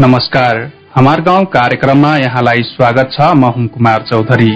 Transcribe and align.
नमस्कार। 0.00 0.58
हमार 0.94 1.20
गाउँ 1.20 1.44
कार्यक्रममा 1.46 2.10
यहाँलाई 2.16 2.62
स्वागत 2.64 3.10
छ। 3.12 3.26
म 3.36 3.48
हुम 3.56 3.66
कुमार 3.66 4.04
चौधरी। 4.10 4.50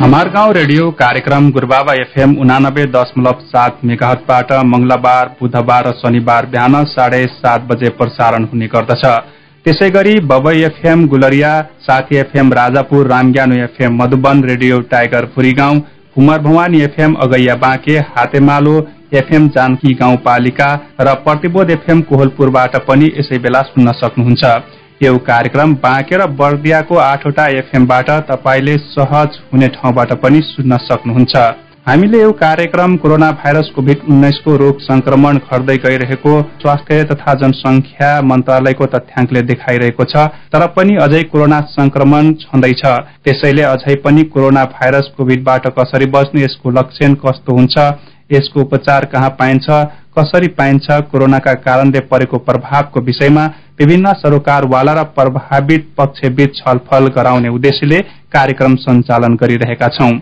हमार 0.00 0.28
गाउँ 0.28 0.52
रेडियो 0.54 0.90
कार्यक्रम 0.98 1.50
गुरुबाबा 1.50 1.94
एफएम 1.94 2.34
उनानब्बे 2.36 2.86
दशमलव 2.96 3.44
सात 3.44 3.78
मेगाहटबाट 3.84 4.52
मंगलबार 4.66 5.28
बुधबार 5.40 5.88
र 5.88 5.92
शनिबार 5.98 6.46
बिहान 6.46 6.84
साढे 6.88 7.24
सात 7.36 7.68
बजे 7.70 7.88
प्रसारण 8.00 8.44
हुने 8.44 8.66
गर्दछ। 8.74 9.06
त्यसै 9.64 9.90
गरी 9.90 10.18
Babai 10.26 10.62
FM 10.64 11.06
Gulariya 11.06 11.54
Sathi 11.82 12.16
FM 12.16 12.52
Rajapur 12.54 13.06
Ramgyano 13.06 13.62
FM 13.64 14.02
Madhuban 14.02 14.44
radio 14.44 14.80
tiger 14.90 15.32
Phurigaun 15.34 15.80
Kumar 16.14 16.38
Bhawani 16.42 16.80
FM 16.82 17.14
Agaiya 17.22 17.54
Banke 17.56 17.98
Hatemalo 18.10 18.78
FM 19.12 19.48
Janaki 19.48 19.94
गाउँपालिका 19.94 20.72
र 21.00 21.14
प्रतिबोध 21.24 21.70
एफएम 21.70 22.00
कोहलपुरबाट 22.08 22.76
पनि 22.88 23.06
यसै 23.18 23.38
बेला 23.38 23.62
सुन्न 23.64 23.92
सक्नुहुन्छ। 23.94 24.44
यो 25.02 25.16
कार्यक्रम 25.26 25.74
बाँके 25.76 26.16
र 26.16 26.26
बर्दियाको 26.38 26.96
आठवटा 27.02 27.46
एफएमबाट 27.58 28.10
तपाईँले 28.30 28.76
सहज 28.88 29.38
हुने 29.52 29.68
ठाउँबाट 29.76 30.12
पनि 30.22 30.40
सुन्न 30.44 30.76
सक्नुहुन्छ। 30.82 31.36
हामीले 31.86 32.20
यो 32.20 32.32
कार्यक्रम 32.34 32.96
कोरोना 32.96 33.30
भाइरस 33.34 33.70
कोभिड 33.74 34.00
उन्नाइसको 34.08 34.56
रोग 34.56 34.80
संक्रमण 34.80 35.36
घट्दै 35.38 35.76
गइरहेको 35.76 36.32
स्वास्थ्य 36.62 37.04
तथा 37.04 37.34
जनसंख्या 37.34 38.10
मन्त्रालयको 38.22 38.86
तथ्याङ्कले 38.94 39.42
देखाइरहेको 39.50 40.04
छ 40.04 40.26
तर 40.52 40.66
पनि 40.76 40.96
अझै 41.04 41.22
कोरोना 41.32 41.60
संक्रमण 41.70 42.32
छँदैछ। 42.42 42.84
त्यसैले 43.24 43.62
अझै 43.64 43.94
पनि 44.04 44.22
कोरोना 44.34 44.64
भाइरस 44.74 45.10
कोभिडबाट 45.16 45.66
कसरी 45.78 46.06
बच्ने 46.12 46.44
यसको 46.44 46.70
लक्षण 46.70 47.14
कस्तो 47.24 47.56
हुन्छ 47.56 47.78
यसको 48.30 48.60
उपचार 48.60 49.04
कहाँ 49.04 49.30
पाइन्छ 49.38 49.66
कसरी 50.18 50.48
पाइन्छ 50.54 51.00
कोरोनाका 51.10 51.52
कारणले 51.60 52.00
परेको 52.06 52.38
प्रभावको 52.42 53.00
विषयमा 53.00 53.46
विभिन्न 53.80 54.12
सरोकारवाला 54.18 54.92
र 54.92 55.02
प्रभावित 55.16 55.88
पक्षबीच 55.98 56.56
छलफल 56.56 57.08
गराउने 57.16 57.48
उद्देश्यले 57.48 58.00
कार्यक्रम 58.32 58.74
सञ्चालन 58.78 59.34
गरिरहेका 59.34 59.88
छौं। 59.88 60.12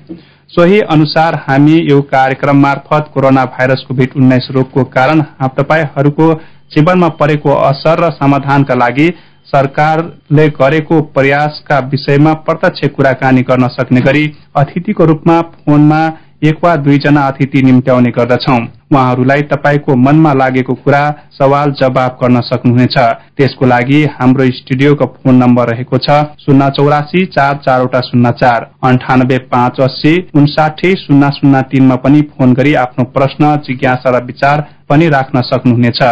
सोही 0.51 0.81
अनुसार 0.89 1.35
हामी 1.47 1.79
यो 1.91 2.01
कार्यक्रम 2.09 2.61
मार्फत 2.63 3.11
कोरोना 3.15 3.45
भाइरस 3.55 3.85
कोभिड 3.89 4.13
उन्नाइस 4.17 4.48
रोगको 4.51 4.85
कारण 4.91 5.23
तपाईँहरूको 5.55 6.33
जीवनमा 6.73 7.09
परेको 7.20 7.55
असर 7.63 8.05
र 8.05 8.11
समाधानका 8.13 8.75
लागि 8.75 9.09
सरकारले 9.47 10.47
गरेको 10.53 11.01
प्रयासका 11.15 11.79
विषयमा 11.89 12.33
प्रत्यक्ष 12.47 12.89
कुराकानी 12.91 13.43
गर्न 13.43 13.69
सक्ने 13.70 14.01
गरी 14.01 14.25
अतिथिको 14.57 15.05
रूपमा 15.05 15.41
फोनमा 15.43 16.01
एक 16.45 16.59
वा 16.65 16.75
दुईजना 16.77 17.20
अतिथि 17.27 17.62
निम्त्याउने 17.62 18.11
गर्दछौ। 18.11 18.56
उहाँहरूलाई 18.92 19.42
तपाईँको 19.42 19.95
मनमा 19.97 20.33
लागेको 20.33 20.75
कुरा 20.75 21.01
सवाल 21.33 21.70
जवाब 21.81 22.19
गर्न 22.23 22.41
सक्नुहुनेछ। 22.41 22.97
त्यसको 23.37 23.67
लागि 23.67 24.03
हाम्रो 24.20 24.45
स्टुडियोको 24.51 25.07
फोन 25.17 25.34
नम्बर 25.34 25.69
रहेको 25.69 25.98
छ 25.98 26.19
शून्य 26.41 26.69
चौरासी 26.70 27.25
चार 27.27 27.55
चारवटा 27.57 28.01
शून्य 28.01 28.31
चार। 28.33 28.70
अन्ठानब्बे 28.84 29.39
पाँच 29.48 29.81
अस्सी 29.81 30.14
उन्साठी 30.34 30.92
शून्य 30.97 31.31
शून्य 31.31 31.62
तीनमा 31.62 31.97
पनि 31.97 32.20
फोन 32.31 32.53
गरी 32.53 32.75
आफ्नो 32.84 33.05
प्रश्न 33.17 33.57
जिज्ञासा 33.67 34.19
र 34.19 34.25
विचार 34.25 34.64
पनि 34.89 35.09
राख्न 35.09 35.41
सक्नुहुनेछ। 35.42 36.03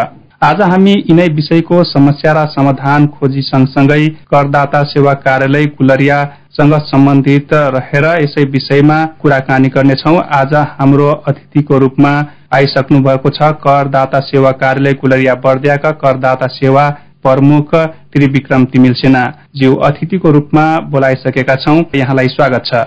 आज 0.45 0.61
हामी 0.63 0.93
यिनै 0.93 1.27
विषयको 1.37 1.77
समस्या 1.85 2.33
र 2.33 2.41
समाधान 2.55 3.07
खोजी 3.11 3.43
सँगसँगै 3.43 4.09
करदाता 4.31 4.83
सेवा 4.85 5.13
कार्यालय 5.21 5.67
गुलरिया 5.77 6.17
सँग 6.57 6.75
सम्बन्धित 6.87 7.55
रहेर 7.75 8.07
यसै 8.17 8.45
विषयमा 8.51 8.99
कुराकानी 9.23 9.69
गर्नेछौ। 9.77 10.15
आज 10.39 10.53
हाम्रो 10.73 11.07
अतिथिको 11.29 11.79
रूपमा 11.79 12.11
आइसक्नु 12.55 13.01
भएको 13.07 13.31
छ 13.31 13.49
करदाता 13.63 14.21
सेवा 14.27 14.51
कार्यालय 14.63 14.95
कुलरिया 14.97 15.35
बर्दियाका 15.45 15.91
करदाता 16.03 16.47
सेवा 16.55 16.89
प्रमुख 17.25 17.75
त्रिविक्रम 18.13 18.65
तिमिल 18.73 18.95
सेना। 18.95 19.23
ज्यू 19.57 19.75
अतिथिको 19.89 20.31
रूपमा 20.31 20.65
बोलाइसकेका 20.89 21.55
छौं। 21.63 21.79
यहाँलाई 21.95 22.29
स्वागत 22.35 22.67
छ। 22.67 22.83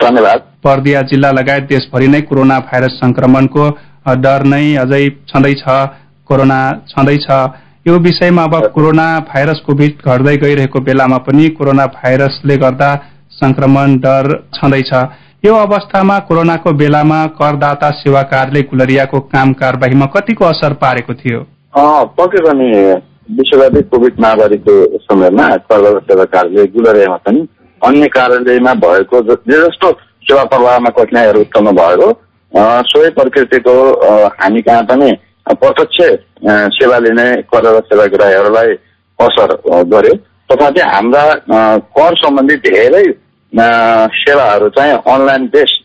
धन्यवाद। 0.00 0.46
बर्दिया 0.64 1.02
जिल्ला 1.10 1.30
लगायत 1.32 1.68
देशभरि 1.68 2.08
नै 2.08 2.20
कोरोना 2.22 2.58
भाइरस 2.62 2.96
संक्रमणको 2.98 3.68
डर 4.24 4.44
नै 4.46 4.64
अझै 4.78 5.02
छँदैछ। 5.28 5.62
कोरोना 6.28 6.58
छँदैछ। 6.88 7.26
यो 7.86 7.98
विषयमा 8.00 8.42
अब 8.44 8.54
कोरोना 8.74 9.06
भाइरस 9.28 9.60
कोभिड 9.66 10.02
घट्दै 10.04 10.36
गइरहेको 10.38 10.80
बेलामा 10.82 11.18
पनि 11.24 11.48
कोरोना 11.58 11.86
भाइरसले 11.94 12.56
गर्दा 12.56 12.90
संक्रमण 13.32 13.96
डर 14.00 14.32
छँदैछ। 14.54 14.92
यो 15.44 15.54
अवस्थामा 15.56 16.18
कोरोनाको 16.28 16.72
बेलामा 16.74 17.24
करदाता 17.38 17.90
सेवा 17.96 18.22
कार्यालय 18.30 18.62
कुलरियाको 18.64 19.20
काम 19.32 19.52
कारवाहीमा 19.54 20.06
कतिको 20.14 20.44
असर 20.44 20.72
पारेको 20.82 21.14
थियो? 21.14 21.40
पक्कै 22.18 22.40
पनि 22.46 22.70
विश्वव्यापी 23.30 23.82
कोभिड 23.90 24.20
महामारीको 24.20 24.74
समयमा 24.98 25.48
करदाता 25.66 25.98
सेवा 26.08 26.24
कार्यालय 26.32 26.66
गुलरियामा 26.72 27.16
पनि 27.26 27.46
अन्य 27.82 28.06
कार्यालयमा 28.16 28.74
भएको 28.80 29.20
जे 29.22 29.60
जस्तो 29.60 29.90
सेवा 30.24 30.44
प्रवाहमा 30.50 30.90
कठिनाइहरू 30.98 31.40
उत्पन्न 31.40 31.76
भएको 31.76 32.08
सोही 32.88 33.10
प्रकृतिको 33.10 33.74
हामी 34.34 34.62
कहाँ 34.62 34.82
पनि 34.90 35.10
प्रत्यक्ष 35.46 35.98
सेवा 36.74 36.98
लिने 36.98 37.30
कर 37.52 37.64
सेवाग्राहीहरूलाई 37.88 38.70
असर 39.18 39.54
गर्यो। 39.92 40.14
तथापि 40.50 40.80
हाम्रा 40.82 41.24
कर 41.96 42.16
सम्बन्धी 42.16 42.56
धेरै 42.64 43.04
सेवाहरू 44.18 44.68
चाहिँ 44.76 44.92
अनलाइन 45.14 45.46
बेस्ड 45.52 45.76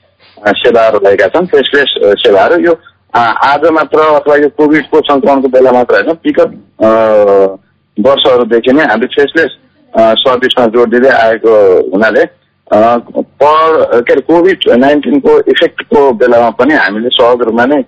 सेवाहरू 0.57 0.99
भएका 0.99 1.27
छन्। 1.27 1.45
फेसलेस 1.47 1.93
सेवाहरू। 2.23 2.59
यो 2.65 2.73
आज 3.13 3.65
मात्र 3.73 3.99
अथवा 4.15 4.35
यो 4.35 4.49
कोभिडको 4.57 5.01
सङ्क्रमणको 5.07 5.47
बेला 5.49 5.71
मात्र 5.71 5.95
होइन 5.95 6.09
विगत 6.25 6.51
वर्षहरूदेखि 7.97 8.71
नै 8.73 8.83
हामीले 8.85 9.07
फेसलेस 9.15 9.55
सर्भिसमा 10.23 10.65
जोड 10.73 10.89
दिँदै 10.89 11.09
आएको 11.19 11.53
हुनाले 11.93 12.23
पर 12.71 14.01
के 14.07 14.13
अरे 14.13 14.21
कोभिड 14.21 14.69
नाइन्टिनको 14.77 15.39
इफेक्टको 15.51 16.11
बेलामा 16.21 16.49
पनि 16.59 16.73
हामीले 16.75 17.09
सहज 17.15 17.41
रूपमा 17.41 17.65
नै 17.65 17.81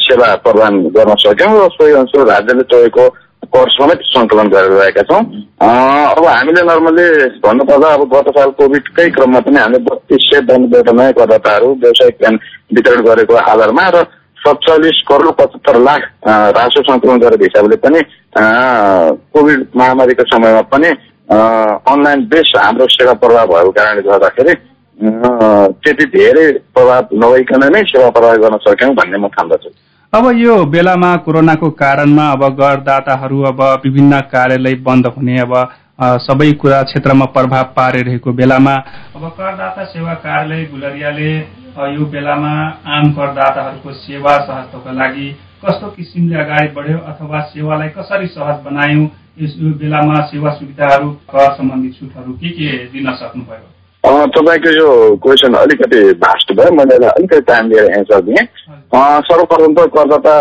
सेवा 0.00 0.34
प्रदान 0.42 0.82
गर्न 0.90 1.14
सक्यौँ 1.18 1.54
र 1.56 1.68
सोही 1.70 1.92
अनुसार 1.94 2.26
राज्यले 2.26 2.62
तोकेको 2.66 3.08
कर 3.46 3.70
समेत 3.70 4.00
सङ्कलन 4.06 4.48
गरेर 4.48 4.72
रहेका 4.72 5.02
छौँ 5.04 5.20
अब 5.60 6.24
हामीले 6.26 6.62
नर्मली 6.64 7.06
भन्नुपर्दा 7.40 7.88
अब 7.94 8.04
गत 8.10 8.30
साल 8.36 8.50
कोभिडकै 8.56 9.08
क्रममा 9.10 9.40
पनि 9.42 9.58
हामीले 9.58 9.78
बत्तिस 9.84 10.22
सय 10.26 10.40
बन्नबाट 10.46 10.88
नयाँ 10.92 11.12
करदाताहरू 11.14 11.72
व्यावसायिक 11.76 12.18
प्यान 12.18 12.38
वितरण 12.72 13.04
गरेको 13.04 13.34
आधारमा 13.44 13.88
र 13.90 14.04
सत्तालिस 14.38 15.02
करोड 15.08 15.34
पचहत्तर 15.34 15.78
लाख 15.80 16.08
रासो 16.56 16.82
सङ्कलन 16.84 17.18
गरेको 17.20 17.44
हिसाबले 17.44 17.76
पनि 17.84 18.00
कोभिड 19.32 19.66
महामारीको 19.76 20.24
समयमा 20.28 20.62
पनि 20.68 20.90
अनलाइन 21.28 22.24
बेस 22.28 22.52
हाम्रो 22.56 22.86
सेवा 22.90 23.12
प्रवाह 23.20 23.46
भएको 23.46 23.70
कारणले 23.72 24.02
गर्दाखेरि 24.04 24.54
त्यति 24.98 26.04
धेरै 26.06 26.50
प्रभाव 26.74 27.08
नभइकन 27.14 27.64
नै 27.72 27.82
सेवा 27.86 28.08
प्रवाह 28.10 28.36
गर्न 28.42 28.56
सक्यौँ 28.58 28.94
भन्ने 28.94 29.18
म 29.18 29.28
ठान्दछु। 29.28 29.70
अब 30.12 30.30
यो 30.36 30.54
बेलामा 30.66 31.10
कोरोनाको 31.24 31.70
कारणमा 31.76 32.30
अब 32.32 32.44
करदाताहरू 32.56 33.42
अब 33.42 33.60
विभिन्न 33.84 34.20
कार्यालय 34.32 34.74
बन्द 34.86 35.06
हुने 35.16 35.38
अब 35.40 35.52
सबै 36.24 36.50
कुरा 36.62 36.82
क्षेत्रमा 36.84 37.24
प्रभाव 37.36 37.64
पारिरहेको 37.76 38.32
बेलामा 38.32 38.74
अब 39.16 39.28
करदाता 39.36 39.84
सेवा 39.86 40.14
कार्यालय 40.24 40.64
गुलरियाले 40.72 41.30
यो 41.92 42.04
बेलामा 42.08 42.54
आम 42.96 43.12
करदाताहरूको 43.12 43.92
सेवा 44.00 44.38
सहजताको 44.40 44.92
लागि 44.94 45.30
कस्तो 45.62 45.86
किसिमले 45.92 46.40
अगाडि 46.40 46.74
बढ्यो 46.74 46.98
अथवा 47.12 47.40
सेवालाई 47.52 47.88
कसरी 47.96 48.26
सहज 48.32 48.64
बनायौँ 48.64 49.08
यस 49.42 49.56
बेलामा 49.78 50.20
सेवा 50.26 50.50
सुविधाहरू 50.58 51.10
कर 51.30 51.54
सम्बन्धी 51.54 51.90
छुटहरू 51.92 52.32
के 52.34 52.50
के 52.50 52.76
दिन 52.92 53.12
सक्नुभयो? 53.14 53.75
तपाईँको 54.06 54.70
यो 54.70 54.88
क्वेसन 55.18 55.54
अलिकति 55.58 56.00
भास्ट 56.22 56.52
भयो। 56.54 56.70
मैले 56.78 56.94
यसलाई 56.94 57.10
अलिकति 57.10 57.40
टाइम 57.42 57.70
लिएर 57.70 57.86
एन्सर 57.98 58.20
दिएँ। 58.22 58.44
सर्वप्रथम 59.26 59.74
त 59.74 59.86
करदाता 59.96 60.34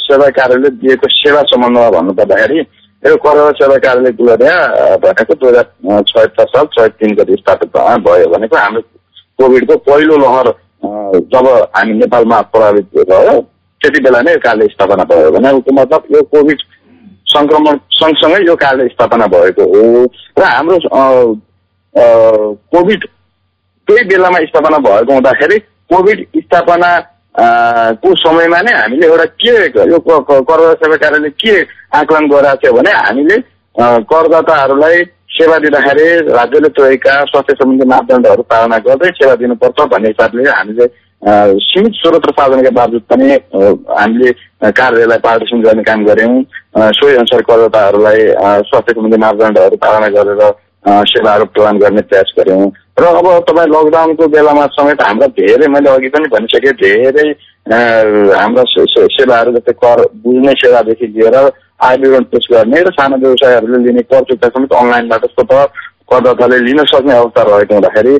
सेवा 0.00 0.28
कार्यालयले 0.32 0.70
दिएको 0.80 1.08
सेवा 1.12 1.42
सम्बन्धमा 1.52 1.90
भन्नुपर्दाखेरि 1.92 2.58
यो 3.02 3.16
करदाता 3.20 3.50
सेवा 3.60 3.76
कार्यालय 3.84 4.12
गुलरिया 4.16 4.56
भनेको 5.04 5.34
दुई 5.34 5.48
हजार 5.50 6.02
छयत्तर 6.08 6.46
साल 6.56 6.66
चैत 6.72 6.92
तिन 7.00 7.14
गति 7.20 7.36
स्थापित 7.40 7.76
भयो 8.08 8.28
भनेको 8.32 8.56
हाम्रो 8.56 8.82
कोभिडको 9.38 9.76
पहिलो 9.90 10.16
लहर 10.24 10.52
जब 11.28 11.46
हामी 11.76 11.92
नेपालमा 12.00 12.40
प्रभावित 12.48 12.86
भयो 12.96 13.40
त्यति 13.80 14.00
बेला 14.02 14.20
नै 14.24 14.32
यो 14.32 14.40
कार्यालय 14.40 14.72
स्थापना 14.72 15.04
भयो 15.12 15.30
भने 15.36 15.50
उसको 15.60 15.72
मतलब 15.82 16.16
यो 16.16 16.22
कोभिड 16.32 16.58
सङ्क्रमण 17.36 17.78
सँगसँगै 18.00 18.44
यो 18.48 18.56
कार्यालय 18.56 18.88
स्थापना 18.96 19.26
भएको 19.34 19.72
हो। 19.72 20.04
र 20.38 20.42
हाम्रो 20.44 20.76
कोभिड 21.94 23.06
त्यही 23.88 24.04
बेलामा 24.08 24.38
स्थापना 24.50 24.78
भएको 24.78 25.12
हुँदाखेरि 25.12 25.58
कोभिड 25.92 26.26
स्थापना 26.36 26.90
को 28.02 28.14
समयमा 28.16 28.60
नै 28.60 28.72
हामीले 28.72 29.06
एउटा 29.06 29.24
के 29.40 29.56
यो 29.90 29.98
करदाता 29.98 30.72
सेवा 30.74 30.96
कार्यालयले 30.96 31.30
के 31.42 31.60
आकलन 31.98 32.28
गरेको 32.28 32.56
थियो 32.62 32.72
भने 32.72 32.92
हामीले 32.92 33.36
करदाताहरूलाई 34.12 35.04
सेवा 35.36 35.58
दिँदाखेरि 35.58 36.08
राज्यले 36.28 36.68
तोकेका 36.76 37.12
स्वास्थ्य 37.24 37.54
सम्बन्धी 37.60 37.88
मापदण्डहरू 37.88 38.42
पालना 38.48 38.78
गर्दै 38.88 39.10
सेवा 39.20 39.34
दिनुपर्छ 39.42 39.86
भन्ने 39.92 40.08
हिसाबले 40.08 40.50
हामीले 40.50 40.86
सीमित 41.64 41.92
स्रोत 41.94 42.26
र 42.26 42.32
साधनका 42.32 42.70
बावजुद 42.76 43.02
पनि 43.12 43.28
हामीले 44.00 44.32
कार्यलाई 44.80 45.18
पार्टिसन 45.24 45.62
गर्ने 45.62 45.82
काम 45.82 46.04
गऱ्यौँ। 46.04 46.42
सोही 46.98 47.14
अनुसार 47.16 47.40
करदाताहरूलाई 47.48 48.20
स्वास्थ्य 48.68 48.92
सम्बन्धी 48.92 49.18
मापदण्डहरू 49.24 49.76
पालना 49.84 50.08
गरेर 50.16 50.42
सेवाहरू 50.84 51.44
प्रदान 51.44 51.78
गर्ने 51.78 52.02
प्रयास 52.02 52.32
गऱ्यौँ। 52.38 52.70
र 53.00 53.04
अब 53.04 53.26
तपाईँ 53.48 53.68
लकडाउनको 53.68 54.26
बेलामा 54.28 54.66
समेत 54.74 55.02
हाम्रा 55.02 55.26
धेरै 55.38 55.66
मैले 55.68 55.90
अघि 55.90 56.08
पनि 56.08 56.28
भनिसकेँ 56.28 56.72
धेरै 56.82 57.28
हाम्रा 58.36 58.64
सेवाहरू 58.66 59.52
जस्तै 59.52 59.72
कर 59.84 60.02
बुझ्ने 60.24 60.52
सेवादेखि 60.52 61.06
लिएर 61.06 61.36
आय 61.80 61.96
विवरण 61.96 62.24
पेस 62.32 62.46
गर्ने 62.52 62.82
र 62.82 62.90
साना 62.90 63.16
व्यवसायहरूले 63.16 63.78
लिने 63.86 64.02
कर 64.02 64.22
चुक्ता 64.22 64.48
समेत 64.48 64.72
अनलाइनबाट 64.72 65.24
स्वत 65.26 65.52
करदाताले 66.12 66.58
लिन 66.58 66.84
सक्ने 66.84 67.16
अवस्था 67.16 67.42
रहेको 67.42 67.74
हुँदाखेरि 67.74 68.18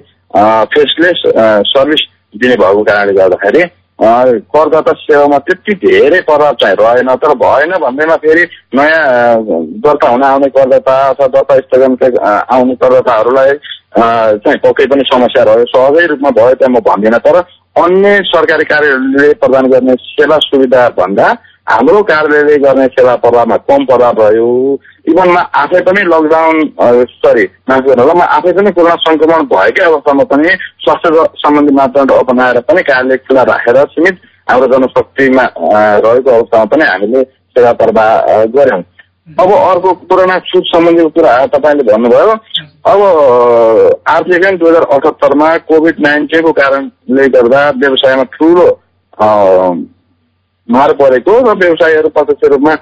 फेसलेस 0.72 1.22
सर्भिस 1.70 2.02
दिने 2.36 2.56
भएको 2.56 2.82
कारणले 2.82 3.12
गर्दाखेरि 3.12 3.62
करदाता 4.02 4.92
सेवामा 4.92 5.38
त्यति 5.38 5.74
धेरै 5.84 6.20
प्रभाव 6.20 6.54
चाहिँ 6.60 6.76
रहेन 6.80 7.14
तर 7.22 7.34
भएन 7.42 7.72
भन्दैमा 7.82 8.16
फेरि 8.24 8.44
नयाँ 8.74 9.42
दर्ता 9.84 10.08
हुन 10.08 10.22
आउने 10.22 10.48
करदाता 10.56 10.94
अथवा 11.08 11.26
दर्ता 11.36 11.58
स्थगन 11.58 11.96
आउने 12.18 12.74
करदाताहरूलाई 12.82 13.52
चाहिँ 13.94 14.58
पक्कै 14.64 14.86
पनि 14.86 15.04
समस्या 15.06 15.42
रह्यो। 15.44 15.64
सहजै 15.70 16.06
रूपमा 16.06 16.30
भयो 16.30 16.54
त्यहाँ 16.54 16.72
म 16.72 16.80
भन्दिनँ 16.82 17.18
तर 17.26 17.36
अन्य 17.82 18.18
सरकारी 18.26 18.64
कार्यालयले 18.64 19.32
प्रदान 19.42 19.66
गर्ने 19.70 19.94
सेवा 20.02 20.38
सुविधा 20.44 20.88
भन्दा 20.98 21.26
हाम्रो 21.70 22.02
कार्यालयले 22.10 22.56
गर्ने 22.64 22.86
सेवा 22.96 23.14
प्रभावमा 23.22 23.56
कम 23.70 23.84
प्रभाव 23.84 24.20
रह्यो। 24.20 24.48
इभन 25.04 25.28
म 25.28 25.38
आफै 25.60 25.80
पनि 25.82 26.02
लकडाउन 26.06 26.58
सरी 27.12 27.44
माफ 27.70 27.86
म 28.16 28.20
आफै 28.20 28.52
पनि 28.52 28.70
कोरोना 28.72 28.96
सङ्क्रमण 29.06 29.46
भएकै 29.52 29.84
अवस्थामा 29.84 30.24
पनि 30.32 30.54
स्वास्थ्य 30.84 31.24
सम्बन्धी 31.42 31.74
मापदण्ड 31.74 32.12
अपनाएर 32.14 32.60
पनि 32.68 32.82
कार्यालय 32.82 33.16
खुला 33.26 33.42
राखेर 33.50 33.78
सीमित 33.94 34.20
हाम्रो 34.50 34.66
जनशक्तिमा 34.72 35.44
रहेको 36.06 36.30
अवस्थामा 36.30 36.64
पनि 36.72 36.84
हामीले 36.84 37.22
सेवा 37.56 37.72
प्रवाह 37.82 38.44
गऱ्यौँ। 38.54 38.82
अब 39.40 39.50
अर्को 39.52 39.92
कोरोना 40.06 40.38
छुट 40.46 40.64
सम्बन्धी 40.66 41.08
कुरा 41.16 41.34
तपाईँले 41.50 41.82
भन्नुभयो। 41.90 42.32
अब 42.92 43.00
आर्थिक 44.08 44.44
दुई 44.58 44.70
हजार 44.70 44.84
अठहत्तरमा 44.84 45.48
कोभिड 45.68 46.00
नाइन्टिनको 46.06 46.52
कारणले 46.52 47.28
गर्दा 47.36 47.68
व्यवसायमा 47.82 48.24
ठुलो 48.34 48.66
मार 50.68 50.92
परेको 50.98 51.38
र 51.40 51.54
व्यवसायीहरू 51.60 52.08
प्रत्यक्ष 52.16 52.50
रूपमा 52.52 52.74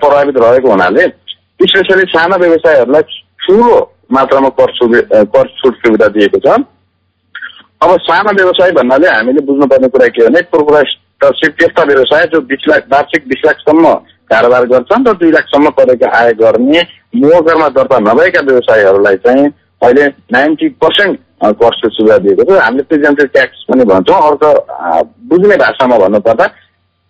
प्रभावित 0.00 0.36
रहेको 0.44 0.70
हुनाले 0.70 1.06
स्पेसली 1.60 2.04
साना 2.10 2.36
व्यवसायहरूलाई 2.36 3.02
ठुलो 3.44 3.74
मात्रामा 4.12 4.48
कर 4.58 4.70
कर 5.34 5.48
छुट 5.58 5.76
सुविधा 5.76 6.06
दिएको 6.16 6.38
छ। 6.38 6.58
अब 7.82 7.96
साना 8.00 8.30
व्यवसाय 8.30 8.70
भन्नाले 8.72 9.08
हामीले 9.08 9.40
बुझ्नुपर्ने 9.46 9.88
कुरा 9.88 10.06
के 10.08 10.26
भने 10.26 10.40
कर्पोरेटरसिप 10.54 11.52
त्यस्ता 11.58 11.82
व्यवसाय 11.84 12.24
जो 12.32 12.40
बिस 12.50 12.68
लाख 12.68 12.86
वार्षिक 12.92 13.28
बिस 13.28 13.44
लाखसम्म 13.46 13.92
कारोबार 14.32 14.66
गर्छन् 14.66 15.06
र 15.08 15.12
दुई 15.14 15.30
लाखसम्म 15.30 15.70
परेको 15.78 16.08
आय 16.16 16.32
गर्ने 16.40 16.80
मोगरमा 17.22 17.68
दर्ता 17.76 17.98
नभएका 18.08 18.40
व्यवसायहरूलाई 18.40 19.16
चाहिँ 19.26 19.46
अहिले 19.82 20.06
नाइन्टी 20.32 20.68
पर्सेन्ट 20.82 21.18
कर 21.44 21.72
सुविधा 21.86 22.16
दिएको 22.18 22.44
छ। 22.44 22.60
हामीले 22.60 22.82
प्रेजेन्टेड 22.90 23.28
ट्याक्स 23.32 23.64
पनि 23.70 23.84
भन्छौँ। 23.84 24.20
अर्को 24.28 24.50
बुझ्ने 25.28 25.56
भाषामा 25.56 25.98
भन्नुपर्दा 25.98 26.46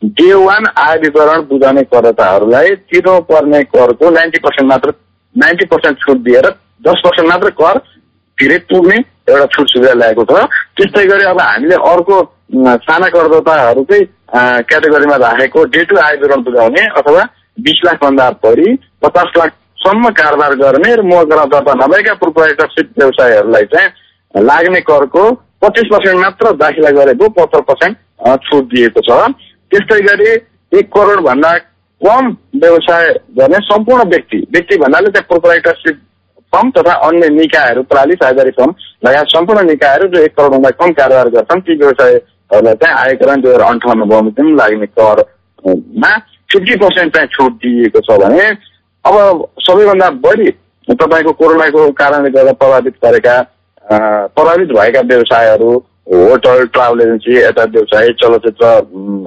डे 0.05 0.33
वान 0.35 0.65
आय 0.79 0.97
विवरण 0.99 1.43
बुझाउने 1.49 1.83
करदाताहरूलाई 1.85 2.71
तिर्नुपर्ने 2.93 3.63
करको 3.75 4.11
नाइन्टी 4.11 4.39
पर्सेन्ट 4.39 4.71
मात्र 4.71 4.93
नाइन्टी 5.37 5.65
पर्सेन्ट 5.67 5.99
छुट 5.99 6.19
दिएर 6.25 6.49
दस 6.87 7.01
पर्सेन्ट 7.05 7.29
मात्र 7.29 7.51
कर 7.61 7.79
तिरै 8.39 8.59
पुग्ने 8.73 8.97
एउटा 9.29 9.47
छुट 9.47 9.69
सुविधा 9.71 9.93
ल्याएको 9.95 10.25
छ। 10.25 10.45
त्यस्तै 10.77 11.05
गरी 11.07 11.25
अब 11.25 11.41
हामीले 11.41 11.77
अर्को 11.93 12.21
साना 12.85 13.09
करदाताहरूकै 13.15 14.01
क्याटेगोरीमा 14.69 15.17
राखेको 15.25 15.65
डे 15.77 15.85
टु 15.85 15.97
आय 15.99 16.17
विवरण 16.17 16.43
बुझाउने 16.43 16.87
अथवा 17.01 17.23
बिस 17.67 17.81
लाखभन्दा 17.85 18.29
बढी 18.45 18.75
पचास 19.05 19.33
लाखसम्म 19.39 20.11
कारोबार 20.21 20.55
गर्ने 20.65 20.95
र 20.95 21.03
मोहग्रह 21.13 21.45
दर्ता 21.55 21.79
नभएका 21.85 22.15
प्रोप्राइटरसिप 22.21 22.93
व्यवसायहरूलाई 22.99 23.71
चाहिँ 23.75 24.45
लाग्ने 24.45 24.81
करको 24.91 25.25
पच्चिस 25.65 25.91
पर्सेन्ट 25.93 26.21
मात्र 26.21 26.53
दाखिला 26.61 26.91
गरेको 27.01 27.29
पचास 27.41 27.67
पर्सेन्ट 27.69 27.97
छुट 28.45 28.65
दिएको 28.75 29.01
छ। 29.01 29.25
त्यस्तै 29.75 30.01
गरी 30.03 30.27
एक 30.73 30.91
करोडभन्दा 30.93 31.53
कम 32.01 32.27
व्यवसाय 32.57 33.09
गर्ने 33.39 33.59
सम्पूर्ण 33.65 34.05
व्यक्ति 34.09 34.39
व्यक्ति 34.51 34.77
भन्नाले 34.77 35.09
चाहिँ 35.09 35.27
प्रोपराइटरसिप 35.29 35.97
फर्म 36.53 36.71
तथा 36.71 36.93
अन्य 37.07 37.29
निकायहरू 37.31 37.83
प्रणाली 37.85 38.15
साझेदारी 38.15 38.51
फर्म 38.51 38.75
लगायत 39.05 39.29
सम्पूर्ण 39.29 39.65
निकायहरू 39.67 40.09
जो 40.09 40.23
एक 40.23 40.37
करोडभन्दा 40.37 40.71
कम 40.77 40.93
कारोबार 40.93 41.29
गर्छन् 41.31 41.61
ती 41.61 41.77
व्यवसायहरूलाई 41.77 42.75
चाहिँ 42.75 42.97
आयकरण 42.97 43.41
दुई 43.41 43.53
हजार 43.53 43.67
अन्ठाउन्न 43.69 44.09
बमोजिम 44.09 44.55
लाग्ने 44.57 44.87
करमा 44.95 46.13
फिफ्टी 46.51 46.77
पर्सेन्ट 46.77 47.17
चाहिँ 47.17 47.29
छुट 47.29 47.57
दिइएको 47.63 48.01
छ 48.03 48.19
भने 48.21 48.47
अब 49.05 49.19
सबैभन्दा 49.63 50.11
बढी 50.23 50.51
तपाईँको 50.89 51.33
कोरोनाको 51.35 51.91
कारणले 51.95 52.31
गर्दा 52.31 52.53
प्रभावित 52.61 53.03
गरेका 53.03 53.35
प्रभावित 53.85 54.73
भएका 54.73 55.01
व्यवसायहरू 55.09 55.73
होटल 56.07 56.65
ट्राभल 56.67 57.01
एजेन्सी 57.01 57.37
यता 57.37 57.65
व्यवसाय 57.65 58.09
चलचित्र 58.23 58.67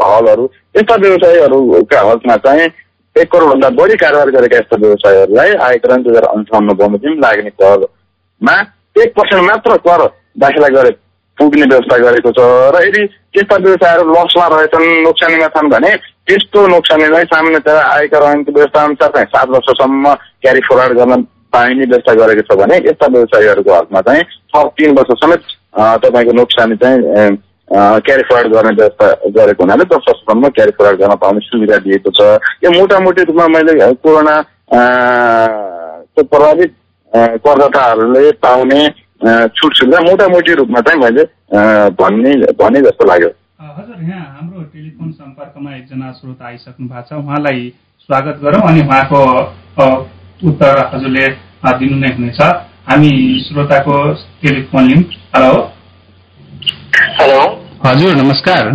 हलहरू 0.03 0.43
यस्ता 0.77 0.95
व्यवसायीहरूका 0.95 2.01
हकमा 2.01 2.35
चाहिँ 2.35 2.67
एक 3.15 3.31
करोडभन्दा 3.31 3.69
बढी 3.69 3.95
कारोबार 3.95 4.29
गरेका 4.29 4.57
यस्ता 4.57 4.77
व्यवसायहरूलाई 4.77 5.53
आयकरण 5.67 6.03
दुई 6.03 6.11
हजार 6.11 6.23
अन्ठाउन्न 6.23 6.73
बमोजिम 6.73 7.19
लाग्ने 7.19 7.49
करमा 7.49 8.55
एक 9.03 9.13
पर्सेन्ट 9.17 9.49
मात्र 9.49 9.77
कर 9.87 10.05
दाखिला 10.37 10.67
गरे 10.67 10.91
पुग्ने 11.37 11.65
व्यवस्था 11.65 11.97
गरेको 11.97 12.31
छ। 12.31 12.45
र 12.75 12.87
यदि 12.87 13.05
त्यस्ता 13.33 13.55
व्यवसायहरू 13.55 14.13
लसमा 14.13 14.47
रहेछन् 14.47 15.03
नोक्सानीमा 15.03 15.47
छन् 15.47 15.69
भने 15.69 15.95
त्यस्तो 16.29 16.67
नोक्सानीलाई 16.67 17.23
सामान्यतया 17.23 17.81
आयकर 17.89 18.23
ऐनको 18.23 18.51
व्यवस्था 18.51 18.83
अनुसार 18.83 19.09
चाहिँ 19.09 19.27
सात 19.27 19.49
वर्षसम्म 19.49 20.13
क्यारी 20.13 20.59
फरवर्ड 20.59 20.97
गर्न 20.97 21.21
पाइने 21.53 21.85
व्यवस्था 21.85 22.13
गरेको 22.13 22.41
छ 22.41 22.57
भने 22.57 22.77
यस्ता 22.77 23.07
व्यवसायीहरूको 23.07 23.73
हकमा 23.73 24.01
चाहिँ 24.01 24.23
थप 24.55 24.73
तिन 24.77 24.97
वर्ष 24.97 25.56
तपाईँको 25.77 26.31
नोक्सानी 26.33 26.75
चाहिँ 26.83 26.99
क्यारी 27.69 28.23
फरवर्ड 28.23 28.53
गर्ने 28.53 28.73
व्यवस्था 28.75 29.07
गरेको 29.37 29.63
हुनाले 29.63 29.83
दस 29.85 30.03
वर्षसम्म 30.07 30.49
क्यारी 30.57 30.71
फरवर्ड 30.77 30.99
गर्न 30.99 31.15
पाउने 31.21 31.39
सुविधा 31.43 31.77
दिएको 31.85 32.09
छ। 32.11 32.19
यो 32.63 32.69
मोटामोटी 32.71 33.23
रूपमा 33.23 33.47
मैले 33.55 33.73
कोरोना 34.03 34.35
प्रभावित 36.21 36.71
करदाताहरूले 37.43 38.31
पाउने 38.45 38.79
छुट 39.57 39.71
सुविधा 39.77 39.99
मोटामोटी 40.07 40.53
रूपमा 40.61 40.79
चाहिँ 40.87 40.99
मैले 41.01 41.23
भन्ने 41.99 42.31
भने 42.55 42.79
जस्तो 42.81 43.03
लाग्यो। 43.07 43.29
हजुर 43.77 43.97
यहाँ 44.09 44.25
हाम्रो 44.37 44.61
टेलिफोन 44.63 45.11
सम्पर्कमा 45.11 45.75
एकजना 45.75 46.11
श्रोता 46.13 46.45
आइसक्नु 46.47 46.87
भएको 46.87 47.07
छ। 47.09 47.19
उहाँलाई 47.19 47.61
स्वागत 48.09 48.39
गरौँ 48.43 48.61
अनि 48.69 48.81
उहाँको 48.81 49.21
उत्तर 50.49 50.73
हजुरले 50.93 51.27
दिनु 51.79 51.97
नै 51.97 52.09
हुनेछ। 52.15 52.41
हामी 52.87 53.09
श्रोताको 53.45 53.93
टेलिफोन 54.41 54.85
लिउँ 54.87 55.01
हेलो। 55.35 55.55
हेलो। 57.17 57.39
हजुर 57.85 58.13
नमस्कार। 58.15 58.69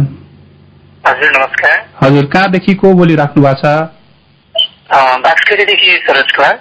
हजुर 1.04 1.30
नमस्कार। 1.36 1.78
हजुर 2.02 2.26
कहाँदेखि 2.34 2.74
को 2.82 2.92
बोलिराख्नु 2.94 3.44
भएको 3.44 3.54
छ? 3.62 3.72
बास्केरीदेखि 5.24 5.96
सरोज 6.08 6.32
कुमार। 6.32 6.60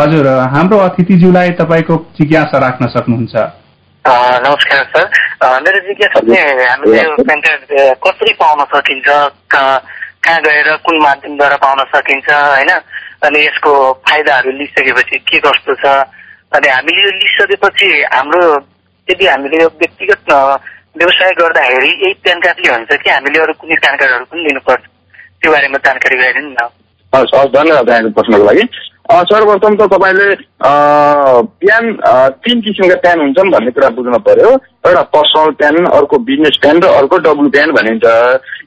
हजुर 0.00 0.26
हाम्रो 0.56 0.78
अतिथिज्यूलाई 0.88 1.50
तपाईँको 1.62 2.00
जिज्ञासा 2.18 2.58
राख्न 2.66 2.88
सक्नुहुन्छ। 2.96 3.46
नमस्कार 4.48 4.84
सर। 4.96 5.08
मेरो 5.62 5.86
जिज्ञासा 5.86 6.26
चाहिँ 6.26 6.66
हामीले 6.66 7.06
पेन 7.22 7.40
कार्ड 7.40 7.96
कसरी 8.06 8.32
पाउन 8.42 8.64
सकिन्छ 8.74 9.08
कहाँ 9.54 10.38
गएर 10.42 10.76
कुन 10.82 11.02
माध्यमद्वारा 11.02 11.56
पाउन 11.62 11.84
सकिन्छ 11.96 12.28
होइन? 12.28 12.70
अनि 13.22 13.46
यसको 13.46 13.72
फाइदाहरू 14.08 14.58
लिइसकेपछि 14.58 15.24
के 15.28 15.38
कस्तो 15.46 15.82
छ 15.86 15.98
अनि 16.52 16.68
हामीले 16.68 17.02
यो 17.02 17.10
लिइसकेपछि 17.20 17.88
हाम्रो 18.12 18.44
यदि 19.08 19.26
हामीले 19.26 19.62
यो 19.62 19.68
व्यक्तिगत 19.80 20.32
व्यवसाय 20.98 21.32
गर्दाखेरि 21.38 21.88
यही 21.88 22.12
प्यान 22.24 22.38
कार्डले 22.40 22.72
हुन्छ 22.74 22.92
कि 23.02 23.10
हामीले 23.10 23.38
अरू 23.38 23.52
कुनै 23.60 23.76
प्यान 23.82 23.96
कार्डहरू 23.96 24.24
पनि 24.30 24.42
लिनुपर्छ? 24.48 24.82
त्यो 25.40 25.52
बारेमा 25.52 25.78
जानकारी 25.86 26.16
गराइदिनु 26.18 26.50
न। 26.50 26.68
हस् 27.12 27.34
हस् 27.34 27.52
धन्यवाद 27.54 27.88
यहाँको 27.88 28.10
प्रश्नको 28.16 28.44
लागि। 28.44 28.64
सर्वप्रथम 29.08 29.76
त 29.76 29.82
तपाईँले 29.92 30.26
प्यान 31.60 31.84
तिन 32.44 32.60
किसिमका 32.60 32.96
प्यान 33.04 33.20
हुन्छन् 33.20 33.52
भन्ने 33.52 33.70
कुरा 33.76 33.88
बुझ्नु 33.96 34.18
पर्यो। 34.26 34.50
एउटा 34.88 35.02
पर्सनल 35.14 35.50
प्यान 35.60 35.84
अर्को 35.86 36.18
बिजनेस 36.28 36.58
प्यान 36.62 36.82
र 36.82 36.86
अर्को 36.98 37.16
डब्लु 37.28 37.48
प्यान 37.54 37.70
भनिन्छ। 37.78 38.04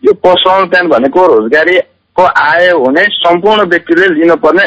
यो 0.06 0.14
पर्सनल 0.26 0.66
प्यान 0.72 0.88
भनेको 0.90 1.28
रोजगारीको 1.34 2.24
आय 2.46 2.70
हुने 2.82 3.04
सम्पूर्ण 3.20 3.70
व्यक्तिले 3.70 4.08
लिनुपर्ने 4.16 4.66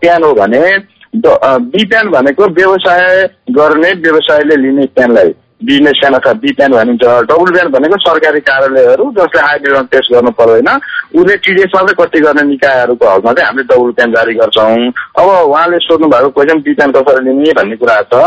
प्यान 0.00 0.22
हो 0.24 0.32
भने 0.34 0.62
बी 1.14 1.84
प्यान 1.86 2.08
भनेको 2.10 2.46
व्यवसाय 2.54 3.28
गर्ने 3.52 3.92
व्यवसायले 4.02 4.56
लिने 4.56 4.86
प्यानलाई 4.96 5.34
बिजनेस 5.64 5.98
प्यान 6.00 6.14
अथवा 6.14 6.32
बी 6.42 6.52
प्यान 6.52 6.72
भनिन्छ। 6.72 7.02
डबल 7.02 7.52
प्यान 7.52 7.68
भनेको 7.72 7.96
सरकारी 8.00 8.40
कार्यालयहरू 8.40 9.10
जसले 9.18 9.40
आय 9.40 9.58
विवरण 9.58 9.84
पेस 9.92 10.08
गर्नु 10.12 10.30
पर्दैन 10.40 10.68
उसले 11.20 11.36
टिडिएस 11.36 11.70
मात्रै 11.74 11.94
कति 12.00 12.20
गर्ने 12.20 12.42
निकायहरूको 12.48 13.06
हकमा 13.08 13.32
चाहिँ 13.32 13.46
हामीले 13.46 13.66
डबल 13.70 13.90
प्यान 13.92 14.12
जारी 14.12 14.34
गर्छौँ। 14.34 14.90
अब 15.20 15.28
उहाँले 15.28 15.78
सोध्नु 15.84 16.08
भएको 16.08 16.30
क्वेसन 16.30 16.62
बी 16.62 16.74
प्यान 16.74 16.92
कसरी 16.92 17.24
लिने 17.24 17.52
भन्ने 17.60 17.76
कुरा 17.76 18.00
छ। 18.12 18.24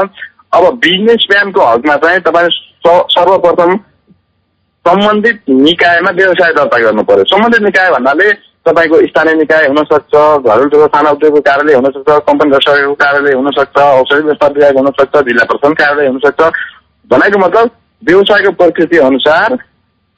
अब 0.55 0.63
बिजनेस 0.79 1.25
प्यानको 1.29 1.65
हकमा 1.65 1.95
चाहिँ 2.05 2.19
तपाईँ 2.29 2.49
सर्वप्रथम 3.11 3.77
सम्बन्धित 4.85 5.39
निकायमा 5.49 6.11
व्यवसाय 6.17 6.53
दर्ता 6.53 6.77
गर्नु 6.79 7.03
पर्यो। 7.03 7.23
सम्बन्धित 7.25 7.61
निकाय 7.63 7.91
भन्नाले 7.91 8.29
तपाईँको 8.65 8.99
स्थानीय 9.07 9.33
निकाय 9.35 9.65
हुनसक्छ 9.67 10.13
घरेलु 10.49 10.85
साना 10.87 11.09
उद्योगको 11.11 11.39
कार्यालय 11.47 11.75
हुनसक्छ 11.75 12.17
कम्पनी 12.27 12.51
सरकारको 12.53 12.93
कार्यालय 13.01 13.33
हुनसक्छ 13.35 13.77
औषधि 13.79 14.21
व्यवस्था 14.21 14.47
विभाग 14.55 14.77
हुनसक्छ 14.77 15.23
जिल्ला 15.27 15.43
प्रशासन 15.51 15.73
कार्यालय 15.81 16.07
हुनसक्छ। 16.07 16.41
भनेको 17.09 17.39
मतलब 17.39 17.69
व्यवसायको 18.03 18.51
प्रकृति 18.61 18.97
अनुसार 19.05 19.57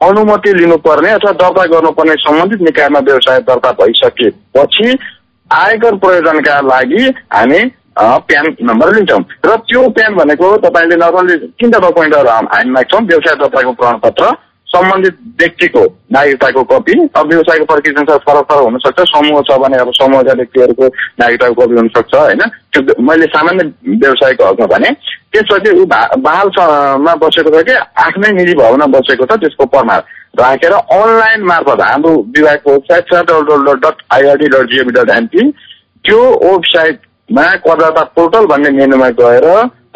अनुमति 0.01 0.53
लिनुपर्ने 0.53 1.11
अथवा 1.11 1.31
दर्ता 1.41 1.65
गर्नुपर्ने 1.73 2.15
सम्बन्धित 2.23 2.61
निकायमा 2.61 2.99
व्यवसाय 3.05 3.39
दर्ता 3.49 3.71
भइसकेपछि 3.79 4.97
आयकर 5.51 5.95
प्रयोजनका 5.97 6.59
लागि 6.67 7.03
हामी 7.33 7.59
प्यान 7.99 8.45
नम्बर 8.63 8.93
लिन्छौँ। 8.95 9.21
र 9.45 9.55
त्यो 9.67 9.87
प्यान 9.89 10.15
भनेको 10.15 10.55
तपाईँले 10.65 10.95
नर्मली 10.95 11.37
तिनवटा 11.37 11.87
डकुमेन्टहरू 11.87 12.29
हामी 12.29 12.71
माग्छौँ 12.71 13.01
व्यवसाय 13.07 13.35
दर्ताको 13.35 13.71
प्रमाणपत्र 13.73 14.35
सम्बन्धित 14.67 15.17
व्यक्तिको 15.39 15.83
नागरिकताको 16.11 16.63
कपी 16.63 16.93
अब 17.15 17.27
व्यवसायको 17.27 17.73
अनुसार 17.73 18.17
फरक 18.17 18.51
फरक 18.51 18.63
हुनसक्छ 18.63 19.03
समूह 19.11 19.41
छ 19.41 19.57
भने 19.57 19.77
अब 19.77 19.91
समूहका 19.93 20.33
व्यक्तिहरूको 20.33 20.87
नागरिकताको 21.19 21.61
कपी 21.61 21.75
हुनसक्छ 21.75 22.15
होइन? 22.15 22.41
त्यो 22.73 23.01
मैले 23.01 23.25
सामान्य 23.25 23.63
व्यवसायको 23.87 24.45
हकमा 24.45 24.65
भने 24.65 24.91
त्यसपछि 25.31 25.79
ऊ 25.79 25.85
बालमा 25.85 27.15
बसेको 27.15 27.49
छ 27.49 27.63
कि? 27.63 27.73
आफ्नै 28.07 28.31
निजी 28.31 28.53
भवनमा 28.53 28.85
बसेको 28.99 29.25
छ 29.25 29.39
त्यसको 29.39 29.65
प्रमाण 29.65 29.99
राखेर 30.39 30.73
अनलाइन 30.73 31.43
मार्फत 31.43 31.81
हाम्रो 31.81 32.15
विभागको 32.37 32.71
वेबसाइट 32.71 33.13
छ 33.13 33.25
W 33.31 33.73
dot 33.73 34.05
IRD 34.13 34.47
dot 34.47 34.71
G O V 34.71 34.91
dot 34.91 35.09
NP 35.09 35.51
त्यो 36.05 36.21
वेबसाइटमा 36.43 37.49
करदाता 37.67 38.03
पोर्टल 38.15 38.45
भन्ने 38.45 38.69
मेनुमा 38.69 39.09
गएर 39.19 39.47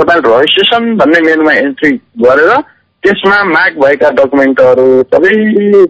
तपाईँले 0.01 0.37
रजिस्ट्रेसन 0.37 0.95
भन्ने 0.97 1.21
मेनुमा 1.21 1.53
एन्ट्री 1.53 1.91
गरेर 2.23 2.61
त्यसमा 3.03 3.43
माग 3.43 3.77
भएका 3.81 4.09
डकुमेन्टहरू 4.17 4.87
सबै 5.13 5.33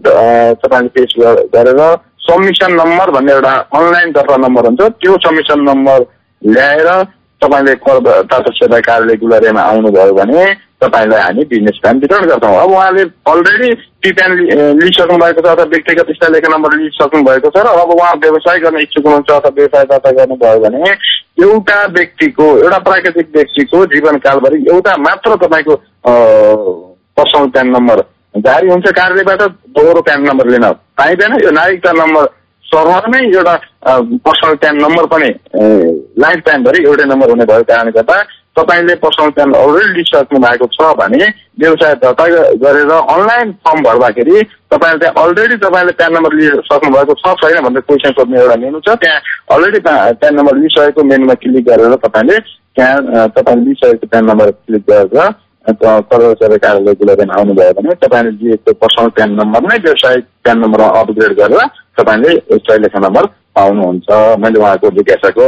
तपाईँले 0.06 0.88
पेस 0.96 1.14
गरेर 1.56 1.82
सब्मिसन 2.26 2.72
नम्बर 2.74 3.10
भन्ने 3.12 3.32
एउटा 3.34 3.54
अनलाइन 3.78 4.12
दर्ता 4.12 4.36
नम्बर 4.38 4.66
हुन्छ। 4.66 4.82
त्यो 5.02 5.14
सब्मिसन 5.26 5.62
नम्बर 5.70 6.06
ल्याएर 6.42 6.90
तपाईँले 7.42 7.74
करदाता 7.86 8.38
सेवा 8.58 8.80
कार्यालय 8.88 9.16
गुलरियामा 9.24 9.62
आउनुभयो 9.62 10.14
भने 10.14 10.44
तपाईँलाई 10.82 11.22
हामी 11.22 11.44
बिजनेस 11.52 11.80
प्लान 11.82 12.00
वितरण 12.00 12.28
गर्छौँ। 12.30 12.56
अब 12.62 12.72
उहाँले 12.72 13.04
अलरेडी 13.32 13.74
टी 14.04 14.12
प्यान 14.12 14.32
लिइसक्नु 14.80 15.18
भएको 15.24 15.42
छ 15.42 15.46
अथवा 15.46 15.66
व्यक्तिगत 15.74 16.10
लेखा 16.32 16.54
नम्बर 16.54 16.78
लिइसक्नु 16.78 17.22
भएको 17.24 17.50
छ 17.50 17.66
र 17.66 17.74
अब 17.82 17.92
उहाँ 17.98 18.14
व्यवसाय 18.24 18.60
गर्न 18.60 18.80
इच्छुक 18.82 19.06
हुनुहुन्छ 19.06 19.30
अथवा 19.32 19.52
व्यवसाय 19.58 19.84
दर्ता 19.92 20.12
गर्नुभयो 20.20 20.60
भने 20.64 20.94
एउटा 21.48 21.78
व्यक्तिको 21.98 22.48
एउटा 22.64 22.80
प्राकृतिक 22.88 23.28
व्यक्तिको 23.36 23.86
जीवनकालभरि 23.94 24.64
एउटा 24.72 24.96
मात्र 25.10 25.36
तपाईँको 25.44 25.76
पर्सनल 27.18 27.48
प्यान 27.50 27.68
नम्बर। 27.76 28.04
जारी 28.40 28.70
हुन्छ 28.70 28.92
कार्यालयबाट 28.92 29.42
दोहोरो 29.76 30.02
प्यान 30.02 30.22
नम्बर 30.28 30.48
लिन। 30.50 30.66
पाइँदैन 30.98 31.34
यो 31.44 31.52
नागरिकता 31.52 31.92
नम्बर। 31.96 32.26
सर्भरमै 32.66 33.20
एउटा 33.28 33.56
पर्सनल 34.26 34.56
प्यान 34.56 34.76
नम्बर 34.82 35.06
पनि 35.14 35.30
लाइफ 36.24 36.40
टाइमभरि 36.46 36.84
एउटै 36.84 37.06
नम्बर 37.06 37.30
हुने 37.30 37.46
भएको 37.46 37.64
कारणले 37.72 37.92
गर्दा 37.92 38.22
तपाईँले 38.58 38.96
पर्सनल 39.04 39.30
प्यान 39.36 39.54
अलरेडी 39.54 39.94
लिइसक्नु 39.96 40.40
भएको 40.40 40.68
छ 40.76 40.88
भने 41.00 41.28
व्यवसाय 41.60 41.94
दर्ता 42.04 42.26
गरेर 42.64 42.92
अनलाइन 42.92 43.52
फर्म 43.68 43.84
भर्दाखेरि 43.84 44.42
तपाईँले 44.72 45.00
त्यहाँ 45.04 45.26
अलरेडी 45.26 45.56
तपाईँले 45.66 45.92
प्यान 46.00 46.14
नम्बर 46.14 46.34
लिइसक्नु 46.40 46.92
भएको 46.96 47.14
छ 47.20 47.36
छैन 47.44 47.60
भनेर 47.68 47.86
क्वेसन 47.88 48.12
सोध्ने 48.18 48.40
एउटा 48.40 48.56
मेनु 48.64 48.80
छ। 48.80 48.96
त्यहाँ 49.04 49.20
अलरेडी 49.52 49.80
प्यान 49.88 50.36
नम्बर 50.36 50.58
लिइसकेको 50.58 51.04
मेनुमा 51.12 51.34
क्लिक 51.44 51.66
गरेर 51.68 51.96
तपाईँले 52.08 52.40
त्यहाँ 52.40 53.28
तपाईँले 53.38 53.66
लिइसकेको 53.66 54.08
प्यान 54.08 54.26
नम्बर 54.32 54.52
क्लिक 54.52 54.84
गरेर 54.90 55.32
कर्मचारी 55.66 56.58
कार्यालय 56.58 56.94
गुलाबेन 57.00 57.30
आउनुभयो 57.32 57.74
भने 57.78 57.94
तपाईँले 58.02 58.32
दिएको 58.38 58.74
पर्सनल 58.82 59.10
प्यान 59.18 59.30
नम्बर 59.40 59.62
नै 59.64 59.78
व्यवसायिक 59.84 60.26
प्यान 60.44 60.58
नम्बरमा 60.60 61.00
अपग्रेड 61.00 61.34
गरेर 61.40 61.68
तपाईँले 62.00 62.32
लेखा 62.78 63.00
नम्बर 63.00 63.26
पाउनुहुन्छ। 63.56 64.10
मैले 64.42 64.60
उहाँको 64.60 64.90
जिज्ञासाको 64.98 65.46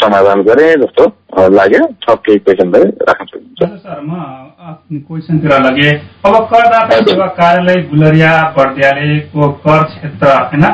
समाधान 0.00 0.42
गरेँ 0.48 0.74
जस्तो 0.82 1.04
लाग्यो। 1.52 1.86
थप 2.02 2.18
केही 2.26 2.38
क्वेसन 2.38 2.70
भए 2.72 2.84
राख्न 3.02 3.24
सक्नुहुन्छ। 3.24 3.62
सर 3.82 4.00
म 4.00 5.00
क्वेसनतिर 5.08 5.52
लगे। 5.66 5.90
अब 6.26 6.34
करदाता 6.52 7.00
सेवा 7.00 7.26
कार्यालय 7.40 7.82
गुलरिया 7.90 8.32
बर्दियालेको 8.56 9.48
कर 9.66 9.82
क्षेत्र 9.84 10.26
होइन? 10.26 10.64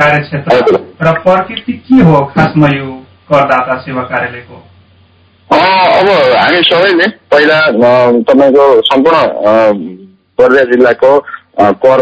कार्यक्षेत्र 0.00 0.76
र 1.02 1.12
प्रकृति 1.22 1.72
के 1.86 2.02
हो 2.02 2.24
खासमा 2.34 2.68
यो 2.68 2.90
करदाता 3.30 3.78
सेवा 3.80 4.02
कार्यालयको? 4.12 4.56
अब 5.52 6.08
हामी 6.34 6.60
सबैले 6.64 7.06
पहिला 7.32 7.58
तपाईँको 8.28 8.64
सम्पूर्ण 8.88 9.18
बर्दिया 10.38 10.64
जिल्लाको 10.72 11.12
कर 11.84 11.98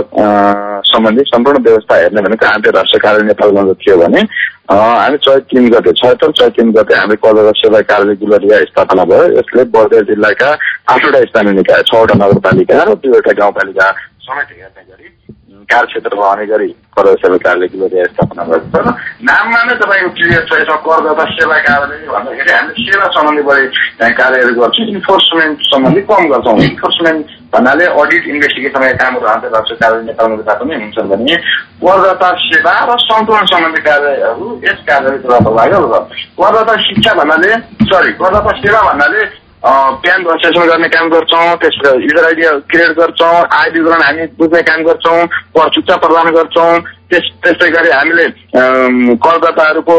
सम्बन्धी 0.87 1.23
सम्पूर्ण 1.27 1.63
व्यवस्था 1.63 1.97
हेर्ने 1.97 2.21
भनेको 2.23 2.47
अन्तर्राष्ट्रिय 2.47 3.01
कार्य 3.05 3.23
नेपालमा 3.27 3.63
थियो 3.83 3.97
भने 3.97 4.21
हामी 4.71 5.17
चैत 5.27 5.43
तिन 5.51 5.69
गते 5.71 5.93
छत्तर 6.01 6.31
चैत 6.39 6.53
तिन 6.57 6.71
गते 6.73 6.95
हामी 6.95 7.17
कर 7.25 7.53
सेवा 7.59 7.81
कार्य 7.91 8.15
गुलरिया 8.23 8.61
स्थापना 8.71 9.05
भयो। 9.11 9.25
यसले 9.39 9.65
बर्दिया 9.75 10.03
जिल्लाका 10.11 10.51
आठवटा 10.95 11.21
स्थानीय 11.31 11.53
निकाय 11.53 11.83
छवटा 11.91 12.15
नगरपालिका 12.25 12.83
र 12.83 12.95
दुईवटा 13.03 13.33
गाउँपालिका 13.41 13.91
समेत 14.27 14.49
हेर्ने 14.59 14.83
गरी 14.91 15.09
कार्यक्षेत्र 15.73 16.13
रहने 16.21 16.47
गरी 16.47 16.69
कर 16.97 17.07
सेवा 17.23 17.37
कार्यालय 17.45 18.05
स्थापना 18.11 18.45
भएको 18.51 18.69
छ 18.71 18.85
र 18.85 18.95
नाममा 19.29 19.61
नै 19.63 19.75
तपाईँको 19.83 20.11
क्लियर 20.19 20.43
छ 20.49 20.61
यसमा 20.61 20.77
करदाता 20.87 21.25
सेवा 21.33 21.57
कार्यालय 21.67 22.07
भन्दाखेरि 22.15 22.53
हामीले 22.53 22.85
सेवा 22.87 23.07
सम्बन्धी 23.17 23.43
बढी 23.49 24.13
कार्यहरू 24.21 24.55
गर्छौँ 24.61 24.87
इन्फोर्समेन्ट 24.95 25.57
सम्बन्धी 25.71 26.01
कम 26.11 26.23
गर्छौँ। 26.33 26.59
इन्फोर्समेन्ट 26.71 27.27
भन्नाले 27.53 27.85
अडिट 28.01 28.25
इन्भेस्टिगेसनका 28.33 28.93
कामहरू 29.01 29.27
अन्तर्राष्ट्रिय 29.27 29.79
कार्यालय 29.83 30.07
नेपालमा 30.07 30.55
पनि 30.61 30.75
हुन्छन् 30.83 31.11
भने। 31.11 31.37
करदाता 31.83 32.29
सेवा 32.47 32.73
र 32.89 32.97
सन्तुलन 33.01 33.45
सम्बन्धी 33.53 33.81
कार्यहरू 33.89 34.47
यस 34.65 34.81
कार्यालयबाट 34.89 35.47
लाग्यो 35.59 35.79
र 35.93 35.97
करदाता 36.41 36.75
शिक्षा 36.89 37.13
भन्नाले 37.21 37.51
सरी 37.91 38.13
करदाता 38.21 38.51
सेवा 38.61 38.81
भन्नाले 38.91 39.23
प्यान 39.63 40.25
रजिस्ट्रेसन 40.25 40.69
गर्ने 40.69 40.89
काम 40.89 41.09
गर्छौँ 41.11 41.57
त्यसपछि 41.57 42.03
युजर 42.03 42.25
आइडी 42.25 42.43
क्रिएट 42.67 42.93
गर्छौँ 42.99 43.33
आय 43.53 43.71
विवरण 43.71 44.03
हामी 44.03 44.27
बुझ्ने 44.39 44.63
काम 44.65 44.83
गर्छौँ 44.85 45.27
कर 45.57 45.97
प्रदान 45.99 46.31
गर्छौँ 46.33 46.79
त्यस 47.11 47.29
त्यस्तै 47.45 47.69
गरी 47.71 47.91
हामीले 47.91 48.25
करदाताहरूको 49.21 49.97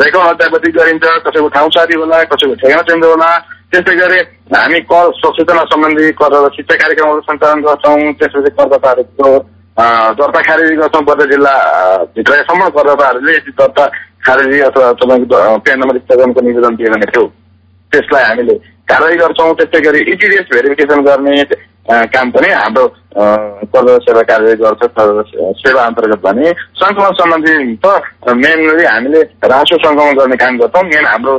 रेकर्ड 0.00 0.24
अध्यावधि 0.24 0.70
गरिन्छ 0.72 1.04
कसैको 1.26 1.48
ठाउँ 1.48 1.70
सारी 1.72 1.98
होला 1.98 2.22
कसैको 2.30 2.54
ठेगाना 2.62 2.82
चेन्ज 2.82 3.04
होला 3.04 3.28
त्यस्तै 3.68 3.96
गरी 3.96 4.20
हामी 4.54 4.80
कर 4.88 5.12
सचेतना 5.18 5.64
सम्बन्धी 5.68 6.10
करदाता 6.14 6.48
शिक्षा 6.56 6.76
कार्यक्रमहरू 6.76 7.20
सञ्चालन 7.28 7.60
गर्छौँ 7.66 8.12
त्यसपछि 8.14 8.54
करदाताहरूको 8.54 9.34
दर्ता 10.16 10.40
खारेजी 10.40 10.76
गर्छौँ 10.76 11.04
बजार 11.04 11.30
जिल्लाभित्रसम्म 11.30 12.68
करदाताहरूले 12.70 13.36
यदि 13.36 13.56
दर्ता 13.60 13.86
खारेजी 14.24 14.60
अथवा 14.62 14.92
तपाईँको 14.98 15.44
प्यान 15.60 15.80
नम्बर 15.80 15.98
स्थगनको 16.00 16.48
निवेदन 16.48 16.76
दियो 16.76 16.96
भने 16.96 17.12
त्यो 17.12 17.28
त्यसलाई 17.92 18.24
हामीले 18.24 18.54
कारवाही 18.88 19.16
गर्छौँ। 19.16 19.52
त्यस्तै 19.58 19.80
गरी 19.80 20.00
इटिडिएस 20.12 20.46
भेरिफिकेसन 20.52 21.00
गर्ने 21.04 21.44
काम 22.14 22.30
पनि 22.30 22.48
हाम्रो 22.52 22.86
कर 23.72 23.86
सेवा 24.02 24.22
कार्य 24.30 24.54
गर्छ। 24.56 24.82
सेवा 25.60 25.82
अन्तर्गत 25.84 26.20
भने 26.24 26.52
सङ्क्रमण 26.80 27.12
सम्बन्धी 27.20 27.54
त 27.84 28.34
मेनली 28.42 28.84
हामीले 28.84 29.22
रासो 29.52 29.76
सङ्क्रमण 29.84 30.14
गर्ने 30.18 30.36
काम 30.42 30.58
गर्छौँ। 30.58 30.84
मेन 30.92 31.06
हाम्रो 31.06 31.34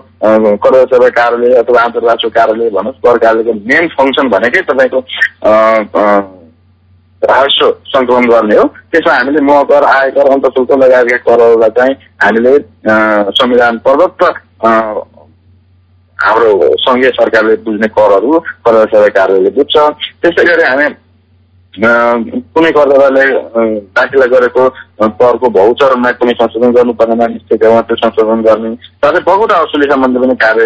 कर 0.65 0.75
सेवा 0.93 1.09
कार्यालय 1.19 1.55
अथवा 1.63 1.81
अन्तर्राष्ट्रिय 1.81 2.31
कार्यालय 2.37 2.69
भनोस् 2.77 3.01
कर 3.07 3.17
कार्यालयको 3.23 3.53
मेन 3.71 3.87
फङ्सन 3.97 4.29
भनेकै 4.35 4.61
तपाईँको 4.69 4.99
राजस्व 7.21 7.67
सङ्कलन 7.89 8.25
गर्ने 8.29 8.55
हो। 8.57 8.65
त्यसमा 8.91 9.13
हामीले 9.15 9.41
महकर 9.47 9.83
आयकर 9.89 10.31
अन्तशुल्क 10.31 10.71
लगायतका 10.83 11.17
करहरूलाई 11.27 11.71
चाहिँ 11.77 11.95
हामीले 12.23 12.53
संविधान 13.39 13.77
प्रदत्त 13.87 14.21
हाम्रो 16.25 16.51
सङ्घीय 16.87 17.09
सरकारले 17.19 17.55
बुझ्ने 17.63 17.87
करहरू 17.99 18.39
कर 18.65 18.75
सेवा 18.91 19.07
कार्यालयले 19.17 19.51
बुझ्छ 19.57 19.75
त्यस्तै 20.21 20.43
गरी 20.51 20.63
हामी 20.71 20.87
कुनै 22.53 22.71
करदाताले 22.71 23.23
दाखिला 23.97 24.25
गरेको 24.33 24.63
करको 25.21 25.49
भौचरमा 25.57 26.11
कुनै 26.21 26.33
संशोधन 26.41 26.71
गर्नुपर्नेमा 26.77 27.27
निश्चय 27.33 27.57
त्यो 27.63 27.95
संशोधन 28.01 28.41
गर्ने। 28.47 28.73
साथै 29.01 29.21
बगौटा 29.29 29.55
असुली 29.65 29.89
सम्बन्धी 29.91 30.19
पनि 30.23 30.35
कार्य 30.43 30.65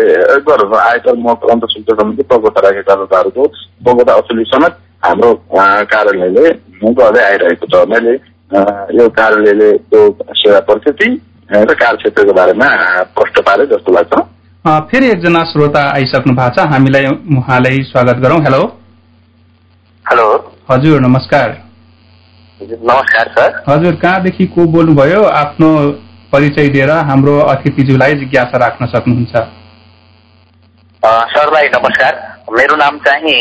गर्नु 0.49 0.75
आयकर 0.77 1.15
महत्व 1.25 1.47
अन्तशुल्क 1.55 1.89
सम्बन्धी 1.91 2.23
बगौटा 2.31 2.59
राखेका 2.67 2.93
करदाताहरूको 2.93 3.47
बगौटा 3.87 4.13
असुली 4.21 4.43
समेत 4.53 4.73
हाम्रो 5.05 5.33
कार्यालयले 5.95 6.45
गर्दै 6.99 7.23
आइरहेको 7.31 7.65
छ। 7.71 7.87
मैले 7.93 8.13
यो 8.99 9.09
कार्यालयले 9.19 9.69
त्यो 9.89 10.01
सेवा 10.43 10.59
प्रकृति 10.69 11.09
र 11.51 11.73
कार्यक्षेत्रको 11.83 12.33
बारेमा 12.33 12.67
प्रष्ट 13.15 13.39
पारे 13.47 13.65
जस्तो 13.73 13.91
लाग्छ। 13.97 14.13
फेरि 14.67 15.07
एकजना 15.07 15.43
श्रोता 15.49 15.81
आइसक्नु 15.89 16.33
भएको 16.35 16.55
छ। 16.55 16.65
हामीलाई 16.71 17.05
उहाँलाई 17.33 17.83
स्वागत 17.83 18.17
गरौँ। 18.23 18.39
हेलो 18.43 18.59
हेलो 20.05 20.25
हजुर 20.71 20.99
नमस्कार। 21.01 21.49
नमस्कार 22.61 23.27
सर। 23.37 23.63
हजुर 23.67 23.95
कहाँदेखि 23.95 24.45
को 24.55 24.65
बोल्नुभयो? 24.73 25.21
आफ्नो 25.23 25.69
परिचय 26.33 26.67
दिएर 26.69 26.91
हाम्रो 27.09 27.37
अतिथिज्यूलाई 27.47 28.13
जिज्ञासा 28.13 28.57
राख्न 28.57 28.85
सक्नुहुन्छ। 28.87 29.35
सरलाई 31.31 31.67
नमस्कार। 31.75 32.13
मेरो 32.51 32.75
नाम 32.75 32.97
चाहिँ 33.07 33.39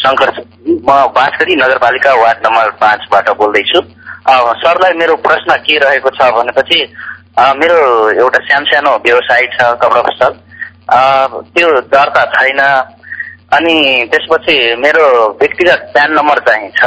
शङ्कर 0.00 0.28
म 0.30 0.96
बाँसगढी 1.12 1.56
नगरपालिका 1.56 2.14
वार्ड 2.22 2.46
नम्बर 2.46 2.70
पाँचबाट 2.80 3.30
बोल्दैछु। 3.36 3.80
सरलाई 4.64 4.98
मेरो 4.98 5.16
प्रश्न 5.28 5.56
के 5.68 5.78
रहेको 5.78 6.10
छ 6.10 6.32
भनेपछि 6.38 6.78
मेरो 7.38 7.78
एउटा 8.10 8.38
सानो 8.44 8.90
व्यवसाय 9.04 9.46
छ 9.54 9.66
कपडा 9.82 10.00
पसल 10.02 10.32
त्यो 11.54 11.68
दर्ता 11.92 12.24
छैन। 12.34 12.60
अनि 13.54 13.76
त्यसपछि 14.12 14.56
मेरो 14.76 15.04
व्यक्तिगत 15.40 15.90
प्यान 15.94 16.12
नम्बर 16.12 16.38
चाहिँ 16.48 16.70
छ 16.78 16.84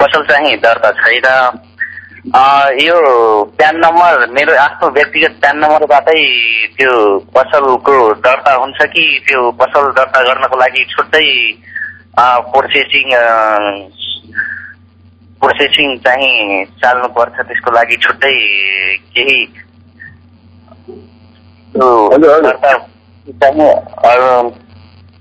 पसल 0.00 0.24
चाहिँ 0.30 0.56
दर्ता 0.64 0.90
छैन। 1.00 1.26
यो 2.80 2.96
प्यान 3.58 3.76
नम्बर 3.84 4.26
मेरो 4.32 4.56
आफ्नो 4.58 4.88
व्यक्तिगत 4.96 5.36
प्यान 5.40 5.58
नम्बरबाटै 5.58 6.22
त्यो 6.78 6.92
पसलको 7.36 7.96
दर्ता 8.24 8.52
हुन्छ 8.54 8.86
कि 8.94 9.04
त्यो 9.28 9.50
पसल 9.60 9.90
दर्ता 9.98 10.22
गर्नको 10.22 10.58
लागि 10.60 10.84
छुट्टै 10.90 11.26
प्रोसेसिङ 12.52 13.06
प्रोसेसिङ 15.42 15.96
चाहिँ 15.98 16.64
चाल्नु 16.80 17.08
पर्छ 17.18 17.36
त्यसको 17.40 17.70
लागि 17.70 17.96
छुट्टै 17.96 18.34
केही 19.14 19.38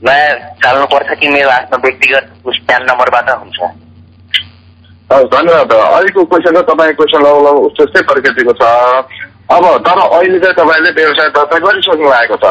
नयाँ 0.01 0.36
चाल्नुपर्छ 0.63 1.10
कि 1.20 1.27
मेरो 1.29 1.50
आफ्नो 1.50 1.77
व्यक्तिगत 1.77 2.25
प्यान 2.67 2.81
नम्बरबाट 2.84 3.29
हुन्छ 3.29 3.60
धन्यवाद। 5.12 5.72
अहिलेको 5.72 6.24
क्वेसन 6.25 6.55
त 6.55 6.63
तपाईँको 6.70 7.03
क्वेसन 7.03 7.22
लगभग 7.24 7.55
उस्तो 7.62 7.86
जस्तै 7.86 8.01
प्रकृतिको 8.10 8.53
छ। 8.60 8.63
अब 9.51 9.63
तर 9.86 10.00
अहिले 10.01 10.39
चाहिँ 10.39 10.55
तपाईँले 10.55 10.91
व्यवसाय 10.91 11.29
दर्ता 11.29 11.58
गरिसक्नु 11.60 12.08
भएको 12.10 12.36
छ। 12.43 12.46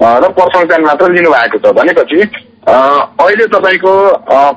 र 0.00 0.24
पर्सनल 0.38 0.64
प्लान 0.66 0.82
मात्र 0.84 1.10
लिनुभएको 1.12 1.58
छ। 1.58 1.64
भनेपछि 1.78 2.20
अहिले 2.66 3.46
तपाईँको 3.54 3.92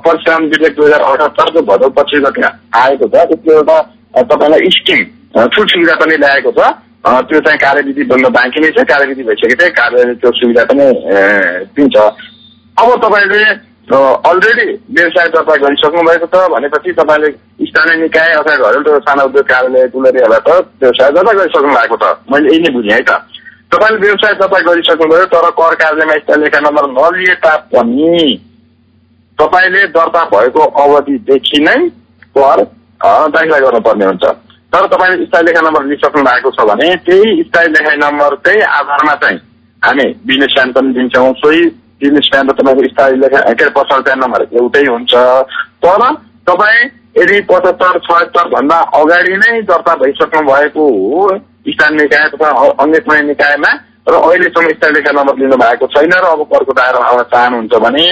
परशुराम 0.06 0.42
विधेयक 0.50 0.74
दुई 0.76 0.86
हजार 0.86 1.02
अठहत्तरको 1.02 1.60
भदौ 1.70 1.88
पछि 1.98 2.18
गति 2.26 2.42
आएको 2.42 3.06
छ। 3.08 3.16
त्यो 3.34 3.54
एउटा 3.54 3.78
तपाईँलाई 4.24 4.70
स्किम 4.78 5.02
छुट 5.48 5.68
सुविधा 5.70 5.96
पनि 6.02 6.16
ल्याएको 6.18 6.52
छ। 6.58 6.62
त्यो 7.04 7.40
चाहिँ 7.40 7.60
कार्यविधि 7.60 8.04
बन्न 8.06 8.30
बाँकी 8.36 8.60
नै 8.60 8.70
छ 8.72 8.84
कार्यविधि 8.88 9.24
भइसकेपछि 9.24 9.70
कार्य 9.72 10.14
त्यो 10.20 10.32
सुविधा 10.40 10.64
पनि 10.70 10.86
दिन्छ। 11.76 11.96
अब 11.96 12.90
तपाईँले 13.04 13.44
अलरेडी 13.90 14.66
व्यवसाय 14.96 15.28
दर्ता 15.34 15.56
गरिसक्नु 15.64 16.02
भएको 16.04 16.28
छ 16.34 16.42
भनेपछि 16.54 16.92
तपाईँले 17.00 17.30
स्थानीय 17.66 17.96
निकाय 18.02 18.34
अथवा 18.36 18.56
घरेलु 18.70 19.00
सानो 19.00 19.24
उद्योग 19.26 19.46
कार्यालय 19.48 19.88
तुलरीबाट 19.94 20.50
व्यवसाय 20.82 21.12
दर्ता 21.12 21.34
गरिसक्नु 21.40 21.74
भएको 21.74 21.98
छ। 21.98 22.12
मैले 22.32 22.50
यही 22.50 22.60
नै 22.64 22.70
बुझेँ 22.76 22.94
है 22.94 23.02
त। 23.02 23.12
तपाईँले 23.72 24.00
व्यवसाय 24.00 24.34
दर्ता 24.42 24.60
गरिसक्नुभयो 24.68 25.26
तर 25.34 25.50
कर 25.58 25.74
कार्यालयमा 25.82 26.20
स्थायी 26.20 26.42
लेखा 26.44 26.60
नम्बर 26.60 26.86
नलिए 26.92 27.36
तापनि 27.46 28.14
तपाईँले 29.38 29.88
दर्ता 29.96 30.24
भएको 30.36 30.62
अवधिदेखि 30.84 31.60
नै 31.64 31.80
कर 32.36 32.64
दाखिला 33.34 33.60
गर्नुपर्ने 33.60 34.06
हुन्छ। 34.06 34.26
तर 34.74 34.86
तपाईँले 34.88 35.26
स्थायी 35.26 35.46
लेखा 35.46 35.62
नम्बर 35.62 35.86
लिइसक्नु 35.86 36.24
भएको 36.24 36.50
छ 36.52 36.66
भने 36.70 36.96
त्यही 37.06 37.44
स्थायी 37.44 37.68
लेखा 37.68 37.94
नम्बर 38.00 38.36
चाहिँ 38.46 38.62
आधारमा 38.72 39.16
चाहिँ 39.16 39.38
हामी 39.84 40.06
बिजनेस 40.26 40.56
पनि 40.76 40.94
दिन्छौँ। 40.94 41.34
सोही 41.34 41.62
बिजनेस 42.02 42.30
प्यान 42.32 42.50
र 42.50 42.54
तपाईँको 42.54 42.88
स्थायी 42.88 43.16
लेखा 43.18 43.40
के 43.40 43.64
अरे 43.64 43.70
पर्सनल 43.72 44.02
प्यान 44.02 44.20
नम्बर 44.20 44.48
एउटै 44.54 44.86
हुन्छ। 44.86 45.14
तर 45.84 46.04
तपाईँ 46.48 46.90
यदि 47.18 47.40
पचहत्तर 47.42 48.00
छयत्तर 48.00 48.48
भन्दा 48.48 48.78
अगाडि 48.96 49.38
नै 49.38 49.62
दर्ता 49.70 49.96
भइसक्नु 49.96 50.42
भएको 50.52 50.84
हो 50.90 51.28
स्थानीय 51.70 52.02
निकाय 52.02 52.28
तथा 52.30 52.50
अन्य 52.84 53.22
निकायमा 53.24 53.72
र 54.10 54.14
अहिलेसम्म 54.20 54.70
स्थायी 54.70 54.94
लेखा 54.94 55.12
नम्बर 55.12 55.38
लिनु 55.38 55.58
भएको 55.58 55.88
छैन 55.88 56.14
र 56.14 56.30
अब 56.30 56.44
कर्को 56.54 56.74
दायरा 56.74 57.06
आउन 57.06 57.24
चाहनुहुन्छ 57.34 57.82
भने 57.84 58.06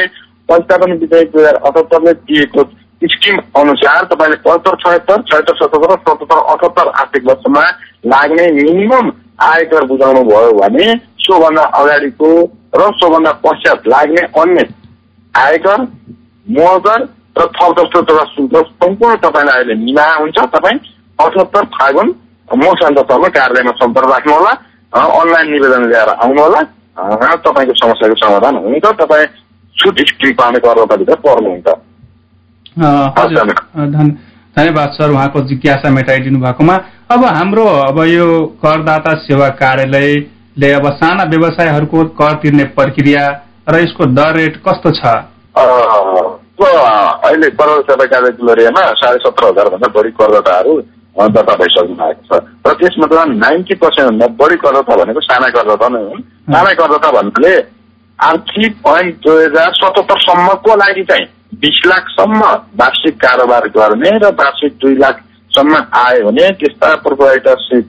पनि 0.50 0.98
विधेयक 0.98 1.32
दुई 1.32 1.42
हजार 1.42 1.56
अठहत्तरले 1.62 2.14
दिएको 2.26 2.64
स्किम 3.02 3.38
अनुसार 3.56 4.06
तपाईँले 4.12 4.36
पचहत्तर 4.46 4.76
छयत्तर 4.84 5.22
छयत्तर 5.30 5.56
सतहत्तर 5.56 5.96
सतहत्तर 5.98 6.40
अठहत्तर 6.54 6.88
आर्थिक 7.02 7.24
वर्षमा 7.28 7.64
लाग्ने 8.14 8.46
मिनिमम 8.52 9.12
आयकर 9.46 9.84
बुझाउनु 9.88 10.24
भयो 10.30 10.52
भने 10.60 10.86
सोभन्दा 11.26 11.64
अगाडिको 11.80 12.30
र 12.76 12.90
सोभन्दा 13.02 13.32
पश्चात 13.44 13.88
लाग्ने 13.88 14.24
अन्य 14.42 14.66
आयकर 15.36 15.82
मकर 16.48 17.02
र 17.38 17.46
थप 17.56 17.76
जस्तो 17.80 18.02
तथा 18.02 18.24
शुल्क 18.34 18.56
सम्पूर्ण 18.66 19.16
तपाईँलाई 19.26 19.62
अहिले 19.62 19.76
मिला 19.84 20.06
हुन्छ। 20.16 20.38
तपाईँ 20.56 20.80
अठहत्तर 21.20 21.66
फागुन 21.78 22.08
मसान्तसम्म 22.50 23.28
कार्यालयमा 23.38 23.72
सम्पर्क 23.84 24.10
राख्नुहोला 24.12 24.54
अनलाइन 24.94 25.52
निवेदन 25.52 25.86
ल्याएर 25.90 26.10
आउनुहोला 26.10 26.62
तपाईँको 27.46 27.74
समस्याको 27.84 28.16
समाधान 28.26 28.58
हुन्छ। 28.66 28.86
तपाईँ 29.02 29.28
छुट 29.78 30.00
स्क्रिम 30.10 30.34
पाउने 30.40 30.60
कर्मचारीभित्र 30.66 31.22
पर्नुहुन्छ। 31.28 31.68
धन्यवाद। 34.58 34.90
सर 34.92 35.10
उहाँको 35.12 35.40
जिज्ञासा 35.48 35.90
मेटाइदिनु 35.90 36.40
भएकोमा। 36.40 36.76
अब 37.12 37.24
हाम्रो 37.26 37.66
अब 37.66 38.00
यो 38.06 38.28
करदाता 38.64 39.14
सेवा 39.24 39.50
कार्यालय 39.60 40.10
ले 40.58 40.72
अब 40.74 40.86
साना 40.94 41.24
व्यवसायहरूको 41.30 42.04
कर 42.18 42.34
तिर्ने 42.42 42.64
प्रक्रिया 42.74 43.24
र 43.70 43.76
यसको 43.78 44.06
दर 44.14 44.34
रेट 44.36 44.56
कस्तो 44.68 44.90
छ? 44.92 45.02
अहिले 47.28 47.50
कर 47.52 47.70
सेवा 47.82 48.06
कार्यालयमा 48.06 48.82
साढे 48.98 49.20
सत्र 49.20 49.44
हजारभन्दा 49.46 49.88
बढी 49.94 50.12
करदाताहरू 50.18 50.74
दर्ता 51.16 51.54
भइसक्नु 51.56 51.96
भएको 51.96 52.24
छ। 52.28 52.42
र 52.68 52.74
त्यसमा 52.74 53.24
नाइन्टी 53.26 53.76
पर्सेन्टभन्दा 53.76 54.28
बढी 54.42 54.56
करदाता 54.58 54.96
भनेको 54.96 55.22
साना 55.22 55.48
करदाता 55.50 55.88
नै 55.90 56.02
हुन् 56.02 56.22
साना 56.50 56.72
करदाता 56.74 57.10
भन्नाले 57.12 57.54
आर्थिक 58.20 58.72
ऐन 58.88 59.06
दुई 59.24 59.44
हजार 59.46 59.70
सतहत्तरसम्मको 59.74 60.76
लागि 60.76 61.04
चाहिँ 61.04 61.26
बिस 61.62 61.82
लाखसम्म 61.86 62.40
वार्षिक 62.80 63.16
कारोबार 63.18 63.68
गर्ने 63.78 64.12
र 64.20 64.32
वार्षिक 64.40 64.74
दुई 64.82 64.96
लाखसम्म 64.96 65.76
आयो 66.00 66.26
भने 66.28 66.50
त्यस्ता 66.60 66.94
प्रोपराइटरसिप 67.04 67.86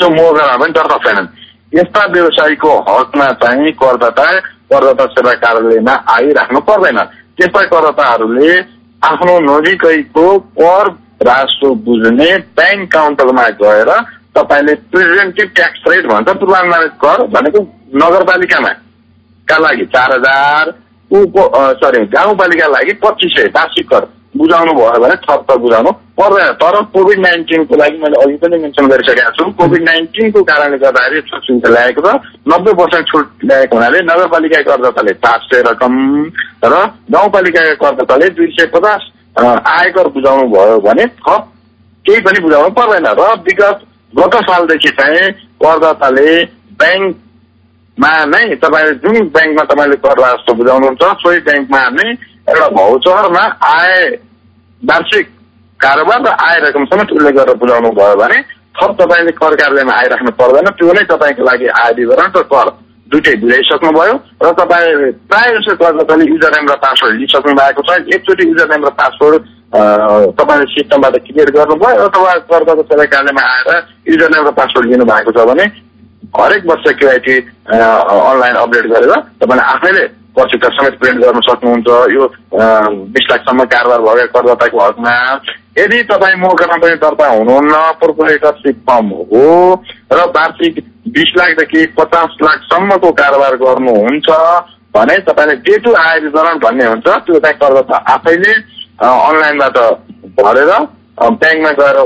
जो 0.00 0.08
मोगरमा 0.10 0.56
पनि 0.56 0.72
दर्ता 0.72 0.96
छैनन् 1.04 1.28
यस्ता 1.74 2.04
व्यवसायीको 2.12 2.72
हकमा 2.88 3.26
चाहिँ 3.42 3.72
करदाता 3.82 4.26
करदाता 4.72 5.06
सेवा 5.06 5.32
कार्यालयमा 5.42 5.94
आइराख्नु 6.10 6.60
पर्दैन। 6.68 6.98
त्यस्ता 7.38 7.62
करदाताहरूले 7.72 8.52
आफ्नो 9.02 9.34
नजिकैको 9.48 10.26
कर 10.58 10.88
राजस्व 11.22 11.74
बुझ्ने 11.86 12.30
ब्याङ्क 12.56 12.92
काउन्टरमा 12.92 13.48
गएर 13.62 13.90
तपाईँले 14.36 14.74
प्रेजेन्टिभ 14.92 15.50
ट्याक्स 15.54 15.84
रेट 15.88 16.06
भन्छ 16.06 16.28
पूर्वानुमानित 16.40 16.92
कर 17.04 17.22
भनेको 17.34 17.60
नगरपालिकामा। 17.96 18.72
का 19.48 19.56
लागि? 19.58 19.84
चार 19.94 20.12
हजार 20.12 20.72
सरी 21.10 22.04
गाउँपालिकाको 22.12 22.72
लागि 22.72 22.92
पच्चिस 23.02 23.32
सय 23.36 23.46
वार्षिक 23.56 23.88
कर 23.90 24.04
बुझाउनु 24.36 24.72
भयो 24.74 24.98
भने 25.00 25.14
थप 25.24 25.44
त 25.48 25.56
बुझाउनु 25.58 25.90
पर्दैन। 26.18 26.52
तर 26.60 26.76
कोभिड 26.92 27.18
नाइन्टिनको 27.20 27.76
लागि 27.76 27.98
मैले 27.98 28.16
अघि 28.22 28.36
पनि 28.36 28.56
मेन्सन 28.58 28.86
गरिसकेको 28.88 29.30
छु 29.36 29.50
कोभिड 29.58 29.82
नाइन्टिनको 29.82 30.42
कारणले 30.42 30.78
गर्दाखेरि 30.78 31.20
छुट 31.30 31.42
सुविधा 31.42 31.68
ल्याएको 31.68 32.00
छ 32.02 32.14
नब्बे 32.52 32.72
पर्सेन्ट 32.80 33.06
छुट 33.08 33.44
ल्याएको 33.44 33.76
हुनाले 33.76 34.00
नगरपालिका 34.02 34.62
करदाताले 34.62 35.12
पाँच 35.24 35.40
सय 35.50 35.62
रकम 35.68 35.94
र 36.64 36.74
गाउँपालिकाका 37.10 37.74
करदाताले 37.82 38.28
दुई 38.36 38.48
सय 38.58 38.66
पचास 38.74 39.02
आयकर 39.38 40.08
बुझाउनु 40.16 40.44
भयो 40.48 40.78
भने 40.80 41.06
थप 41.22 41.42
केही 42.04 42.20
पनि 42.20 42.40
बुझाउनु 42.40 42.70
पर्दैन। 42.76 43.06
र 43.06 43.32
विगत 43.46 43.78
गत 44.12 44.34
सालदेखि 44.50 44.90
चाहिँ 45.00 45.30
करदाताले 45.62 46.28
ब्याङ्कमा 47.98 48.24
नै 48.26 48.56
तपाईँले 48.56 48.94
जुन 48.96 49.28
ब्याङ्कमा 49.30 49.64
तपाईँले 49.64 49.96
कर 49.98 50.18
राजस्व 50.18 50.52
बुझाउनुहुन्छ 50.54 51.02
सोही 51.18 51.38
ब्याङ्कमा 51.42 51.80
नै 51.92 52.10
एउटा 52.46 52.68
भौचरमा 52.70 53.44
आय 53.66 53.92
वार्षिक 54.82 55.26
कारोबार 55.80 56.20
र 56.20 56.28
आय 56.40 56.58
रकम 56.60 56.84
समेत 56.86 57.12
उल्लेख 57.12 57.34
गरेर 57.34 57.56
बुझाउनु 57.56 57.90
भयो 57.92 58.16
भने 58.16 58.40
थप 58.74 58.90
तपाईँले 58.96 59.32
कर 59.32 59.54
कार्यालयमा 59.54 59.94
आइराख्नु 59.94 60.30
पर्दैन 60.34 60.68
त्यो 60.72 60.92
नै 60.92 61.04
तपाईँको 61.06 61.42
लागि 61.42 61.66
आय 61.74 61.92
विवरण 61.94 62.28
र 62.30 62.42
कर 62.44 62.68
दुइटै 63.08 63.34
बुझाइसक्नुभयो 63.38 64.14
र 64.42 64.52
तपाईँ 64.54 65.10
प्रायः 65.26 65.58
जस्तो 65.58 65.74
तपाईँले 65.80 66.24
युजर 66.26 66.52
नेम 66.52 66.68
र 66.68 66.76
पासवर्ड 66.78 67.16
लिइसक्नु 67.16 67.54
भएको 67.54 67.82
छ 67.82 67.98
एकचोटि 68.10 68.44
युजर 68.44 68.68
नेम 68.70 68.84
र 68.84 68.90
पासवर्ड 68.94 69.42
तपाईँले 70.36 70.66
सिस्टमबाट 70.72 71.16
क्रिएट 71.24 71.50
गर्नुभयो 71.56 72.08
करको 72.12 72.82
सेवा 72.84 73.04
कार्यालयमा 73.06 73.48
आएर 73.48 73.82
युजर 74.08 74.30
नेम 74.30 74.46
र 74.46 74.52
पासवर्ड 74.54 74.90
लिनु 74.90 75.04
भएको 75.06 75.32
छ 75.32 75.48
भने 75.48 75.66
हरेक 76.34 76.66
वर्ष 76.66 76.92
केआइटी 76.94 77.36
अनलाइन 77.70 78.56
अपडेट 78.56 78.86
गरेर 78.86 79.12
तपाईँले 79.40 79.64
आफैले 79.64 80.06
पत्रिका 80.36 80.68
समेत 80.68 80.98
प्रिन्ट 81.00 81.20
गर्न 81.20 81.40
सक्नुहुन्छ। 81.42 81.88
यो 82.12 82.24
बिस 83.12 83.26
लाखसम्म 83.30 83.64
कारोबार 83.66 84.00
भएको 84.00 84.32
करदाताको 84.32 84.80
हकमा। 84.80 85.14
यदि 85.78 86.02
तपाईँ 86.04 86.36
मौकामा 86.36 86.76
पनि 86.76 86.96
दर्ता 86.96 87.28
हुनुहुन्न 87.28 87.74
प्रोपरेटरसिप 88.00 88.76
फर्म 88.88 89.08
हो 89.22 89.44
र 90.12 90.18
वार्षिक 90.30 90.84
बिस 91.08 91.32
लाखदेखि 91.36 91.86
पचास 91.98 92.36
लाखसम्मको 92.42 93.10
कारोबार 93.12 93.56
गर्नुहुन्छ 93.56 94.28
भने 94.94 95.16
तपाईँले 95.24 95.56
डे 95.62 95.78
टु 95.78 95.92
आय 95.94 96.20
विवरण 96.20 96.58
भन्ने 96.58 96.84
हुन्छ 96.84 97.08
त्यो 97.08 97.40
चाहिँ 97.40 97.58
करदाता 97.58 97.96
आफैले 98.12 98.52
अनलाइनबाट 99.00 99.78
भरेर 100.36 100.72
ब्याङ्कमा 101.18 101.70
गएर 101.74 101.98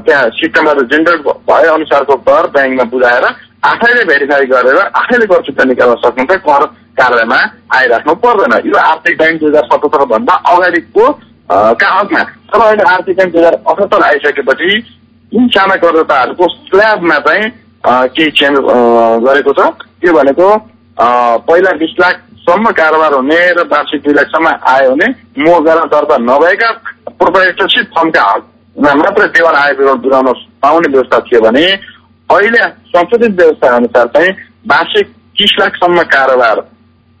त्यहाँ 0.00 0.28
सिस्टमबाट 0.36 0.80
जेनरेट 0.88 1.28
भए 1.48 1.68
अनुसारको 1.68 2.16
कर 2.24 2.46
ब्याङ्कमा 2.50 2.84
बुझाएर 2.90 3.26
आफैले 3.62 4.04
भेरिफाई 4.04 4.46
गरेर 4.46 4.78
आफैले 4.78 5.26
चुक्ता 5.26 5.64
निकाल्न 5.64 5.94
सक्नुहुन्छ 6.02 6.40
कर 6.46 6.64
कार्यमा 6.98 7.38
आइराख्नु 7.76 8.14
पर्दैन। 8.22 8.54
यो 8.66 8.76
आर्थिक 8.78 9.20
ऐन 9.22 9.38
दुई 9.38 9.48
हजार 9.48 9.64
सतहत्तर 9.64 10.04
भन्दा 10.12 10.34
अगाडिको 10.52 11.10
का 11.50 11.88
हकमा 11.90 12.22
तर 12.22 12.60
अहिले 12.60 12.84
आर्थिक 12.92 13.20
ऐन 13.20 13.30
दुई 13.30 13.40
हजार 13.40 13.54
अठहत्तर 13.66 14.02
आइसकेपछि 14.04 14.70
यी 15.32 15.46
साना 15.54 15.76
करदाताहरूको 15.82 16.48
स्ल्याबमा 16.48 17.18
चाहिँ 17.26 17.50
केही 18.14 18.30
चेन्ज 18.38 18.58
गरेको 19.26 19.52
छ। 19.52 19.68
त्यो 20.00 20.12
भनेको 20.12 20.48
पहिला 21.48 21.72
बिस 21.78 21.94
लाखसम्म 22.00 22.70
कारोबार 22.78 23.14
हुने 23.14 23.40
र 23.52 23.66
वार्षिक 23.70 24.02
दुई 24.04 24.14
लाखसम्म 24.14 24.54
आयो 24.72 24.90
भने 24.90 25.08
मोहगरा 25.42 25.84
दर्ता 25.92 26.16
नभएका 26.22 26.70
प्रोप्राइटरसिप 27.18 27.86
फर्मका 27.94 28.22
हकमा 28.22 28.94
मात्र 28.94 29.26
देवान 29.36 29.54
आय 29.56 29.72
विवरण 29.78 29.98
बुझाउन 30.02 30.32
पाउने 30.62 30.88
व्यवस्था 30.88 31.18
थियो 31.28 31.40
भने 31.40 31.66
अहिले 32.28 32.66
संशोधित 32.88 33.36
व्यवस्था 33.36 33.74
अनुसार 33.76 34.06
चाहिँ 34.08 34.32
वार्षिक 34.66 35.14
तिस 35.36 35.54
लाखसम्म 35.58 36.02
कारोबार 36.10 36.58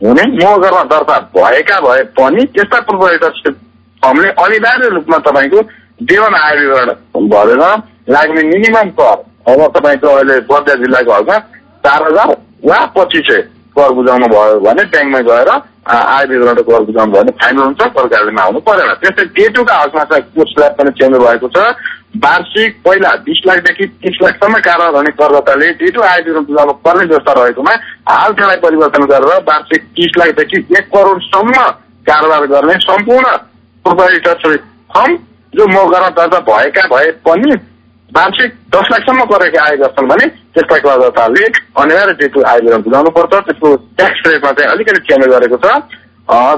हुने 0.00 0.22
मोहगरमा 0.34 0.82
दर्ता 0.88 1.18
भएका 1.34 1.80
भए 1.82 2.02
पनि 2.14 2.44
त्यस्ता 2.50 2.80
प्रोप्राइटरसिप 2.82 3.54
फर्मले 4.02 4.28
अनिवार्य 4.38 4.88
रूपमा 4.90 5.18
तपाईँको 5.24 5.62
देवान 6.04 6.34
आय 6.36 6.56
विवरण 6.56 6.90
भरेर 7.28 7.62
लाग्ने 8.08 8.42
मिनिमम 8.44 8.90
कर 8.98 9.24
अब 9.48 9.64
तपाईँको 9.72 10.08
अहिले 10.10 10.38
बर्दिया 10.46 10.74
जिल्लाको 10.76 11.12
हकमा 11.12 11.38
चार 11.84 12.02
हजार 12.04 12.36
वा 12.64 12.84
पच्चिस 12.94 13.26
सय 13.26 13.40
कर 13.76 13.92
बुझाउनु 13.94 14.26
भयो 14.28 14.60
भने 14.60 14.84
ब्याङ्कमा 14.86 15.20
गएर 15.26 15.50
आय 15.88 16.24
विवरण 16.26 16.62
कर 16.62 16.84
बुझाउनु 16.84 17.12
भयो 17.12 17.22
भने 17.22 17.32
फाइन 17.40 17.58
हुन्छ 17.58 17.82
सरकारले 17.90 18.40
आउनु 18.42 18.60
परेन 18.62 18.92
त्यस्तै 19.00 19.24
टेटुका 19.34 19.76
हकमा 19.78 20.04
चाहिँ 20.06 20.24
कोर्स 20.32 20.54
पनि 20.76 20.90
चेन्ज 20.98 21.18
भएको 21.18 21.48
छ 21.50 21.66
वार्षिक 22.14 22.76
पहिला 22.84 23.10
बिस 23.24 23.40
लाखदेखि 23.46 23.86
तिस 24.02 24.16
लाखसम्म 24.22 24.58
कारोबार 24.66 24.94
हुने 24.94 25.10
करदाताले 25.18 25.70
टेटु 25.80 26.02
आय 26.02 26.20
विवरण 26.26 26.44
बुझाउनु 26.44 26.72
पर्ने 26.84 27.04
व्यवस्था 27.06 27.32
रहेकोमा 27.38 27.74
हाल 28.08 28.32
त्यसलाई 28.32 28.56
परिवर्तन 28.62 29.04
गरेर 29.12 29.42
वार्षिक 29.48 29.82
तिस 29.96 30.18
लाखदेखि 30.18 30.60
एक 30.78 30.88
करोडसम्म 30.94 31.64
कारोबार 32.06 32.46
गर्ने 32.52 32.74
सम्पूर्ण 32.84 33.36
प्रोपाइटर 33.84 34.56
फर्म 34.94 35.16
जो 35.52 35.66
मौका 35.68 36.08
दर्ता 36.10 36.38
भएका 36.48 36.86
भए 36.88 37.10
पनि 37.28 37.56
वार्षिक 38.10 38.52
दस 38.74 38.88
लाखसम्म 38.92 39.24
गरेका 39.30 39.64
आय 39.64 39.76
गर्छन् 39.76 40.08
भने 40.08 40.26
त्यसका 40.26 40.76
करदाताले 40.84 41.44
अनिवार्य 41.82 42.12
टेटु 42.20 42.42
आय 42.42 42.58
विवरण 42.58 42.82
बुझाउनु 42.82 43.10
पर्छ। 43.16 43.32
त्यसको 43.32 43.74
ट्याक्स 43.98 44.22
रेटमा 44.26 44.52
चाहिँ 44.52 44.70
अलिकति 44.72 45.00
चेन्ज 45.08 45.26
गरेको 45.34 45.56
छ। 45.64 45.74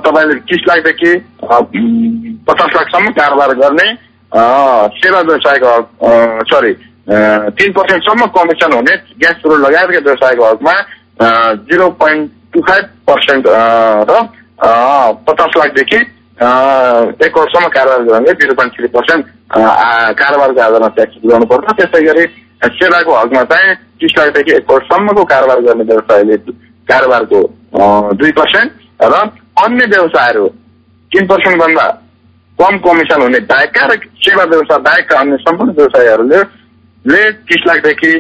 तपाईँले 0.05 0.39
तिस 0.51 0.63
लाखदेखि 0.69 1.11
पचास 2.47 2.71
लाखसम्म 2.77 3.11
कारोबार 3.19 3.55
गर्ने 3.63 3.89
सेवा 4.33 5.21
व्यवसायको 5.21 5.73
सरी 6.51 6.73
तिन 7.57 7.73
पर्सेन्टसम्म 7.73 8.27
कमिसन 8.35 8.73
हुने 8.73 8.97
ग्यास 9.19 9.43
चुरो 9.43 9.57
लगायतका 9.59 9.99
व्यवसायको 10.01 10.45
हकमा 10.45 10.75
zero 11.67 11.89
point 12.01 12.31
two 12.55 12.61
five 12.69 12.85
percent 13.07 13.47
र 14.11 14.21
पचास 15.27 15.57
लाखदेखि 15.57 15.97
एक 15.97 17.39
वर्षसम्म 17.39 17.69
कारोबार 17.69 18.03
गर्ने 18.05 18.33
जिरो 18.41 18.55
पोइन्ट 18.55 18.77
थ्री 18.77 18.89
पर्सेन्ट 18.95 19.27
कारोबारको 20.19 20.61
आधारमा 20.61 20.89
ट्याक्स 20.99 21.17
बुझाउनु 21.25 21.47
पर्छ 21.47 21.75
त्यस्तै 21.81 22.03
गरी 22.03 22.27
सेवाको 22.75 23.15
हकमा 23.15 23.43
चाहिँ 23.51 23.75
तिस 24.01 24.19
लाखदेखि 24.19 24.53
एक 24.57 24.71
वर्षसम्मको 24.71 25.25
कारोबार 25.33 25.61
गर्ने 25.61 25.85
व्यवसायले 25.85 26.37
कारोबारको 26.89 27.43
दुई 28.23 28.33
पर्सेन्ट 28.39 28.89
र 29.05 29.25
अन्य 29.65 29.87
व्यवसायहरू 29.87 30.47
तिन 31.13 31.27
पर्सेन्टभन्दा 31.27 31.87
कम 32.61 32.77
कमिसन 32.85 33.23
हुने 33.23 33.39
बाहेकका 33.49 33.87
र 33.87 33.97
सेवा 34.21 34.45
व्यवसाय 34.47 34.79
बाहेकका 34.85 35.19
अन्य 35.19 35.37
सम्पूर्ण 35.41 35.73
व्यवसायीहरूले 35.77 36.41
ले 37.05 37.23
तिस 37.49 37.63
लाखदेखि 37.67 38.13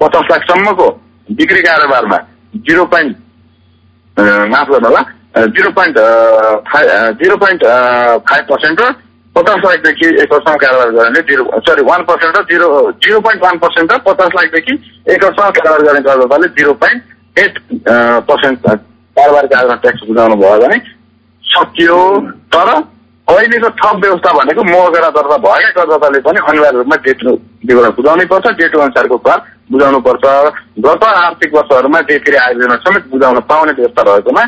पचास 0.00 0.30
लाखसम्मको 0.30 0.88
बिक्री 1.28 1.62
कारोबारमा 1.62 2.18
जिरो 2.66 2.84
पोइन्ट 2.92 3.16
माफ 4.52 4.70
गर्नु 4.70 4.88
होला 4.88 5.02
zero 5.48 5.70
point 5.78 5.98
five 6.68 7.18
zero 7.22 7.36
point 7.36 7.64
five 8.30 8.46
percent 8.50 8.80
र 8.80 8.92
पचास 9.36 9.60
लाखदेखि 9.64 10.06
एक 10.22 10.32
वर्षमा 10.32 10.56
कारोबार 10.62 10.90
गर्ने 10.94 11.20
जिरो 11.28 11.60
सरी 11.66 11.82
वान 11.90 12.02
पर्सेन्ट 12.10 12.36
र 12.36 12.42
zero 12.50 12.70
zero 13.02 13.20
point 13.20 13.42
one 13.44 13.58
percent 13.58 13.92
र 13.92 13.98
पचास 14.06 14.34
लाखदेखि 14.36 14.78
एक 15.08 15.24
वर्षमा 15.24 15.50
कारोबार 15.50 15.82
गर्ने 15.82 16.06
करदाताले 16.08 16.54
जिरो 16.58 16.78
पोइन्ट 16.84 17.38
एट 17.38 17.58
पर्सेन्ट 18.30 18.66
कारोबारको 18.66 19.54
आधारमा 19.54 19.74
ट्याक्स 19.82 20.08
बुझाउनु 20.08 20.42
भयो 20.42 20.58
भने 20.60 20.82
सकियो 21.44 22.02
तर 22.54 22.76
अहिलेको 23.28 23.68
थप 23.78 23.96
व्यवस्था 23.96 24.32
भनेको 24.32 24.62
मोहगरा 24.64 25.08
दर्ता 25.10 25.36
भएका 25.44 25.70
करदाताले 25.76 26.18
पनि 26.20 26.40
अनिवार्य 26.48 26.76
रूपमा 26.76 26.96
डेट 27.04 27.22
विवरण 27.66 27.90
बुझाउनै 27.90 28.24
पर्छ 28.26 28.52
डेटो 28.58 28.80
अनुसारको 28.80 29.16
कर 29.26 29.38
बुझाउनु 29.72 30.00
पर्छ। 30.00 30.24
गत 30.78 31.04
आर्थिक 31.04 31.54
वर्षहरूमा 31.54 32.00
डेटखेरि 32.10 32.36
आय 32.36 32.52
विवरण 32.54 32.76
समेत 32.84 33.06
बुझाउन 33.12 33.40
पाउने 33.48 33.72
व्यवस्था 33.72 34.02
रहेकोमा 34.02 34.42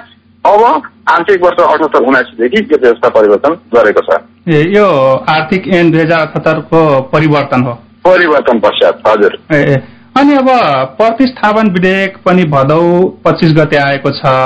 अब 0.44 0.82
आर्थिक 1.08 1.42
वर्ष 1.44 1.62
अठहत्तर 1.64 2.02
उनासीदेखि 2.02 2.62
यो 2.72 2.78
व्यवस्था 2.82 3.08
परिवर्तन 3.08 3.56
गरेको 3.74 4.00
छ। 4.06 4.20
ए 4.48 4.62
यो 4.76 4.86
आर्थिक 5.30 5.68
ऐन 5.74 5.90
दुई 5.90 6.00
हजार 6.00 6.20
अठहत्तरको 6.20 6.80
परिवर्तन 7.12 7.62
हो? 7.62 7.72
परिवर्तन 8.04 8.60
पश्चात 8.60 9.02
हजुर। 9.08 9.38
ए। 9.54 9.76
अनि 10.18 10.36
अब 10.36 10.48
प्रतिस्थापन 10.98 11.70
विधेयक 11.72 12.16
पनि 12.26 12.44
भदौ 12.52 12.82
पच्चिस 13.24 13.52
गते 13.56 13.76
आएको 13.78 14.10
छ। 14.10 14.36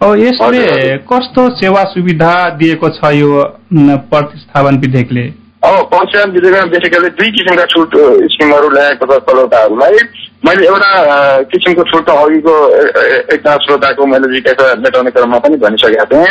यसले 0.00 0.96
कस्तो 1.08 1.42
सेवा 1.56 1.82
सुविधा 1.84 2.32
दिएको 2.58 2.88
छ 2.90 3.12
यो 3.14 3.42
प्रतिस्थापन 4.10 4.76
विधेयकले। 4.80 5.24
अब 5.62 5.74
पञ्चायत 5.92 6.28
विधेयकमा 6.34 6.64
बेसिकली 6.72 7.08
दुई 7.18 7.30
किसिमका 7.30 7.64
छुट 7.72 7.96
स्किमहरू 8.32 8.68
ल्याएको 8.70 9.06
छ 9.06 9.18
श्रोताहरूलाई 9.20 9.98
मैले 10.46 10.66
एउटा 10.66 10.90
किसिमको 11.52 11.82
छुट 11.90 12.08
अघिको 12.10 12.54
एकजना 13.34 13.56
श्रोताको 13.64 14.06
मैले 14.06 14.32
जिज्ञासा 14.34 14.74
मेटाउने 14.80 15.10
क्रममा 15.10 15.38
पनि 15.38 15.56
भनिसकेका 15.64 16.04
थिएँ। 16.12 16.28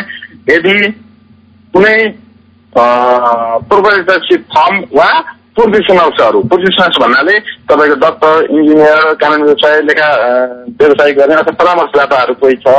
यदि 0.49 0.77
कुनै 1.73 1.97
प्रोपरेटरसिप 2.73 4.41
फर्म 4.55 4.79
वा 4.97 5.09
प्रोफेसनल्सहरू 5.55 6.41
प्रोफेसनल्स 6.49 6.97
भन्नाले 7.01 7.35
तपाईँको 7.69 7.95
डक्टर 8.05 8.33
इन्जिनियर 8.49 9.13
कानुन 9.21 9.43
व्यवसाय 9.43 9.81
लेखा 9.83 10.09
व्यवसाय 10.81 11.11
गर्ने 11.13 11.35
अथवा 11.35 11.55
परामर्शदाताहरू 11.61 12.33
कोही 12.41 12.55
छ 12.65 12.75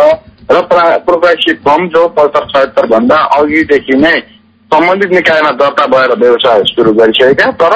र 0.50 0.60
प्रोपरेटरसिप 0.68 1.58
फर्म 1.66 1.88
जो 1.88 2.06
पचहत्तर 2.14 2.46
छयत्तर 2.52 2.86
भन्दा 2.92 3.16
अघिदेखि 3.34 3.96
नै 3.96 4.14
सम्बन्धित 4.70 5.10
निकायमा 5.12 5.50
दर्ता 5.60 5.86
भएर 5.92 6.14
व्यवसाय 6.18 6.62
सुरु 6.66 6.92
गरिसकेका 6.94 7.50
तर 7.60 7.74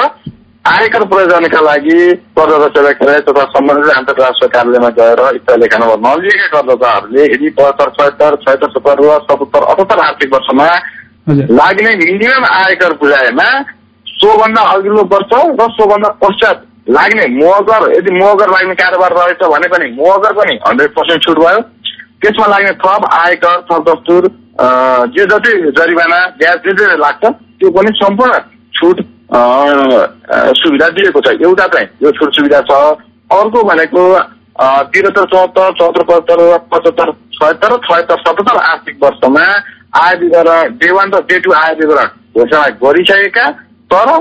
आयकर 0.65 1.03
प्रयोजनका 1.05 1.59
लागि 1.61 1.97
करदाता 2.37 2.81
सेवा 2.91 3.17
तथा 3.27 3.43
सम्बन्धित 3.53 3.95
अन्तर्राष्ट्रिय 3.95 4.49
कार्यालयमा 4.55 4.89
गएर 4.99 5.21
स्थायी 5.37 5.59
लेखा 5.61 5.77
नम्बर 5.77 5.99
नलिएका 6.05 6.47
करदाताहरूले 6.55 7.23
यदि 7.25 7.49
पचहत्तर 7.59 7.91
छयत्तर 7.97 8.35
छयत्तर 8.43 8.69
सत्तर 8.75 9.03
र 9.03 9.17
सतहत्तर 9.25 9.67
अठहत्तर 9.71 9.99
आर्थिक 10.05 10.33
वर्षमा 10.33 10.67
लाग्ने 11.59 11.95
मिनिमम 12.01 12.45
आयकर 12.51 12.93
बुझाएमा 13.03 13.47
सोभन्दा 14.07 14.61
अघिल्लो 14.73 15.03
वर्ष 15.13 15.31
र 15.61 15.69
सोभन्दा 15.77 16.09
पश्चात 16.23 16.65
लाग्ने 16.97 17.27
मोहगर 17.35 17.87
यदि 17.93 18.11
मोहगर 18.19 18.49
लाग्ने 18.49 18.75
कारोबार 18.81 19.17
रहेछ 19.19 19.47
भने 19.53 19.67
पनि 19.69 19.91
मोहगर 19.95 20.33
पनि 20.39 20.59
हन्ड्रेड 20.67 20.91
पर्सेन्ट 20.97 21.23
छुट 21.23 21.39
भयो। 21.39 21.63
त्यसमा 22.25 22.45
लाग्ने 22.47 22.71
थप 22.81 23.03
आयकर 23.13 23.57
थप 23.71 23.81
दस्तुर 23.87 24.27
जे 25.13 25.25
जति 25.31 25.51
जरिवाना 25.77 26.19
ब्याज 26.37 26.57
जे 26.65 26.73
जे 26.77 26.95
लाग्छ 26.97 27.23
त्यो 27.25 27.69
पनि 27.71 27.91
सम्पूर्ण 27.97 28.39
छुट 28.77 29.01
सुविधा 30.59 30.87
दिएको 30.95 31.21
छ। 31.21 31.33
एउटा 31.43 31.67
चाहिँ 31.67 31.87
यो 32.03 32.11
छुट 32.17 32.35
सुविधा 32.35 32.61
छ। 32.69 32.71
अर्को 33.31 33.63
भनेको 33.69 34.05
त्रिहत्तर 34.57 35.25
चौहत्तर 35.25 35.71
चौहत्तर 35.79 36.03
पचहत्तर 36.09 36.41
पचहत्तर 36.71 37.11
छयत्तर 37.35 37.73
र 37.73 37.77
छयत्तर 37.85 38.17
सतहत्तर 38.19 38.57
आर्थिक 38.63 38.97
वर्षमा 39.03 39.45
आय 40.01 40.15
विवरण 40.19 40.77
डे 40.79 40.91
वान 40.91 41.11
र 41.13 41.21
डे 41.29 41.39
टू 41.45 41.51
आय 41.53 41.73
विवरण 41.81 42.07
घोषणा 42.37 42.67
गरिसकेका 42.83 43.45
तर 43.93 44.11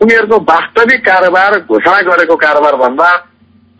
उनीहरूको 0.00 0.38
वास्तविक 0.52 1.04
कारोबार 1.06 1.58
घोषणा 1.60 2.00
गरेको 2.10 2.36
कारोबार 2.44 2.76
भन्दा 2.84 3.10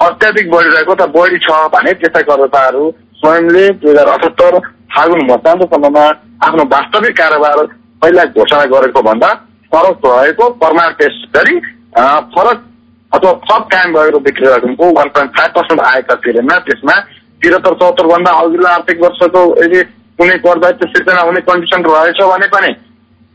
अत्याधिक 0.00 0.50
बढिरहेको 0.50 0.94
त 0.94 1.08
बढी 1.16 1.38
छ 1.46 1.62
भने 1.74 1.92
त्यस्ता 2.00 2.20
करदाताहरू 2.30 2.90
स्वयंले 3.22 3.68
दुई 3.82 3.90
हजार 3.90 4.08
अठहत्तर 4.08 4.58
फागुन 4.94 5.24
मतदानसम्ममा 5.30 6.04
आफ्नो 6.46 6.64
वास्तविक 6.74 7.16
कारोबार 7.18 7.64
पहिला 8.02 8.24
घोषणा 8.36 8.64
गरेको 8.74 9.02
भन्दा 9.08 9.28
फरक 9.72 10.06
रहेको 10.06 10.48
प्रमाण 10.62 10.92
पेश 11.00 11.22
गरी 11.36 11.58
फरक 12.36 12.68
अथवा 13.12 13.32
थप 13.48 13.68
कायम 13.72 13.92
भएको 13.94 14.18
बिक्री 14.26 14.46
रकमको 14.46 14.92
वान 14.98 15.08
पोइन्ट 15.16 15.36
फाइभ 15.38 15.50
पर्सेन्ट 15.56 15.80
आएका 15.86 16.14
तिरेमा 16.26 16.58
त्यसमा 16.68 16.94
त्रिहत्तर 17.42 17.74
चौहत्तर 17.80 18.06
भन्दा 18.06 18.30
अघिल्लो 18.42 18.68
आर्थिक 18.68 19.02
वर्षको 19.02 19.42
यदि 19.64 19.82
कुनै 20.18 20.36
कर 20.46 20.58
दायित्व 20.62 20.86
सिर्जना 20.94 21.20
हुने 21.28 21.40
कन्डिसन 21.48 21.84
रहेछ 21.90 22.22
भने 22.30 22.46
पनि 22.54 22.72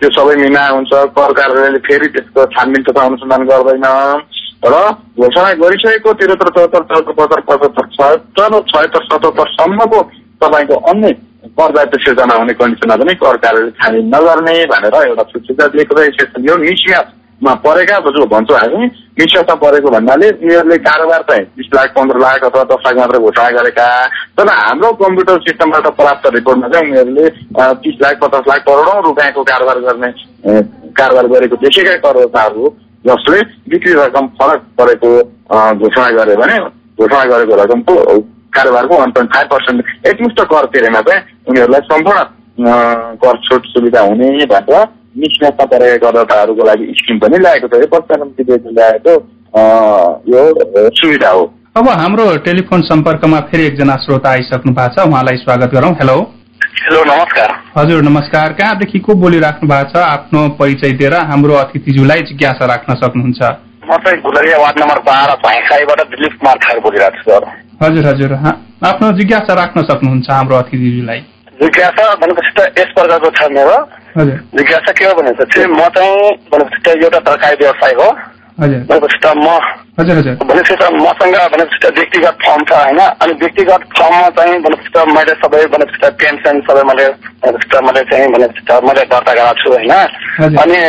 त्यो 0.02 0.10
सबै 0.16 0.36
मिना 0.42 0.64
हुन्छ। 0.68 0.92
कर 1.16 1.32
कार्यालयले 1.38 1.80
फेरि 1.86 2.08
त्यसको 2.16 2.46
छानबिन 2.56 2.84
तथा 2.90 3.06
अनुसन्धान 3.10 3.46
गर्दैन। 3.48 3.86
र 4.66 4.76
घोषणा 5.20 5.52
गरिसकेको 5.54 6.14
त्रिहत्तर 6.14 6.50
चौहत्तर 6.56 6.84
चौहत्तर 6.84 7.14
पचहत्तर 7.18 7.42
पचहत्तर 7.50 7.86
छयत्तर 7.98 8.54
र 8.54 8.62
छयत्तर 8.72 9.04
सतहत्तरसम्मको 9.06 10.02
तपाईँको 10.42 10.76
अन्य 10.92 11.12
कर 11.58 11.72
दायित्व 11.72 11.98
सिर्जना 12.06 12.36
हुने 12.36 12.54
कन्डिसनमा 12.54 12.96
पनि 12.96 13.14
कर 13.22 13.38
कार्यालयले 13.44 13.72
छानबिन 13.78 14.08
नगर्ने 14.16 14.54
भनेर 14.74 14.96
एउटा 15.04 15.24
सुविधा 15.32 15.68
दिएको 15.76 15.96
छ। 16.18 16.26
यो 16.50 16.58
मिसम्याच 16.58 17.14
मा 17.42 17.54
परेका 17.64 17.98
जो 18.10 18.26
भन्छौँ 18.26 18.58
हामी। 18.58 18.86
निष्ठा 19.20 19.56
परेको 19.62 19.90
भन्नाले 19.90 20.30
उनीहरूले 20.42 20.78
कारोबार 20.86 21.22
चाहिँ 21.30 21.44
बिस 21.58 21.70
लाख 21.76 21.94
पन्ध्र 21.96 22.20
लाख 22.20 22.44
अथवा 22.46 22.64
दस 22.72 22.82
लाख 22.86 22.96
मात्र 22.98 23.18
घोषणा 23.20 23.50
गरेका 23.58 23.86
तर 24.38 24.50
हाम्रो 24.50 24.92
कम्प्युटर 25.02 25.40
सिस्टमबाट 25.46 25.88
प्राप्त 26.02 26.28
रिपोर्टमा 26.36 26.68
चाहिँ 26.74 26.90
उनीहरूले 26.90 27.30
तिस 27.86 27.96
लाख 28.02 28.20
पचास 28.24 28.44
लाख 28.50 28.62
करोडौँ 28.68 29.02
रुपियाँको 29.04 29.44
कारोबार 29.44 29.80
गर्ने 29.88 30.12
कारोबार 31.00 31.28
गरेको 31.34 31.56
देखेका 31.64 31.96
करदाताहरू 32.06 32.74
जसले 33.06 33.42
बिक्री 33.70 33.94
रकम 33.94 34.28
फरक 34.40 34.62
परेको 34.80 35.12
घोषणा 35.74 36.10
गरे 36.10 36.36
भने 36.36 36.58
घोषणा 37.00 37.24
गरेको 37.24 37.56
रकमको 37.56 38.20
कारोबारको 38.54 38.98
वान 38.98 39.12
पोइन्ट 39.12 39.34
फाइभ 39.34 39.48
पर्सेन्ट 39.48 40.08
एकमुष्ट 40.08 40.42
कर 40.42 40.66
तिरेमा 40.66 41.02
चाहिँ 41.02 41.22
उनीहरूलाई 41.50 41.82
सम्पूर्ण 41.86 42.24
कर 43.24 43.38
छुट 43.38 43.66
सुविधा 43.66 44.02
हुने 44.02 44.46
भनेर 44.46 44.86
निष्ठा 45.18 45.50
परेका 45.50 45.98
करदाताहरूको 45.98 46.66
लागि 46.66 46.94
स्किम 46.98 47.20
पनि 47.20 47.38
ल्याएको 47.38 47.68
छ। 47.68 47.82
यो 47.82 47.88
पश्चात 47.88 48.66
ल्याएको 48.68 49.14
यो 50.30 50.90
सुविधा 50.90 51.30
हो। 51.30 51.44
अब 51.78 51.90
हाम्रो 51.90 52.26
टेलिफोन 52.46 52.82
सम्पर्कमा 52.82 53.40
फेरि 53.40 53.66
एकजना 53.66 53.96
श्रोता 53.96 54.30
आइसक्नु 54.30 54.74
भएको 54.74 55.04
छ। 55.04 55.08
उहाँलाई 55.08 55.38
स्वागत 55.38 55.74
गरौँ। 55.74 55.94
हेलो। 55.94 56.18
हेलो 56.78 57.04
नमस्कार। 57.04 57.52
हजुर 57.78 58.02
नमस्कार। 58.02 58.54
कहाँदेखि 58.54 59.00
को 59.00 59.14
बोलिराख्नु 59.14 59.70
भएको 59.70 59.90
छ? 59.90 59.98
आफ्नो 59.98 60.42
परिचय 60.60 60.92
दिएर 60.92 61.14
हाम्रो 61.30 61.54
अतिथिज्यूलाई 61.54 62.22
जिज्ञासा 62.22 62.66
राख्न 62.66 62.94
सक्नुहुन्छ। 62.94 63.42
म 63.90 63.98
चाहिँ 63.98 64.22
गुलरिया 64.22 64.58
वार्ड 64.58 64.80
नम्बर 64.80 65.00
बाह्र 65.08 65.32
भाइखाईबाट 65.46 66.02
दिलीप 66.12 66.34
कुमार 66.40 66.58
खाएर 66.58 66.80
बोलिरहेको 66.80 67.18
छु 67.18 67.32
सर। 67.32 67.44
हजुर 67.82 68.06
हजुर। 68.06 68.34
आफ्नो 68.90 69.12
जिज्ञासा 69.18 69.54
राख्न 69.54 69.84
सक्नुहुन्छ 69.90 70.30
हाम्रो 70.30 70.56
अतिथिज्यूलाई। 70.56 71.20
जिज्ञासा 71.62 72.06
भनेपछि 72.22 72.52
त 72.58 72.60
यस 72.80 72.90
प्रकारको 72.96 73.30
छ 73.30 73.42
मेरो। 73.58 73.78
जिज्ञासा 74.58 74.92
के 74.92 75.06
हो 75.06 75.14
भनेपछि 75.22 75.66
म 75.66 75.82
चाहिँ 75.98 76.32
भनेपछि 76.54 76.90
एउटा 77.06 77.20
तरकारी 77.20 77.56
व्यवसाय 77.62 77.94
हो। 78.02 78.10
भनेपछि 78.60 79.18
त 79.18 79.28
म 79.38 79.48
भनेपछि 79.98 80.76
त 80.76 80.84
मसँग 80.94 81.36
भनेपछि 81.54 81.80
त 81.84 81.94
व्यक्तिगत 81.94 82.38
फर्म 82.42 82.64
छ 82.64 82.72
होइन? 82.74 83.00
अनि 83.00 83.34
व्यक्तिगत 83.34 83.82
फर्ममा 83.98 84.30
चाहिँ 84.30 84.60
भनेपछि 84.62 84.90
त 84.90 85.06
मैले 85.08 85.34
सबै 85.34 85.66
भनेपछि 85.66 86.00
त 86.02 86.12
पेन्सन 86.18 86.62
सबै 86.62 86.84
मैले 86.84 87.08
भनेपछि 87.46 87.70
त 87.70 87.84
मैले 87.84 88.02
चाहिँ 88.02 88.28
भनेपछि 88.28 88.66
त 88.66 88.72
मैले 88.84 89.04
दर्ता 89.06 89.34
गराएको 89.34 89.64
छु 89.64 89.70
होइन? 89.70 89.94
अनि 90.58 90.80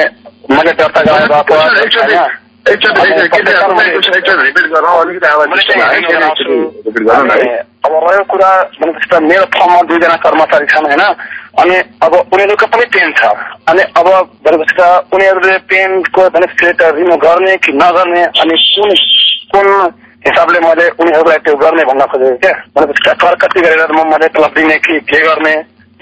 मैले 0.57 0.73
दर्ता 0.73 1.01
गराएर 1.03 2.48
अब 7.85 7.93
रह्यो 7.95 8.25
कुरा 8.25 8.51
भनेपछि 8.81 9.07
त 9.11 9.23
मेरो 9.23 9.45
फर्ममा 9.45 9.83
दुईजना 9.83 10.17
कर्मचारी 10.17 10.67
छन् 10.67 10.87
होइन? 10.87 11.03
अनि 11.59 11.77
अब 12.03 12.15
उनीहरूको 12.15 12.67
पनि 12.67 12.85
पेन 12.85 13.13
छ। 13.13 13.23
अनि 13.69 13.83
अब 13.83 14.09
भनेपछि 14.45 14.75
त 14.79 14.81
उनीहरूले 15.15 15.59
पेनको 15.59 16.23
बेनिफिट 16.29 16.83
रिन्यू 16.83 17.17
गर्ने 17.17 17.57
कि 17.57 17.73
नगर्ने? 17.73 18.25
अनि 18.25 18.55
कुन 18.77 18.95
कुन 19.53 19.67
हिसाबले 20.27 20.59
मैले 20.61 20.89
उनीहरूलाई 20.89 21.39
त्यो 21.39 21.57
गर्ने 21.57 21.85
भन्न 21.85 22.07
खोजेको 22.07 22.37
क्या? 22.37 22.53
भनेपछि 22.77 23.15
कर 23.15 23.35
कति 23.35 23.61
गरेर 23.61 23.93
म 23.93 24.11
मैले 24.13 24.29
क्लब 24.29 24.53
दिने 24.57 24.77
कि 24.77 25.01
के 25.01 25.19
गर्ने? 25.27 25.55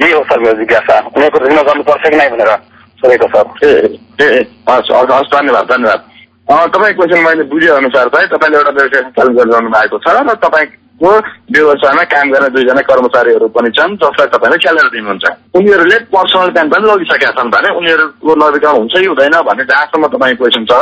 यही 0.02 0.12
हो 0.12 0.24
सर 0.24 0.38
मेरो 0.38 0.58
जिज्ञासा। 0.58 0.98
उनीहरूको 0.98 1.38
रिन्यू 1.46 1.62
गर्नुपर्छ 1.62 2.08
कि 2.08 2.16
नै 2.16 2.28
भनेर 2.28 2.50
सोधेको 2.98 3.26
सर। 3.28 3.46
ए 3.66 4.26
ए 4.26 4.46
हस् 4.68 4.92
हस् 4.92 5.34
धन्यवाद 5.34 5.64
धन्यवाद। 5.64 6.15
तपाईँको 6.46 7.02
क्वेसन 7.02 7.24
मैले 7.26 7.42
बुझे 7.50 7.68
अनुसार 7.68 8.08
चाहिँ 8.08 8.28
तपाईँले 8.30 8.56
एउटा 8.56 8.70
व्यवसाय 8.70 9.02
सञ्चालन 9.02 9.34
गरिरहनु 9.34 9.70
भएको 9.70 9.98
छ 9.98 10.06
र 10.14 10.34
तपाईँको 10.46 11.10
व्यवसायमा 11.52 12.02
काम 12.06 12.30
गर्ने 12.30 12.48
दुईजना 12.54 12.82
कर्मचारीहरू 12.86 13.48
पनि 13.50 13.70
छन् 13.74 13.96
जसलाई 13.98 14.28
तपाईँले 14.30 14.58
स्यालेरी 14.62 14.90
दिनुहुन्छ। 14.94 15.24
उनीहरूले 15.58 15.98
पर्सनल 16.14 16.50
प्यान 16.54 16.68
पनि 16.70 16.86
लगिसकेका 16.86 17.30
छन् 17.34 17.50
भने 17.50 17.68
उनीहरूको 17.78 18.34
नवीकरण 18.38 18.76
हुन्छ 18.78 18.94
कि 18.94 19.06
हुँदैन 19.06 19.36
भन्ने 19.42 19.64
जहाँसम्म 19.66 20.06
तपाईँको 20.14 20.44
क्वेसन 20.44 20.64
छ। 20.70 20.72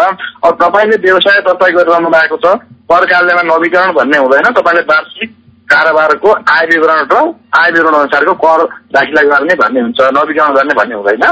अब 0.44 0.52
तपाईँले 0.62 0.96
व्यवसाय 1.00 1.40
दर्ता 1.48 1.66
गरिरहनु 1.72 2.08
भएको 2.12 2.36
छ 2.44 2.46
कर 2.84 3.04
कार्यालयमा 3.08 3.42
नवीकरण 3.48 3.92
भन्ने 3.98 4.18
हुँदैन 4.20 4.52
तपाईँले 4.52 4.82
वार्षिक 4.84 5.30
कारोबारको 5.68 6.30
आय 6.52 6.64
विवरण 6.66 7.00
र 7.08 7.16
आय 7.56 7.70
विवरण 7.72 7.94
अनुसारको 8.04 8.34
कर 8.36 8.60
दाखिला 8.92 9.22
गर्ने 9.32 9.54
भन्ने 9.56 9.80
हुन्छ 9.80 10.00
नवीकरण 10.12 10.54
गर्ने 10.54 10.74
भन्ने 10.76 10.94
हुँदैन। 10.94 11.24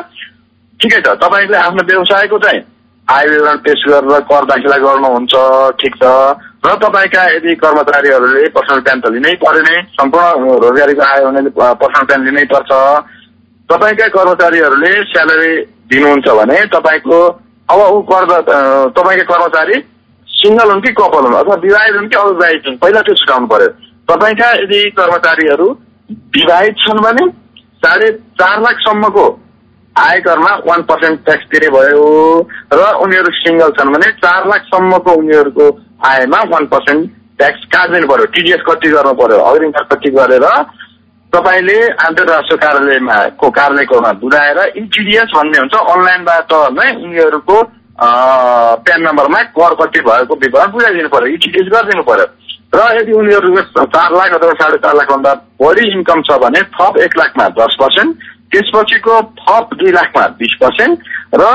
ठिकै 0.80 1.00
छ 1.04 1.20
तपाईँले 1.20 1.56
आफ्नो 1.60 1.82
व्यवसायको 1.84 2.38
चाहिँ 2.38 2.60
आय 3.08 3.26
विवरण 3.28 3.56
पेस 3.64 3.84
गरेर 3.88 4.20
कर 4.30 4.44
दाखिला 4.46 4.76
गर्नुहुन्छ 4.78 5.34
ठिक 5.80 5.94
छ। 6.02 6.10
र 6.62 6.74
तपाईँका 6.82 7.22
यदि 7.34 7.54
कर्मचारीहरूले 7.58 8.48
पर्सनल 8.54 8.80
प्यान 8.80 9.00
त 9.00 9.10
लिनै 9.10 9.32
पर्यो 9.42 9.62
नै 9.62 9.76
सम्पूर्ण 9.98 10.58
रोजगारीको 10.62 11.02
आय 11.02 11.24
हुने 11.24 11.40
पर्सनल 11.58 12.04
प्यान 12.06 12.24
लिनै 12.24 12.44
पर्छ। 12.52 12.70
तपाईँका 13.68 14.06
कर्मचारीहरूले 14.16 14.92
स्यालेरी 15.10 15.52
दिनुहुन्छ 15.90 16.28
भने 16.38 16.58
तपाईँको 16.70 17.18
अब 17.68 17.80
ऊ 17.90 18.00
कर 18.10 18.24
तपाईँका 18.96 19.24
कर्मचारी 19.32 19.76
सिङ्गल 20.28 20.70
हुन् 20.70 20.82
कि 20.82 20.92
कपल 20.92 21.24
हुन् 21.26 21.34
अथवा 21.34 21.54
विवाहित 21.66 21.94
हुन् 21.96 22.08
कि 22.08 22.16
अविवाहित 22.16 22.62
हुन् 22.66 22.76
पहिला 22.78 23.00
त्यो 23.02 23.14
छुटाउनु 23.14 23.46
पर्यो। 23.46 23.68
तपाईँका 24.08 24.48
यदि 24.62 24.80
कर्मचारीहरू 24.96 25.68
विवाहित 26.36 26.74
छन् 26.78 27.02
भने 27.02 27.26
साढे 27.82 28.08
चार 28.38 28.60
लाखसम्मको 28.62 29.26
आयकरमा 29.96 30.52
वान 30.66 30.82
पर्सेन्ट 30.88 31.24
ट्याक्स 31.24 31.44
तिरे 31.52 31.68
भयो 31.70 32.04
र 32.72 32.84
उनीहरू 33.04 33.30
सिङ्गल 33.38 33.70
छन् 33.78 33.92
भने 33.92 34.10
चार 34.20 34.46
लाखसम्मको 34.48 35.12
उनीहरूको 35.22 35.66
आयमा 36.10 36.40
वान 36.52 36.66
पर्सेन्ट 36.72 37.10
ट्याक्स 37.38 37.64
काटिदिनु 37.74 38.08
पर्यो 38.08 38.26
टिडिएस 38.32 38.62
कति 38.68 38.88
गर्नु 38.88 39.12
पर्यो? 39.20 39.38
अग्रिम 39.50 39.70
कति 39.92 40.10
गरेर 40.16 40.46
तपाईँले 41.32 41.78
अन्तर्राष्ट्रिय 42.06 42.58
कार्यालयमा 42.64 43.16
को 43.40 43.50
कार्यालयकोमा 43.50 44.12
बुझाएर 44.22 44.58
इटिडिएस 44.76 45.28
भन्ने 45.36 45.58
हुन्छ। 45.58 45.74
अनलाइनबाट 45.74 46.52
नै 46.78 46.88
उनीहरूको 47.04 47.56
प्यान 48.84 49.00
नम्बरमा 49.02 49.42
कर 49.56 49.74
कति 49.80 50.00
भएको 50.08 50.34
विवरण 50.42 50.72
बुझाइदिनु 50.72 51.08
पर्यो 51.08 51.34
इटिडिएस 51.36 51.72
गरिदिनु 51.72 52.02
पर्यो। 52.10 52.26
र 52.74 52.80
यदि 52.96 53.12
उनीहरूको 53.12 53.84
चार 53.94 54.12
लाख 54.16 54.34
अथवा 54.34 54.52
साढे 54.60 54.76
चार 54.84 54.94
लाखभन्दा 54.96 55.32
बढी 55.60 55.84
इन्कम 55.92 56.22
छ 56.28 56.38
भने 56.42 56.60
थप 56.76 56.96
एक 57.04 57.16
लाखमा 57.18 57.48
दस 57.58 57.76
पर्सेन्ट 57.80 58.30
त्यसपछिको 58.52 59.20
थप 59.40 59.74
दुई 59.74 59.92
लाखमा 59.92 60.26
बिस 60.40 60.54
पर्सेन्ट 60.60 60.98
र 61.34 61.50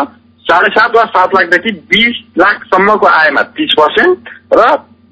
साढे 0.46 0.70
सात 0.72 0.96
वा 0.96 1.04
सात 1.14 1.34
लाखदेखि 1.36 1.72
बिस 1.94 2.20
लाखसम्मको 2.38 3.08
आयमा 3.08 3.42
तिस 3.58 3.74
पर्सेन्ट 3.80 4.30
र 4.54 4.68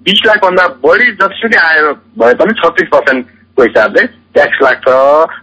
बिस 0.05 0.19
लाखभन्दा 0.25 0.67
बढी 0.83 1.11
जतिसुकै 1.21 1.57
आय 1.61 1.81
भए 2.19 2.33
पनि 2.33 2.53
छत्तिस 2.61 2.87
पर्सेन्टको 2.91 3.63
हिसाबले 3.63 4.03
ट्याक्स 4.35 4.57
लाग्छ। 4.63 4.87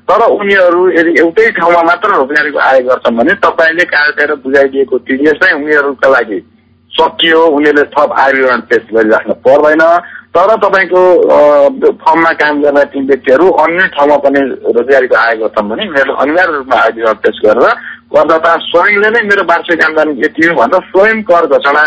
तर 0.09 0.25
उनीहरू 0.29 0.81
यदि 0.91 1.13
एउटै 1.21 1.51
ठाउँमा 1.51 1.83
मात्र 1.83 2.09
रोजगारीको 2.15 2.59
आय 2.59 2.81
गर्छन् 2.89 3.17
भने 3.17 3.35
तपाईँले 3.45 3.85
कार्यालय 3.93 4.35
बुझाइदिएको 4.45 4.99
टिडिएस 5.09 5.39
नै 5.43 5.53
उनीहरूका 5.53 6.09
लागि 6.09 6.39
सकियो। 6.93 7.41
उनीहरूले 7.57 7.85
थप 7.95 8.13
आय 8.19 8.33
विवरण 8.33 8.61
पेस 8.71 8.85
गरिराख्नु 8.95 9.35
पर्दैन। 9.47 9.83
तर 10.35 10.51
तपाईँको 10.59 11.01
फर्ममा 11.95 12.33
काम 12.35 12.61
गर्ने 12.63 12.85
ती 12.87 13.01
व्यक्तिहरू 13.07 13.49
अन्य 13.63 13.87
ठाउँमा 13.93 14.17
पनि 14.19 14.41
रोजगारीको 14.71 15.17
आय 15.19 15.35
गर्छन् 15.39 15.69
भने 15.69 15.85
उनीहरूले 15.85 16.15
अनिवार्य 16.23 16.53
रूपमा 16.55 16.77
आय 16.79 17.13
पेस 17.21 17.41
गरेर 17.45 17.69
करदाता 18.09 18.55
स्वयंले 18.63 19.11
नै 19.11 19.23
मेरो 19.25 19.45
वार्षिक 19.45 19.85
आमदानी 19.85 20.17
यति 20.19 20.47
हो 20.47 20.55
भनेर 20.57 20.89
स्वयं 20.89 21.23
कर 21.29 21.47
घोषणा 21.49 21.85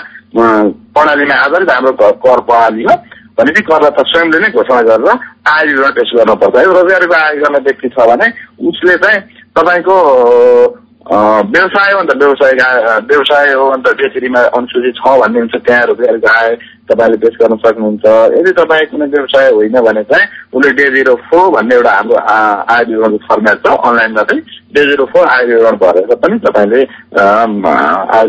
प्रणालीमा 0.94 1.36
आधारित 1.40 1.72
हाम्रो 1.72 1.92
कर 2.22 2.40
प्रणाली 2.46 2.84
हो 2.84 2.96
भनेपछि 3.34 3.62
करदाता 3.64 4.04
स्वयंले 4.06 4.40
नै 4.40 4.54
घोषणा 4.54 4.82
गरेर 4.84 5.10
आय 5.48 5.66
विवरण 5.66 5.98
पेस 5.98 6.16
गर्नुपर्छ 6.16 6.56
है 6.58 6.66
रोजगारीको 6.72 7.18
आय 7.18 7.36
गर्ने 7.42 7.66
व्यक्ति 7.66 7.90
छ 7.92 8.08
भने 8.08 8.32
उसले 8.70 8.98
चाहिँ 9.02 9.22
तपाईँको 9.58 9.98
व्यवसाय 11.06 11.92
हो 11.94 12.00
अन्त 12.00 12.16
व्यवसाय 12.18 12.54
व्यवसाय 13.10 13.54
हो 13.54 13.66
अन्त 13.72 13.88
बेचेरीमा 13.98 14.40
अनुसूची 14.54 14.92
छ 14.94 15.18
भन्ने 15.20 15.40
हुन्छ 15.40 15.56
त्यहाँ 15.58 15.86
रोजगारीको 15.88 16.34
आय 16.36 16.56
तपाईँले 16.90 17.18
पेस 17.18 17.36
गर्न 17.42 17.56
सक्नुहुन्छ। 17.64 18.06
यदि 18.38 18.52
तपाईँ 18.58 18.86
कुनै 18.92 19.06
व्यवसाय 19.14 19.50
होइन 19.52 19.78
भने 19.88 20.04
चाहिँ 20.06 20.26
उसले 20.54 20.72
डे 20.78 20.86
जिरो 20.96 21.16
फोर 21.26 21.50
भन्ने 21.56 21.76
एउटा 21.76 21.92
हाम्रो 21.92 22.16
आय 22.16 22.84
विवरणको 22.90 23.18
फर्मेट 23.26 23.58
छ 23.66 23.74
अनलाइनमा 23.74 24.24
चाहिँ 24.30 24.42
डे 24.76 24.82
जिरो 24.86 25.06
फोर 25.10 25.26
आय 25.26 25.46
विवरण 25.46 25.76
भरेर 25.82 26.16
पनि 26.22 26.38
तपाईँले 26.46 26.82
आय 27.18 28.26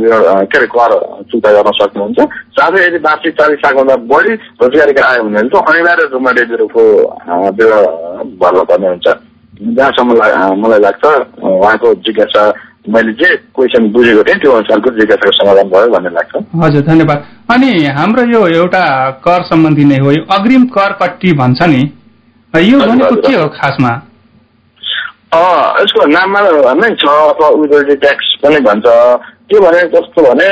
के 0.49 0.57
अरे 0.57 0.67
कर 0.73 0.93
चुक्ता 1.31 1.53
गर्न 1.53 1.71
सक्नुहुन्छ। 1.81 2.19
साथै 2.57 2.87
यदि 2.87 2.99
वार्षिक 3.05 3.35
चालिस 3.39 3.61
लाखभन्दा 3.65 3.97
बढी 4.09 4.35
रोजगारीको 4.63 5.03
आय 5.05 5.19
हुने 5.19 5.39
भने 5.39 5.49
चाहिँ 5.49 5.65
अनिवार्य 5.69 6.09
रूपमा 6.13 6.33
डे 6.33 6.45
जिरो 6.51 6.67
फोर 6.73 6.89
विवरण 7.61 8.37
भर्नुपर्ने 8.41 8.89
हुन्छ। 8.89 9.07
जहाँसम्म 9.57 10.11
मलाई 10.63 10.81
लाग्छ 10.81 11.05
उहाँको 11.05 11.95
जिज्ञासा 12.05 12.43
मैले 12.89 13.13
जे 13.21 13.29
क्वेसन 13.57 13.89
बुझेको 13.93 14.23
थिएँ 14.23 14.39
त्यो 14.41 14.53
अनुसारको 14.53 14.91
जिज्ञासाको 14.97 15.33
समाधान 15.37 15.69
भयो 15.71 15.89
भन्ने 15.93 16.11
लाग्छ। 16.15 16.43
हजुर 16.63 16.83
धन्यवाद। 16.87 17.25
अनि 17.53 17.71
हाम्रो 17.97 18.23
यो 18.33 18.47
एउटा 18.57 18.85
कर 19.25 19.43
सम्बन्धी 19.45 19.85
नै 19.85 19.99
हो 19.99 20.11
यो 20.13 20.23
अग्रिम 20.35 20.65
कर 20.77 20.93
पट्टी 21.01 21.33
भन्छ 21.41 21.63
नि 21.63 21.83
यो 22.55 22.79
भनेको 22.81 23.15
के 23.21 23.35
हो 23.35 23.47
खासमा? 23.57 23.93
यसको 25.83 26.07
नाममा 26.09 26.41
नै 26.75 26.89
छ 26.95 27.05
अथवा 27.05 27.49
विदोटी 27.61 27.95
ट्याक्स 28.03 28.35
पनि 28.43 28.61
भन्छ। 28.67 28.87
के 29.51 29.61
भने 29.61 29.81
कस्तो 29.93 30.23
भने 30.23 30.49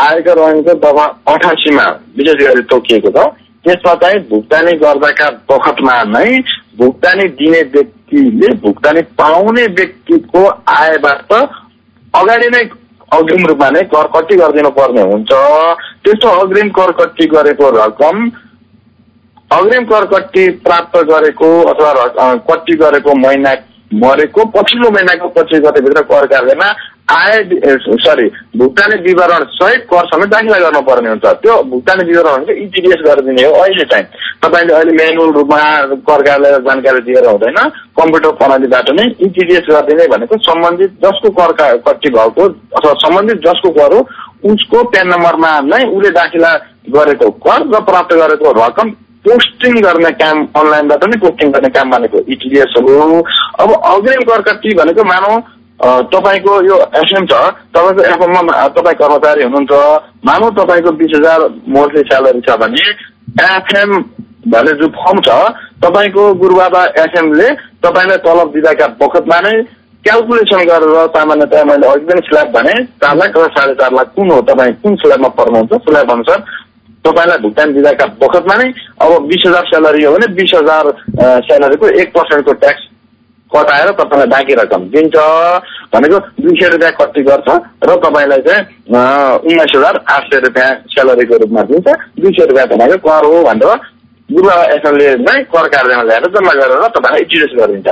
आयकर 0.00 0.38
ऐनको 0.40 0.74
दफा 0.84 1.04
अठासीमा 1.32 1.86
विशेष 2.16 2.46
गरी 2.46 2.62
तोकिएको 2.70 3.10
छ। 3.10 3.26
त्यसमा 3.64 3.94
चाहिँ 4.00 4.18
भुक्तानी 4.30 4.72
गर्दाका 4.78 5.28
बखतमा 5.50 5.94
नै 6.08 6.30
भुक्तानी 6.74 7.28
दिने 7.34 7.60
व्यक्तिले 7.74 8.54
भुक्तानी 8.62 9.02
पाउने 9.18 9.66
व्यक्तिको 9.74 10.46
आयबाट 10.72 11.32
अगाडि 12.14 12.48
नै 12.48 12.62
अग्रिम 13.12 13.46
रूपमा 13.46 13.68
नै 13.70 13.82
कर 13.90 14.08
कट्टी 14.14 14.36
गरिदिनु 14.36 14.70
पर्ने 14.78 15.02
हुन्छ 15.10 15.42
त्यस्तो 16.04 16.32
अग्रिम 16.40 16.70
कर 16.78 16.92
कट्टी 17.00 17.26
गरेको 17.34 17.70
रकम 17.76 18.24
अग्रिम 19.50 19.84
कर 19.84 20.06
कट्टी 20.08 20.48
प्राप्त 20.64 20.96
गरेको 21.10 21.50
अथवा 21.64 22.32
कट्टी 22.48 22.76
गरेको 22.76 23.14
महिना 23.18 23.54
मरेको 23.98 24.44
पछिल्लो 24.50 24.90
महिनाको 24.90 25.28
पच्चिस 25.30 25.60
गतेभित्र 25.60 26.02
कर 26.04 26.26
कार्यालयमा 26.26 26.70
आय 27.08 27.42
सरी 28.00 28.28
भुक्तानी 28.58 28.96
विवरण 29.02 29.42
सहित 29.54 29.82
कर 29.90 30.06
समेत 30.08 30.28
दाखिला 30.28 30.58
गर्नुपर्ने 30.58 31.08
हुन्छ। 31.08 31.26
त्यो 31.42 31.62
भुक्तानी 31.70 32.04
विवरण 32.04 32.36
भनेको 32.36 32.52
इटिडिएस 32.62 33.02
गरिदिने 33.06 33.44
हो 33.44 33.52
अहिले 33.54 33.84
चाहिँ। 33.84 34.04
तपाईँले 34.42 34.74
अहिले 34.74 34.92
मेनुअल 34.96 35.32
रूपमा 35.34 35.58
कर 36.08 36.22
कार्यालय 36.22 36.58
जानकारी 36.64 37.00
दिएर 37.04 37.26
हुँदैन। 37.26 37.60
कम्प्युटर 38.00 38.32
प्रणालीबाट 38.40 38.90
नै 38.90 39.04
इटिडिएस 39.20 39.66
गरिदिने 39.70 40.06
भनेको 40.16 40.36
सम्बन्धित 40.48 40.90
जसको 41.04 41.30
कर 41.38 41.52
कट्टी 41.86 42.10
भएको 42.10 42.48
अथवा 42.48 42.92
सम्बन्धित 43.04 43.38
जसको 43.46 43.70
कर 43.78 43.94
हो 43.94 44.00
उसको 44.52 44.82
प्यान 44.90 45.08
नम्बरमा 45.08 45.50
नै 45.68 45.84
उसले 45.86 46.10
दाखिला 46.16 46.52
गरेको 46.96 47.30
कर 47.44 47.60
र 47.68 47.80
प्राप्त 47.84 48.14
गरेको 48.16 48.52
रकम 48.58 48.90
पोस्टिङ 49.24 49.74
गर्ने 49.82 50.10
काम 50.20 50.46
अनलाइनबाट 50.56 51.04
नै 51.04 51.18
पोस्टिङ 51.20 51.52
गर्ने 51.52 51.68
काम 51.76 51.90
भनेको 51.90 52.18
इटिडिएस 52.28 52.74
हो। 52.78 53.20
अब 53.60 53.70
अग्रिम 53.92 54.22
कर 54.30 54.42
कट्टी 54.48 54.74
भनेको 54.74 55.04
मानौ 55.04 55.36
तपाईँको 55.80 56.60
यो 56.62 56.76
एफएम 56.96 57.26
छ 57.26 57.38
तपाईँको 57.70 58.02
एफएममा 58.04 58.66
तपाईँ 58.70 58.94
कर्मचारी 58.96 59.42
हुनुहुन्छ 59.42 59.72
मानौ 60.24 60.50
तपाईँको 60.56 60.90
बिस 60.96 61.16
हजार 61.16 61.40
मन्थली 61.68 62.02
स्यालेरी 62.04 62.40
छ 62.40 62.56
भने 62.58 62.84
एफएम 63.44 63.96
भन्ने 64.48 64.72
जो 64.74 64.88
फर्म 64.94 65.20
छ 65.20 65.38
तपाईँको 65.82 66.32
गुरुबाबा 66.36 66.84
एफएमले 67.00 67.48
तपाईँलाई 67.82 68.18
तलब 68.22 68.52
दिँदाका 68.52 68.86
बखतमा 68.96 69.40
नै 69.40 69.54
क्यालकुलेसन 70.04 70.64
गरेर 70.64 70.96
सामान्यतया 71.10 71.64
मैले 71.64 71.86
अघि 71.88 72.04
पनि 72.06 72.20
स्ल्याब 72.24 72.48
भने 72.52 72.74
चार 73.00 73.16
लाख 73.16 73.36
र 73.36 73.46
साढे 73.52 73.74
चार 73.74 73.92
लाख 73.92 74.14
कुन 74.14 74.30
हो 74.30 74.40
तपाईँ 74.48 74.72
कुन 74.80 74.96
स्ल्याबमा 74.96 75.28
पर्नुहुन्छ 75.34 75.82
स्ल्याब 75.82 76.10
अनुसार 76.12 76.40
तपाईँलाई 77.04 77.38
भुक्तान 77.40 77.72
दिँदाका 77.72 78.06
बखतमा 78.20 78.54
नै 78.56 78.72
अब 79.00 79.20
बिस 79.26 79.46
हजार 79.46 79.64
स्यालेरी 79.68 80.04
हो 80.04 80.12
भने 80.12 80.32
बिस 80.34 80.54
हजार 80.54 80.90
स्यालेरीको 81.44 81.88
एक 82.00 82.12
पर्सेन्टको 82.12 82.52
ट्याक्स 82.64 82.90
कटाएर 83.54 83.90
तपाईँलाई 83.98 84.26
बाँकी 84.26 84.54
रकम 84.54 84.82
दिन्छ 84.94 85.16
भनेको 85.94 86.18
दुई 86.42 86.54
सय 86.60 86.68
रुपियाँ 86.68 86.92
कति 87.00 87.22
गर्छ 87.22 87.48
र 87.84 87.96
तपाईँलाई 88.04 88.40
चाहिँ 88.46 88.62
उन्नाइस 89.46 89.72
हजार 89.76 90.04
आठ 90.10 90.22
सय 90.24 90.40
रुपियाँ 90.46 90.70
स्यालेरीको 90.92 91.36
रूपमा 91.42 91.62
दिन्छ। 91.70 91.86
दुई 92.20 92.32
सय 92.32 92.46
रुपियाँ 92.46 92.66
तपाईँको 92.68 93.08
कर 93.08 93.24
हो 93.26 93.42
भनेर 93.44 93.72
गुरुबा 94.28 94.52
एसएलले 94.74 95.08
नै 95.20 95.40
कर 95.52 95.66
कार्यालयमा 95.72 96.02
ल्याएर 96.08 96.26
जम्मा 96.34 96.52
गरेर 96.58 96.82
तपाईँलाई 96.96 97.20
इटिडिएस 97.24 97.52
गरिदिन्छ। 97.58 97.88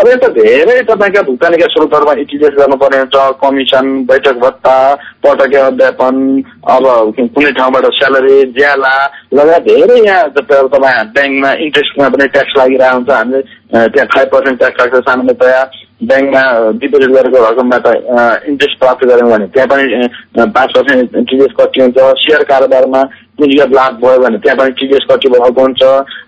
अब 0.00 0.06
यस्तो 0.08 0.28
धेरै 0.36 0.76
तपाईँका 0.88 1.22
भुक्तानीका 1.28 1.66
स्रोतहरूमा 1.74 2.12
इटिडिएस 2.24 2.54
गर्नुपर्ने 2.58 2.98
हुन्छ 2.98 3.16
कमिसन 3.42 3.86
बैठक 4.08 4.36
भत्ता 4.44 4.76
पटके 5.22 5.58
अध्यापन 5.60 6.14
अब 6.74 6.84
कुनै 7.18 7.52
ठाउँबाट 7.60 7.86
स्यालेरी 8.00 8.36
ज्याला 8.56 8.94
लगायत 9.36 9.62
धेरै 9.68 9.98
यहाँ 10.00 10.28
तपाईँ 10.40 11.04
ब्याङ्कमा 11.14 11.52
इन्ट्रेस्टमा 11.68 12.08
पनि 12.16 12.26
ट्याक्स 12.34 12.58
लागिरहेको 12.58 12.96
हुन्छ 12.96 13.10
हामीले 13.10 13.40
त्यहाँ 13.92 14.08
फाइभ 14.14 14.28
पर्सेन्ट 14.34 14.58
ट्याक्स 14.58 14.80
लाग्छ 14.80 15.04
सामान्यतया। 15.08 15.62
ब्याङ्कमा 16.00 16.42
डिपोजिट 16.80 17.10
गरेको 17.10 17.38
रकमबाट 17.44 17.86
इन्ट्रेस्ट 18.50 18.78
प्राप्त 18.78 19.04
गऱ्यौँ 19.08 19.30
भने 19.30 19.46
त्यहाँ 19.54 19.68
पनि 19.68 20.08
पाँच 20.56 20.70
पर्सेन्ट 20.76 21.16
टिडिएस 21.16 21.52
कति 21.60 21.80
हुन्छ 21.80 21.98
सेयर 22.22 22.42
कारोबारमा 22.50 23.02
पुँजीगत 23.38 23.70
लाभ 23.74 23.94
भयो 24.02 24.18
भने 24.22 24.38
त्यहाँ 24.38 24.58
पनि 24.58 24.72
टिडिएस 24.80 25.06
कति 25.10 25.28
भएको 25.28 25.60
हुन्छ। 25.60 25.82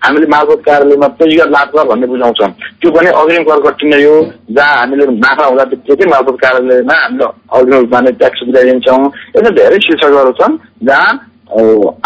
हामीले 0.05 0.27
मालपोत 0.27 0.63
कार्यालयमा 0.65 1.07
पुँजीगत 1.19 1.49
लाभ 1.51 1.67
कर 1.75 1.87
भन्ने 1.87 2.07
बुझाउँछौँ। 2.07 2.49
त्यो 2.81 2.91
पनि 2.91 3.09
अग्रिम 3.21 3.43
कर 3.43 3.59
कटिने 3.67 4.03
हो 4.03 4.15
जहाँ 4.55 4.77
हामीले 4.79 5.05
नाफा 5.19 5.45
हुँदा 5.45 5.63
बित्तिकै 5.71 6.09
मालपोत 6.15 6.39
कार्यालयमा 6.43 6.95
हामीले 7.03 7.25
अग्रिम 7.59 7.79
रूपमा 7.79 7.99
नै 8.01 8.11
ट्याक्स 8.23 8.39
बुझाइदिन्छौँ 8.47 9.03
यस्तो 9.35 9.51
धेरै 9.59 9.79
शीर्षकहरू 9.87 10.31
छन् 10.39 10.57
जहाँ 10.87 11.11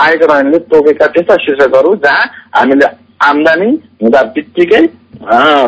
आयकर 0.06 0.36
ऐनले 0.38 0.60
तोकेका 0.69 1.08
त्यस्ता 1.13 1.36
शीर्षकहरू 1.45 1.95
जहाँ 2.04 2.26
हामीले 2.58 2.89
आम्दानी 3.21 3.69
हुँदा 4.03 4.21
बित्तिकै 4.36 4.81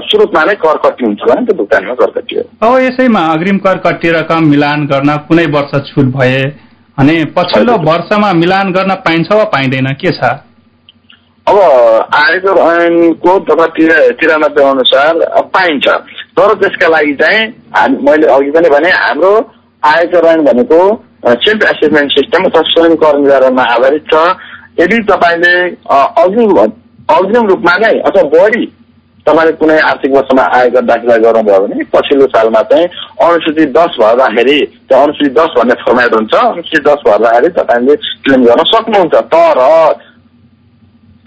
स्रोतमा 0.05 0.43
नै 0.43 0.53
कर 0.61 0.77
कट्टी 0.83 1.05
हुन्छ 1.05 1.21
भने 1.29 1.45
त्यो 1.45 1.55
भुक्तानीमा 1.57 1.93
कर 1.95 2.11
कट्टी 2.11 2.35
हो। 2.35 2.43
अब 2.63 2.79
यसैमा 2.81 3.21
अग्रिम 3.33 3.57
कर 3.65 3.77
कट्टी 3.79 4.09
रकम 4.11 4.47
मिलान 4.49 4.85
गर्न 4.87 5.17
कुनै 5.27 5.45
वर्ष 5.55 5.75
छुट 5.89 6.05
भए 6.15 6.41
अनि 6.97 7.15
पछिल्लो 7.35 7.75
वर्षमा 7.83 8.31
मिलान 8.39 8.71
गर्न 8.73 8.95
पाइन्छ 9.05 9.31
वा 9.31 9.43
पाइँदैन 9.53 9.93
के 10.01 10.11
छ? 10.11 10.33
अब 11.47 11.57
आयकर 12.15 12.57
ऐनको 12.63 13.37
तथा 13.47 13.65
तिरानब्बे 14.19 14.63
अनुसार 14.63 15.17
पाइन्छ। 15.53 15.87
तर 16.33 16.53
त्यसका 16.61 16.87
लागि 16.87 17.13
चाहिँ 17.21 17.41
मैले 18.01 18.27
अघि 18.33 18.51
पनि 18.51 18.69
भने 18.69 18.89
हाम्रो 18.91 19.33
आयकर 19.83 20.25
ऐन 20.27 20.43
भनेको 20.45 20.79
सेल्फ 21.25 21.63
एसेसमेन्ट 21.65 22.11
सिस्टम 22.11 22.45
अथवा 22.45 22.61
स्वयं 22.69 22.95
कर 23.03 23.17
निर्धारणमा 23.19 23.63
आधारित 23.73 24.05
छ। 24.13 24.23
यदि 24.79 24.97
तपाईँले 25.09 25.53
अग्रिम 26.23 26.53
अग्रिम 27.15 27.47
रूपमा 27.47 27.75
नै 27.77 27.93
अथवा 28.01 28.23
बढी 28.33 28.65
तपाईँले 29.25 29.51
कुनै 29.59 29.77
आर्थिक 29.89 30.11
वर्षमा 30.13 30.43
आयकर 30.55 30.85
दाखिला 30.85 31.15
गर्नुभयो 31.25 31.59
भने 31.59 31.83
पछिल्लो 31.91 32.25
सालमा 32.31 32.61
चाहिँ 32.71 32.87
अनुसूची 33.25 33.65
दस 33.77 33.93
भर्दाखेरि 33.99 34.57
त्यो 34.89 34.97
अनुसूची 35.01 35.29
दस 35.37 35.53
भन्ने 35.57 35.75
फर्मेट 35.83 36.15
हुन्छ 36.15 36.33
अनुसूची 36.35 36.81
दस 36.87 37.05
भर्दाखेरि 37.05 37.49
तपाईँले 37.59 37.95
क्लेम 38.23 38.43
गर्न 38.45 38.63
सक्नुहुन्छ। 38.71 39.15
तर 39.33 39.61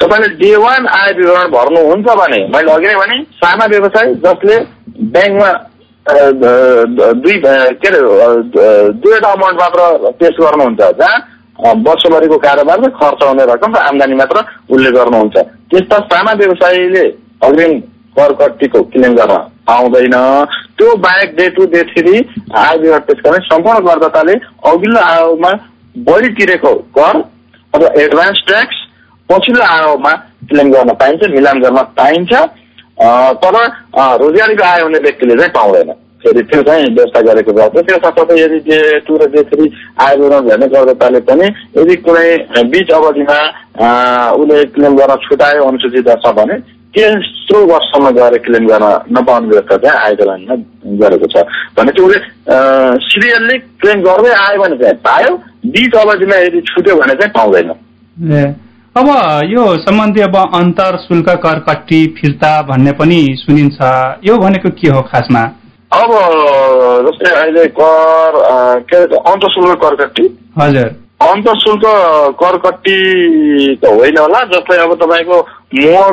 तपाईँले 0.01 0.29
डे 0.40 0.51
वान 0.64 0.87
आय 0.94 1.12
विवरण 1.18 1.49
भर्नुहुन्छ 1.53 2.18
भने 2.20 2.40
मैले 2.53 2.72
अघि 2.72 2.87
नै 2.87 2.96
भने 2.96 3.16
साना 3.38 3.66
व्यवसाय 3.66 4.12
जसले 4.27 4.59
ब्याङ्कमा 5.14 5.51
दुई 7.22 7.37
के 7.44 7.88
अरे 7.88 8.01
दुईवटा 8.92 9.31
अमाउन्ट 9.31 9.61
मात्र 9.61 10.11
पेस 10.20 10.37
गर्नुहुन्छ 10.40 10.81
जहाँ 11.01 11.16
वर्षभरिको 11.58 12.36
कारोबार 12.38 12.88
खर्च 12.92 13.22
हुने 13.24 13.44
रकम 13.46 13.74
र 13.74 13.78
आम्दानी 13.80 14.14
मात्र 14.14 14.44
उसले 14.70 14.90
गर्नुहुन्छ। 14.92 15.36
त्यस्ता 15.70 15.98
साना 16.06 16.32
व्यवसायीले 16.34 17.04
अग्रिम 17.44 17.78
कर 18.16 18.32
कट्टीको 18.36 18.82
क्लेम 18.92 19.14
गर्न 19.16 19.36
पाउँदैन। 19.66 20.16
त्यो 20.78 20.94
बाहेक 20.98 21.34
डे 21.36 21.48
टु 21.50 21.66
डे 21.66 21.82
थ्री 21.84 22.14
आय 22.56 22.76
विभाग 22.78 23.02
पेश 23.02 23.20
गर्ने 23.24 23.38
सम्पूर्ण 23.46 23.86
करदाताले 23.86 24.34
अघिल्लो 24.66 25.00
आयोगमा 25.02 25.52
बढी 26.06 26.28
तिरेको 26.34 26.74
कर 26.98 27.20
अथवा 27.74 27.88
एडभान्स 28.02 28.42
ट्याक्स 28.46 28.84
पछिल्लो 29.28 29.64
आयोगमा 29.66 30.12
क्लेम 30.48 30.70
गर्न 30.72 30.92
पाइन्छ 30.94 31.30
मिलान 31.30 31.60
गर्न 31.60 31.82
पाइन्छ। 31.96 32.32
तर 33.42 33.56
रोजगारीको 34.20 34.64
आय 34.64 34.80
हुने 34.82 34.98
व्यक्तिले 34.98 35.36
चाहिँ 35.36 35.52
पाउँदैन। 35.52 35.92
फेरि 36.26 36.42
त्यो 36.50 36.62
चाहिँ 36.68 36.86
व्यवस्था 36.94 37.20
गरेको 37.30 37.52
गर्छ 37.54 37.86
त्यो 37.86 37.98
साथसाथै 38.04 38.38
यदि 38.42 38.58
डे 38.68 38.78
टू 39.06 39.16
र 39.16 39.26
डे 39.34 39.42
थ्री 39.50 39.72
आय 40.02 40.16
विवरण 40.16 40.50
हेर्ने 40.50 41.20
पनि 41.32 41.46
यदि 41.80 41.96
कुनै 42.06 42.28
बिच 42.72 42.90
अवधिमा 43.00 43.38
उसले 44.34 44.64
क्लेम 44.74 44.96
गर्न 44.96 45.16
छुटायो 45.26 45.64
अनुसूचित 45.64 46.08
छ 46.24 46.32
भने 46.38 46.58
तेस्रो 46.96 47.58
वर्षमा 47.66 48.10
गएर 48.18 48.36
क्लेम 48.44 48.66
गर्न 48.66 48.86
नपाउने 49.16 49.48
व्यवस्था 49.48 49.76
चाहिँ 49.76 49.98
आयकर 50.00 50.28
ऐनमा 50.34 50.54
गरेको 51.00 51.26
छ। 51.32 51.42
भनेपछि 51.78 52.02
उसले 52.02 52.18
सिरियलले 53.06 53.58
क्लेम 53.82 54.02
गर्दै 54.02 54.32
आयो 54.36 54.62
भने 54.62 54.76
चाहिँ 54.82 54.96
पायो 55.04 55.34
बिच 55.74 55.94
अवधिमा 55.94 56.36
यदि 56.36 56.60
छुट्यो 56.70 56.96
भने 56.96 57.14
चाहिँ 57.20 57.32
पाउँदैन। 57.36 57.70
अब 58.96 59.08
यो 59.50 59.62
सम्बन्धी 59.78 60.20
अब 60.22 60.36
अन्तर 60.36 60.96
शुल्क 60.98 61.28
कर 61.44 61.58
कट्टी 61.68 62.00
फिर्ता 62.18 62.50
भन्ने 62.68 62.92
पनि 63.00 63.20
सुनिन्छ। 63.38 63.78
यो 64.24 64.36
भनेको 64.38 64.70
के 64.80 64.88
हो 64.90 65.02
खासमा? 65.12 65.42
अब 65.96 66.11
जस्तै 67.06 67.30
अहिले 67.40 67.66
कर 67.80 68.32
के 68.90 68.96
अरे 68.96 69.16
अन्तशुल्क 69.32 69.80
कर 69.80 69.94
कट्टी 69.94 70.24
हजुर। 70.61 70.88
अन्तशुल्क 71.22 71.85
कर 72.40 72.56
कट्टी 72.64 72.96
त 73.76 73.92
होइन 73.92 74.18
होला 74.18 74.40
जस्तै 74.52 74.76
अब 74.76 74.94
तपाईँको 75.02 75.38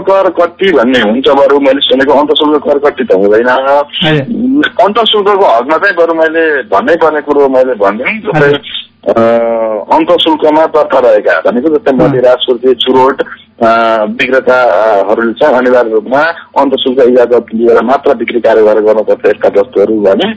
कर 0.10 0.30
कट्टी 0.38 0.72
भन्ने 0.72 1.00
हुन्छ 1.00 1.28
बरु 1.40 1.60
मैले 1.60 1.82
सुनेको 1.82 2.14
अन्तशुल्क 2.20 2.64
कर 2.68 2.78
कट्टी 2.86 3.04
त 3.04 3.12
हुँदैन। 3.14 3.50
अन्तशुल्कको 4.86 5.46
हकमा 5.46 5.78
चाहिँ 5.78 5.96
बरु 5.96 6.14
मैले 6.14 6.46
भन्नै 6.72 6.96
पर्ने 7.04 7.22
कुरो 7.22 7.50
मैले 7.50 7.74
भनिदिउँ 7.84 8.34
जस्तै 8.34 8.83
अन्तशुल्कमा 9.04 10.66
दर्ता 10.76 11.00
रहेका 11.06 11.40
भनेको 11.46 11.70
जस्तै 11.76 11.92
मदिरा 11.96 12.34
सुर्ती 12.42 12.74
चुरोट 12.84 13.18
विक्रेताहरूले 14.20 15.34
चाहिँ 15.40 15.56
अनिवार्य 15.58 15.92
रूपमा 15.92 16.22
अन्तशुल्क 16.62 17.00
इजाजत 17.10 17.46
लिएर 17.54 17.82
मात्र 17.84 18.14
बिक्री 18.22 18.40
कारोबार 18.48 18.80
गर्नुपर्छ 18.88 19.26
यस्ता 19.26 19.50
वस्तुहरू 19.60 20.00
भने 20.08 20.28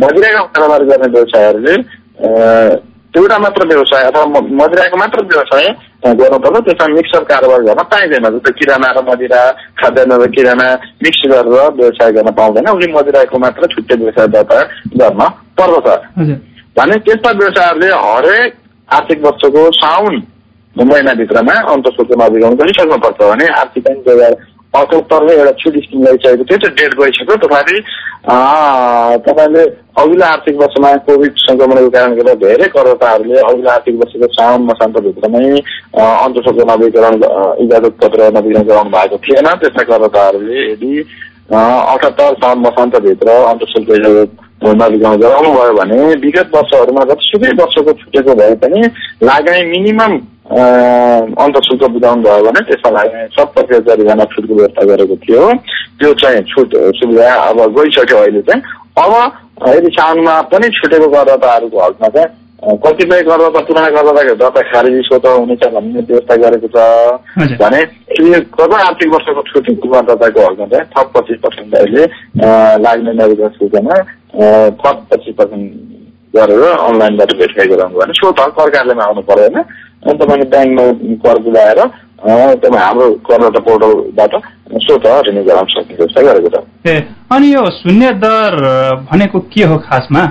मदिराको 0.00 0.44
कारोबार 0.56 0.84
गर्ने 0.90 1.08
व्यवसायहरूले 1.12 1.74
एउटा 3.14 3.36
मात्र 3.38 3.66
व्यवसाय 3.68 4.02
अथवा 4.04 4.24
मदिराको 4.60 4.96
मात्र 4.96 5.22
व्यवसाय 5.24 5.66
गर्नुपर्छ। 6.20 6.64
त्यसमा 6.64 6.86
मिक्सर 6.94 7.22
कारोबार 7.24 7.60
गर्न 7.68 7.82
पाइँदैन 7.92 8.26
जस्तै 8.36 8.52
किराना 8.58 8.88
र 8.96 9.04
मदिरा 9.10 9.42
खाद्यान्न 9.80 10.12
र 10.22 10.26
किराना 10.34 10.66
मिक्स 11.04 11.20
गरेर 11.32 11.70
व्यवसाय 11.78 12.10
गर्न 12.16 12.30
पाउँदैन। 12.40 12.66
उसले 12.72 12.92
मदिराको 12.96 13.38
मात्र 13.38 13.62
छुट्टै 13.74 13.96
व्यवसाय 14.02 14.26
दर्ता 14.34 14.58
गर्न 14.98 15.22
पर्दछ। 15.60 15.88
भने 16.76 16.96
त्यस्ता 17.06 17.30
व्यवसायहरूले 17.38 17.90
हरेक 18.04 18.54
आर्थिक 18.88 19.18
वर्षको 19.24 19.70
साउन 19.74 20.22
महिनाभित्रमा 20.76 21.54
अन्तशुल्क 21.72 22.10
नबिगाउनु 22.22 22.56
पनि 22.56 22.72
सक्नुपर्छ 22.78 23.20
भने 23.22 23.46
आर्थिक 23.60 23.84
दुई 23.84 24.12
हजार 24.12 24.32
अठहत्तरले 24.74 25.34
एउटा 25.34 25.50
छुट 25.58 25.74
स्किम 25.82 26.00
ल्याइसकेको 26.02 26.44
थियो 26.44 26.58
त्यो 26.58 26.70
डेट 26.78 26.94
गइसक्यो। 27.00 27.36
तथापि 27.42 27.76
तपाईँले 29.26 29.62
अघिल्लो 30.02 30.24
आर्थिक 30.26 30.56
वर्षमा 30.62 30.90
कोभिड 31.06 31.34
सङ्क्रमणको 31.42 31.90
कारणले 31.94 32.16
गर्दा 32.16 32.34
धेरै 32.42 32.66
करदाताहरूले 32.74 33.38
अघिल्लो 33.40 33.70
आर्थिक 33.70 33.94
वर्षको 34.00 34.26
साउन 34.38 34.64
मसान्तभित्रमै 34.70 35.44
अन्तशुल्क 36.02 36.58
नवीकरण 36.70 37.14
इजाजत 37.64 37.94
पत्र 38.02 38.30
नवीकरण 38.38 38.66
गराउनु 38.70 38.90
भएको 38.96 39.16
थिएन। 39.26 39.48
त्यस्ता 39.62 39.82
करदाताहरूले 39.92 40.58
यदि 40.72 40.92
अठहत्तर 41.52 42.34
साउन 42.34 42.58
मसान्तभित्र 42.58 43.30
अन्तशुल्क 43.30 43.90
इजाजत 43.90 44.30
नवीकरण 44.64 45.16
गराउनु 45.20 45.50
भयो 45.52 45.72
भने 45.76 46.14
विगत 46.16 46.50
वर्षहरूमा 46.54 47.02
जतिसुकै 47.04 47.50
वर्षको 47.58 47.92
छुटेको 47.92 48.34
भए 48.34 48.54
पनि 48.62 48.80
लगानी 49.28 49.64
मिनिमम 49.70 50.12
अन्तशुल्क 51.44 51.84
बुझाउनु 51.84 52.22
भयो 52.22 52.44
भने 52.44 52.60
त्यसमा 52.68 52.90
लाग्ने 52.96 53.26
सत्तर 53.36 53.82
जरिवाना 53.88 54.24
छुटको 54.24 54.54
व्यवस्था 54.54 54.86
गरेको 54.88 55.16
थियो। 55.16 55.52
त्यो 56.00 56.12
चाहिँ 56.22 56.42
छुट 56.48 56.70
सुविधा 56.96 57.34
अब 57.34 57.60
गइसक्यो 57.76 58.18
अहिले 58.18 58.40
चाहिँ। 58.48 58.62
अब 59.04 59.12
यदि 59.68 59.90
साउनमा 60.00 60.40
पनि 60.48 60.68
छुटेको 60.78 61.08
करदाताहरूको 61.12 61.84
हकमा 61.84 62.08
चाहिँ 62.08 62.28
कतिपय 62.64 63.22
करदाता 63.22 63.60
पुराना 63.60 63.88
करदाताको 63.94 64.34
दर्ता 64.34 64.60
खारेजी 64.64 65.00
स्वत 65.04 65.26
हुनेछ 65.28 65.64
भन्ने 65.72 66.00
व्यवस्था 66.02 66.36
गरेको 66.42 66.68
छ 66.74 67.58
भने 67.60 67.80
गत 68.52 68.72
आर्थिक 68.74 69.08
वर्षको 69.14 69.42
छुट 69.48 69.66
करदाताको 69.84 70.40
हकमा 70.42 70.66
चाहिँ 70.66 70.86
थप 70.92 71.10
पच्चिस 71.16 71.38
पर्सेन्ट 71.42 71.74
अहिले 71.74 72.04
लाग्ने 72.82 73.12
नवीकरण 73.14 73.58
शुल्कमा 73.58 73.98
थप 74.80 75.06
पच्चिस 75.10 75.34
पर्सेन्ट 75.38 75.92
गरेर 76.34 76.62
अनलाइनबाट 76.64 77.32
भेरिफाई 77.38 77.68
गराउनु 77.68 77.98
भने 77.98 78.16
सो 78.18 78.30
त 78.30 78.46
कर 78.56 78.70
कार्यालयमा 78.70 79.04
आउनु 79.04 79.22
परेन 79.28 79.58
अनि 79.58 80.16
तपाईँले 80.18 80.46
ब्याङ्कमा 80.54 80.86
कर 81.24 81.38
बुझाएर 81.44 81.80
तपाईँ 82.62 82.82
हाम्रो 82.82 83.10
करदाता 83.28 83.60
पोर्टलबाट 83.68 84.34
सो 84.86 84.96
त 84.98 85.12
रिन्यू 85.28 85.44
गराउन 85.44 85.68
सक्ने 85.74 85.96
व्यवस्था 85.96 86.24
गरेको 86.28 86.48
छ 86.54 86.96
अनि 87.34 87.52
यो 87.52 87.66
शून्य 87.76 88.10
दर 88.24 88.56
भनेको 89.12 89.40
के 89.52 89.64
हो 89.64 89.78
खासमा? 89.84 90.24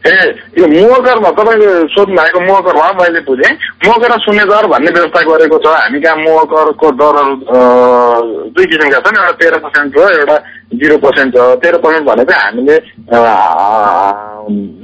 ए 0.00 0.12
यो 0.56 0.66
मोहकरमा 0.66 1.30
तपाईँले 1.36 1.70
सोध्नु 1.92 2.16
भएको 2.16 2.40
मोहकरमा 2.40 2.86
मैले 3.00 3.20
बुझेँ। 3.20 3.52
मोहकर 3.84 4.12
शून्य 4.24 4.44
दर 4.48 4.66
भन्ने 4.72 4.90
व्यवस्था 4.96 5.20
गरेको 5.28 5.58
छ। 5.60 5.66
हामी 5.76 6.00
कहाँ 6.00 6.16
मोहकरको 6.16 6.86
दरहरू 7.00 7.34
दुई 8.56 8.64
किसिमका 8.64 9.00
छन्। 9.04 9.18
एउटा 9.20 9.32
तेह्र 9.40 9.56
पर्सेन्ट 9.60 9.98
र 9.98 10.00
एउटा 10.20 10.36
जिरो 10.80 10.96
पर्सेन्ट 11.04 11.36
छ 11.36 11.38
तेह्र 11.60 11.76
पर्सेन्ट 11.84 12.04
भनेको 12.08 12.32
हामीले 12.32 12.76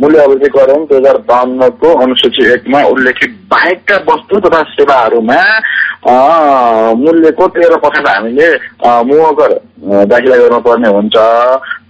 मूल्य 0.00 0.18
अभिवृद्धिकरण 0.20 0.84
दुई 0.84 0.98
हजार 0.98 1.16
बाहन्नको 1.28 1.88
अनुसूची 2.04 2.42
एकमा 2.52 2.82
उल्लेखित 2.92 3.32
बाहेकका 3.50 3.96
वस्तु 4.12 4.40
तथा 4.44 4.62
सेवाहरूमा 4.76 5.40
मूल्यको 7.00 7.48
तेह्र 7.56 7.76
पर्सेन्ट 7.84 8.08
हामीले 8.08 8.48
मुहकर 9.08 9.50
दाखिला 10.12 10.36
गर्नुपर्ने 10.36 10.88
हुन्छ। 10.88 11.16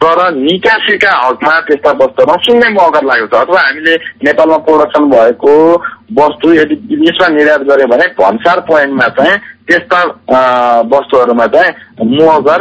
तर 0.03 0.19
निकासीका 0.35 1.11
हकमा 1.19 1.61
त्यस्ता 1.67 1.91
वस्तुहरूमा 2.01 2.37
शून्य 2.45 2.69
महकर 2.73 3.05
लागेको 3.05 3.27
छ। 3.27 3.41
अथवा 3.41 3.61
हामीले 3.67 3.95
नेपालमा 4.25 4.57
प्रोडक्सन 4.67 5.05
भएको 5.11 5.55
वस्तु 6.19 6.53
यदि 6.55 6.75
विदेशमा 6.91 7.29
निर्यात 7.37 7.63
गर्यो 7.71 7.87
भने 7.93 8.07
भन्सार 8.19 8.61
पोइन्टमा 8.69 9.09
चाहिँ 9.19 9.37
त्यस्ता 9.69 10.01
वस्तुहरूमा 10.93 11.47
चाहिँ 11.55 11.71
मुहकर 12.11 12.61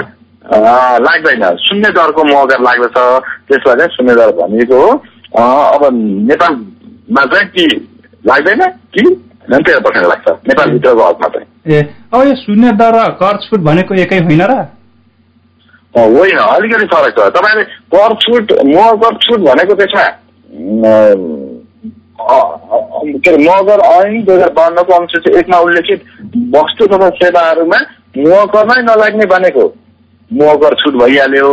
लाग्दैन। 1.02 1.44
शून्य 1.66 1.90
दरको 1.98 2.24
महगर 2.24 2.60
लाग्दछ। 2.62 2.98
त्यसलाई 3.50 3.76
चाहिँ 3.76 3.96
शून्य 3.96 4.16
दर 4.16 4.32
भनिएको 4.40 4.82
हो। 4.82 4.92
अब 5.36 5.82
नेपालमा 6.32 7.24
चाहिँ 7.34 7.48
कि 7.50 7.66
लाग्दैन? 8.28 8.62
कि? 8.96 9.04
तेह्र 9.46 9.80
पर्सेन्ट 9.80 10.08
लाग्छ। 10.08 10.28
नेपालभित्रको 10.48 11.04
हकमा 11.04 11.28
चाहिँ। 11.28 11.48
ए 11.76 11.82
अब 12.14 12.28
यो 12.28 12.36
शून्य 12.36 12.72
दर 12.80 12.98
कर 13.22 13.38
छुट 13.44 13.60
भनेको 13.68 13.96
एकै 14.02 14.20
होइन 14.26 14.42
र? 14.42 14.54
होइन 15.98 16.38
अलिकति 16.38 16.86
फरक 16.88 17.14
छ। 17.18 17.30
तपाईँले 17.36 17.64
कर 17.96 18.14
छुट 18.22 18.52
महगर 18.66 19.14
छुट 19.26 19.40
भनेको 19.42 19.74
त्यसमा 19.76 20.06
के 23.24 23.30
अरे 23.30 23.38
महगर 23.38 23.80
ऐन 23.86 24.24
दुई 24.26 24.36
हजार 24.36 24.52
बाहन्नको 24.54 24.94
अनुसूची 24.94 25.38
एकमा 25.40 25.58
उल्लेखित 25.62 26.04
वस्तु 26.56 26.88
तथा 26.88 27.10
सेवाहरूमा 27.22 27.80
महकर 28.18 28.66
नै 28.68 28.82
नलाग्ने 28.84 29.26
भनेको। 29.28 29.66
महकर 30.32 30.74
छुट 30.76 30.94
भइहाल्यो। 31.02 31.50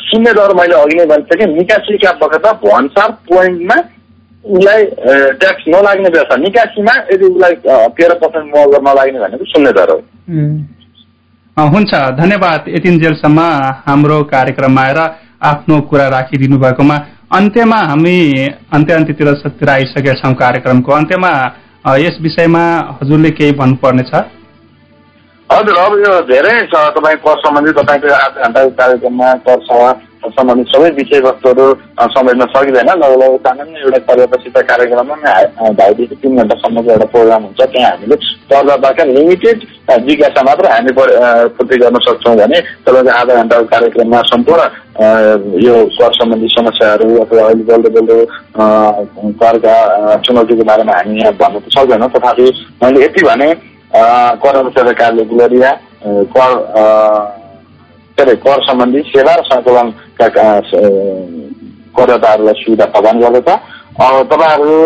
शून्य 0.00 0.32
दर 0.34 0.54
मैले 0.54 0.74
अघि 0.74 0.94
नै 0.96 1.06
भनिसकेँ 1.06 1.46
निकासीका 1.46 2.12
बखत 2.20 2.46
भन्सार 2.62 3.10
पोइन्टमा 3.28 3.76
उसलाई 4.44 4.84
ट्याक्स 5.40 5.64
नलाग्ने 5.68 6.08
व्यवस्था। 6.08 6.36
निकासीमा 6.36 6.94
यदि 7.12 7.24
उसलाई 7.24 7.54
तेह्र 7.98 8.14
पर्सेन्ट 8.22 8.54
महँगो 8.54 8.78
नलाग्ने 8.88 9.18
भनेको 9.20 9.44
शून्य 9.52 9.72
दर 9.72 9.90
हो। 9.90 9.98
हुन्छ 11.56 11.94
धन्यवाद 12.18 12.64
यतिन्जेलसम्म 12.68 13.40
हाम्रो 13.86 14.22
कार्यक्रममा 14.30 14.82
आएर 14.82 14.98
आफ्नो 15.42 15.80
कुरा 15.90 16.06
राखिदिनु 16.08 16.56
भएकोमा। 16.58 16.96
अन्त्यमा 17.32 17.76
हामी 17.90 18.16
अन्त्य 18.74 18.94
अन्त्यतिर 18.94 19.28
आइसकेका 19.70 20.14
छौँ 20.14 20.34
कार्यक्रमको। 20.34 20.92
अन्त्यमा 20.92 21.30
यस 21.98 22.18
विषयमा 22.22 22.64
हजुरले 22.98 23.30
केही 23.30 23.52
भन्नुपर्ने 23.60 24.02
छ 24.02 24.24
हजुर 25.50 25.76
अब 25.78 25.92
यो 25.98 26.12
धेरै 26.26 26.56
छ। 26.66 26.74
तपाईँ 26.90 27.16
कर 27.22 27.38
सम्बन्धी 27.38 27.72
तपाईँको 27.78 28.14
आठ 28.14 28.34
घन्टाको 28.44 28.70
कार्यक्रममा 28.74 29.32
कर 29.46 29.58
सम्बन्धित 30.30 30.68
सबै 30.68 30.90
विषयवस्तुहरू 30.96 31.66
समेट्न 32.10 32.46
सकिँदैन 32.48 32.90
लगभग 32.94 33.36
सामान्य 33.46 33.80
एउटा 33.80 33.98
कार्यपसित 34.06 34.58
कार्यक्रममा 34.64 35.32
ढाईदेखि 35.72 36.16
तिन 36.16 36.36
घन्टासम्मको 36.36 36.90
एउटा 36.92 37.06
प्रोग्राम 37.12 37.42
हुन्छ 37.44 37.60
त्यहाँ 37.64 37.90
हामीले 37.90 38.16
करदाताका 38.46 39.04
लिमिटेड 39.06 39.66
जिज्ञासा 40.06 40.42
मात्र 40.42 40.70
हामी 40.70 40.92
पूर्ति 40.96 41.76
गर्न 41.76 41.98
सक्छौँ 42.06 42.36
भने 42.36 42.60
तपाईँको 42.86 43.10
आधा 43.12 43.34
घन्टाको 43.34 43.64
कार्यक्रममा 43.66 44.22
सम्पूर्ण 44.24 44.62
यो 45.60 45.76
कर 45.94 46.12
सम्बन्धी 46.14 46.48
समस्याहरू 46.50 47.08
अथवा 47.20 47.44
अहिले 47.44 47.64
बल्दो 47.64 47.90
बल्दो 47.90 48.18
करका 49.38 49.76
चुनौतीको 50.24 50.64
बारेमा 50.64 50.96
हामी 50.96 51.20
यहाँ 51.20 51.32
भन्नु 51.36 51.60
त 51.60 51.78
सक्दैनौँ 51.78 52.10
तथापि 52.10 52.50
मैले 52.82 53.04
यति 53.04 53.24
भने 53.24 53.54
कर 54.42 54.92
कार्य 54.94 55.24
गुलरिया 55.26 55.72
कर 56.32 57.42
अरे 58.18 58.34
कर 58.42 58.60
सम्बन्धी 58.64 59.00
सेवा 59.06 59.32
र 59.34 59.42
सङ्कलनका 59.46 60.26
करदाताहरूलाई 61.96 62.54
सुविधा 62.62 62.86
प्रदान 62.94 63.20
गर्दछ। 63.20 63.48
तपाईँहरू 64.30 64.76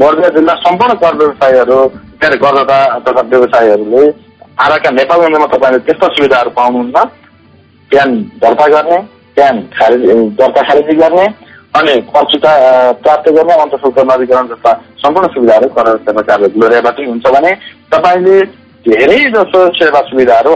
बर्दिया 0.00 0.28
जिल्ला 0.36 0.54
सम्पूर्ण 0.64 0.94
कर 1.02 1.14
व्यवसायीहरू 1.20 1.78
करदाता 2.22 2.78
तथा 3.06 3.22
व्यवसायीहरूले 3.32 4.02
आराका 4.64 4.90
नेपाल 4.90 5.18
केन्द्रमा 5.20 5.46
तपाईँले 5.54 5.78
त्यस्ता 5.86 6.06
सुविधाहरू 6.16 6.50
पाउनुहुन्न। 6.58 7.04
प्यान 7.90 8.08
दर्ता 8.42 8.66
गर्ने 8.74 8.98
प्यान 9.36 9.60
खारेज 9.76 10.02
दर्ता 10.40 10.62
खारेजी 10.68 10.94
गर्ने 10.96 11.26
अनि 11.78 11.94
खर्चुता 12.10 12.52
प्राप्त 13.04 13.30
गर्ने 13.38 13.54
अन्तशुल्क 13.62 13.98
नवीकरण 14.10 14.46
जस्ता 14.48 14.72
सम्पूर्ण 15.04 15.28
सुविधाहरू 15.34 15.68
कर 15.78 16.22
कार्य 16.22 16.48
ग्लोरियाबाटै 16.58 17.04
हुन्छ 17.06 17.26
भने 17.36 17.54
तपाईँले 17.94 18.36
धेरै 18.90 19.20
जसो 19.36 19.60
सेवा 19.78 20.00
सुविधाहरू 20.10 20.52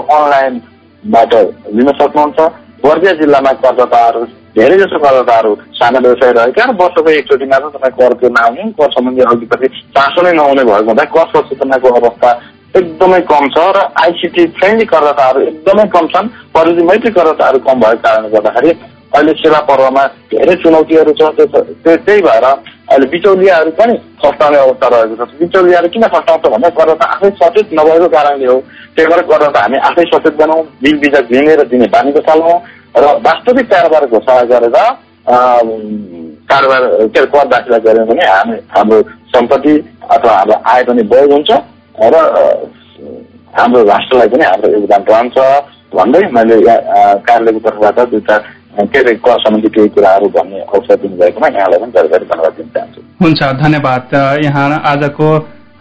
अनलाइनबाट 1.05 1.74
लिन 1.74 1.88
सक्नुहुन्छ। 1.92 2.40
बर्दिया 2.84 3.12
जिल्लामा 3.14 3.53
करदाताहरू 3.62 4.20
धेरै 4.55 4.76
जसो 4.78 4.98
करदाताहरू 4.98 5.55
साना 5.74 5.98
व्यवसाय 5.98 6.32
रहेका 6.32 6.64
र 6.64 6.74
वर्षको 6.74 7.11
एकचोटि 7.11 7.46
मात्र 7.46 7.68
तपाईँ 7.74 7.94
कर 7.98 8.12
तिर्न 8.20 8.36
आउने 8.36 8.62
कर 8.78 8.90
सम्बन्धी 8.92 9.22
अघिप्रति 9.22 9.68
चासो 9.94 10.22
नै 10.22 10.32
नहुने 10.32 10.64
भएको 10.64 10.90
हुँदा 10.90 11.05
कर 11.14 11.26
सचेतनाको 11.32 11.88
अवस्था 12.00 12.30
एकदमै 12.76 13.20
कम 13.30 13.48
छ 13.48 13.66
र 13.76 13.86
आइसिटी 14.03 14.46
फ्रेन्डली 14.59 14.86
करदाताहरू 14.92 15.40
एकदमै 15.42 15.84
कम 15.94 16.07
छन्। 16.07 16.28
परिधि 16.55 16.82
मैत्री 16.82 17.11
करदाताहरू 17.12 17.59
कम 17.66 17.80
भएको 17.80 18.03
कारणले 18.03 18.28
गर्दाखेरि 18.36 18.72
अहिले 19.14 19.32
सेवा 19.40 19.58
पर्वमा 19.68 20.04
धेरै 20.32 20.54
चुनौतीहरू 20.62 21.12
छ 21.12 21.22
त्यही 21.38 22.20
भएर 22.22 22.44
अहिले 22.44 23.06
बिचौलियाहरू 23.12 23.70
पनि 23.78 23.94
फस्टाउने 24.22 24.58
अवस्था 24.58 24.88
रहेको 24.92 25.24
छ। 25.24 25.28
बिचौलियाहरू 25.40 25.88
किन 25.94 26.04
फस्टाउँछ 26.14 26.46
भन्दा 26.52 26.68
करदाता 26.78 27.06
आफै 27.14 27.30
सचेत 27.40 27.72
नभएको 27.78 28.08
कारणले 28.14 28.46
हो। 28.46 28.56
त्यही 28.96 29.06
भएर 29.10 29.22
करदाता 29.30 29.60
हामी 29.62 29.78
आफै 29.88 30.04
सचेत 30.12 30.34
बनाऊ 30.40 30.62
बिल 30.82 30.96
बिजक 31.04 31.32
झिमेर 31.32 31.62
दिने 31.72 31.86
बानीको 31.94 32.20
थालौँ 32.28 32.56
र 32.96 33.04
वास्तविक 33.26 33.66
कारोबार 33.72 34.06
घोषणा 34.06 34.42
गरेर 34.52 34.76
कारोबार 36.50 36.82
के 37.12 37.18
अरे 37.20 37.26
कर 37.32 37.46
दाखिला 37.48 37.78
गऱ्यौँ 37.84 38.06
भने 38.06 38.26
हामी 38.28 38.56
हाम्रो 38.76 39.00
सम्पत्ति 39.34 39.74
अथवा 40.10 40.32
हाम्रो 40.38 40.56
आय 40.72 40.82
पनि 40.84 41.02
बढ 41.12 41.32
हुन्छ। 41.32 41.50
र 42.12 42.16
हाम्रो 43.58 43.82
राष्ट्रलाई 43.84 44.28
पनि 44.28 44.44
हाम्रो 44.44 44.72
योगदान 44.72 45.02
रहन्छ। 45.08 45.38
भन्दै 45.94 46.20
मैले 46.32 46.56
कार्यालयको 46.64 47.60
तर्फबाट 47.64 47.98
दुईवटा 48.10 48.36
के 48.75 48.99
अरे 48.99 49.12
सम्बन्धी 49.25 49.68
केही 49.68 49.89
कुराहरू 49.89 50.29
भन्ने 50.29 50.61
पनि 50.70 51.57
धन्यवाद 52.27 52.53
दिन 52.53 53.03
हुन्छ 53.23 53.41
धन्यवाद 53.57 54.14
यहाँ 54.45 54.68
आजको 54.87 55.29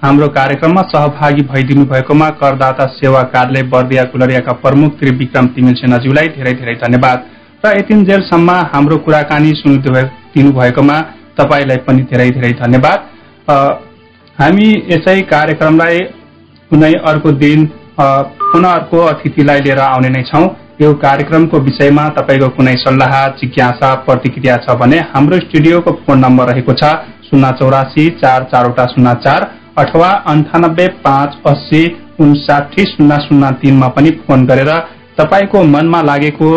हाम्रो 0.01 0.27
कार्यक्रममा 0.29 0.81
सहभागी 0.87 1.41
भइदिनु 1.43 1.85
भएकोमा 1.85 2.29
करदाता 2.37 2.85
सेवा 2.93 3.21
कार्यालय 3.31 3.63
बर्दिया 3.69 4.03
कुलरियाका 4.11 4.53
प्रमुख 4.61 4.97
त्रिविक्रम 4.99 5.47
तिमिल 5.55 5.73
सेनाज्यूलाई 5.75 6.27
धेरै 6.29 6.53
धेरै 6.53 6.75
धन्यवाद 6.77 7.25
र 7.63 7.73
यतिन्जेलसम्म 7.77 8.51
हाम्रो 8.71 8.97
कुराकानी 9.05 9.53
सुनिदिनु 9.55 10.51
भएकोमा 10.53 10.97
तपाईँलाई 11.37 11.77
पनि 11.85 12.03
धेरै 12.11 12.29
धेरै 12.31 12.51
धन्यवाद 12.59 13.51
हामी 14.37 14.67
यसै 14.89 15.19
कार्यक्रमलाई 15.29 15.99
कुनै 16.71 16.91
अर्को 17.05 17.31
दिन 17.39 17.65
पुनः 17.99 18.69
अर्को 18.69 19.05
अतिथिलाई 19.07 19.59
लिएर 19.61 19.79
आउने 19.81 20.09
नै 20.09 20.23
छौं 20.25 20.43
यो 20.81 20.93
कार्यक्रमको 21.01 21.57
विषयमा 21.61 22.03
तपाईँको 22.15 22.47
कुनै 22.51 22.71
सल्लाह 22.83 23.11
जिज्ञासा 23.39 23.89
प्रतिक्रिया 24.05 24.55
छ 24.59 24.75
भने 24.77 24.99
हाम्रो 25.09 25.37
स्टुडियोको 25.39 25.91
फोन 25.99 26.19
नम्बर 26.19 26.47
रहेको 26.49 26.73
छ 26.75 26.89
शून्य 27.25 27.51
चौरासी 27.59 28.05
चार 28.21 28.47
चारवटा 28.53 28.85
शून्य 28.93 29.13
चार 29.25 29.45
अथवा 29.77 30.07
अन्ठानब्बे 30.33 30.87
पाँच 31.03 31.35
अस्सी 31.47 31.83
उन्साठी 32.19 32.85
शून्य 32.85 33.19
शून्य 33.27 33.51
तीनमा 33.61 33.87
पनि 33.97 34.11
फोन 34.23 34.45
गरेर 34.45 34.71
तपाईँको 35.19 35.63
मनमा 35.75 36.01
लागेको 36.03 36.49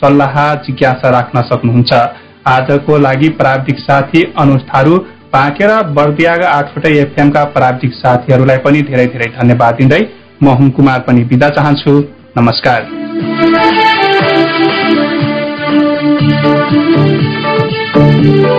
सल्लाह 0.00 0.38
जिज्ञासा 0.64 1.10
राख्न 1.10 1.42
सक्नुहुन्छ। 1.50 1.92
आजको 2.48 2.98
लागि 2.98 3.28
प्राविधिक 3.40 3.78
साथी 3.80 4.22
अनुज 4.38 4.62
थारू 4.70 4.96
पाकेर 5.34 5.72
बर्दियागा 5.98 6.48
आठवटै 6.52 6.96
एफएमका 7.00 7.44
प्राविधिक 7.56 7.94
साथीहरूलाई 7.96 8.64
पनि 8.64 8.82
धेरै 8.90 9.06
धेरै 9.14 9.32
धन्यवाद 9.38 9.74
दिँदै 9.76 10.02
म 10.42 10.58
हुम 10.58 10.70
कुमार 10.78 11.00
पनि 11.08 11.24
बिदा 11.32 11.48
चाहन्छु। 11.58 12.00
नमस्कार। 12.38 13.11
Thank 17.94 18.26
you. 18.26 18.51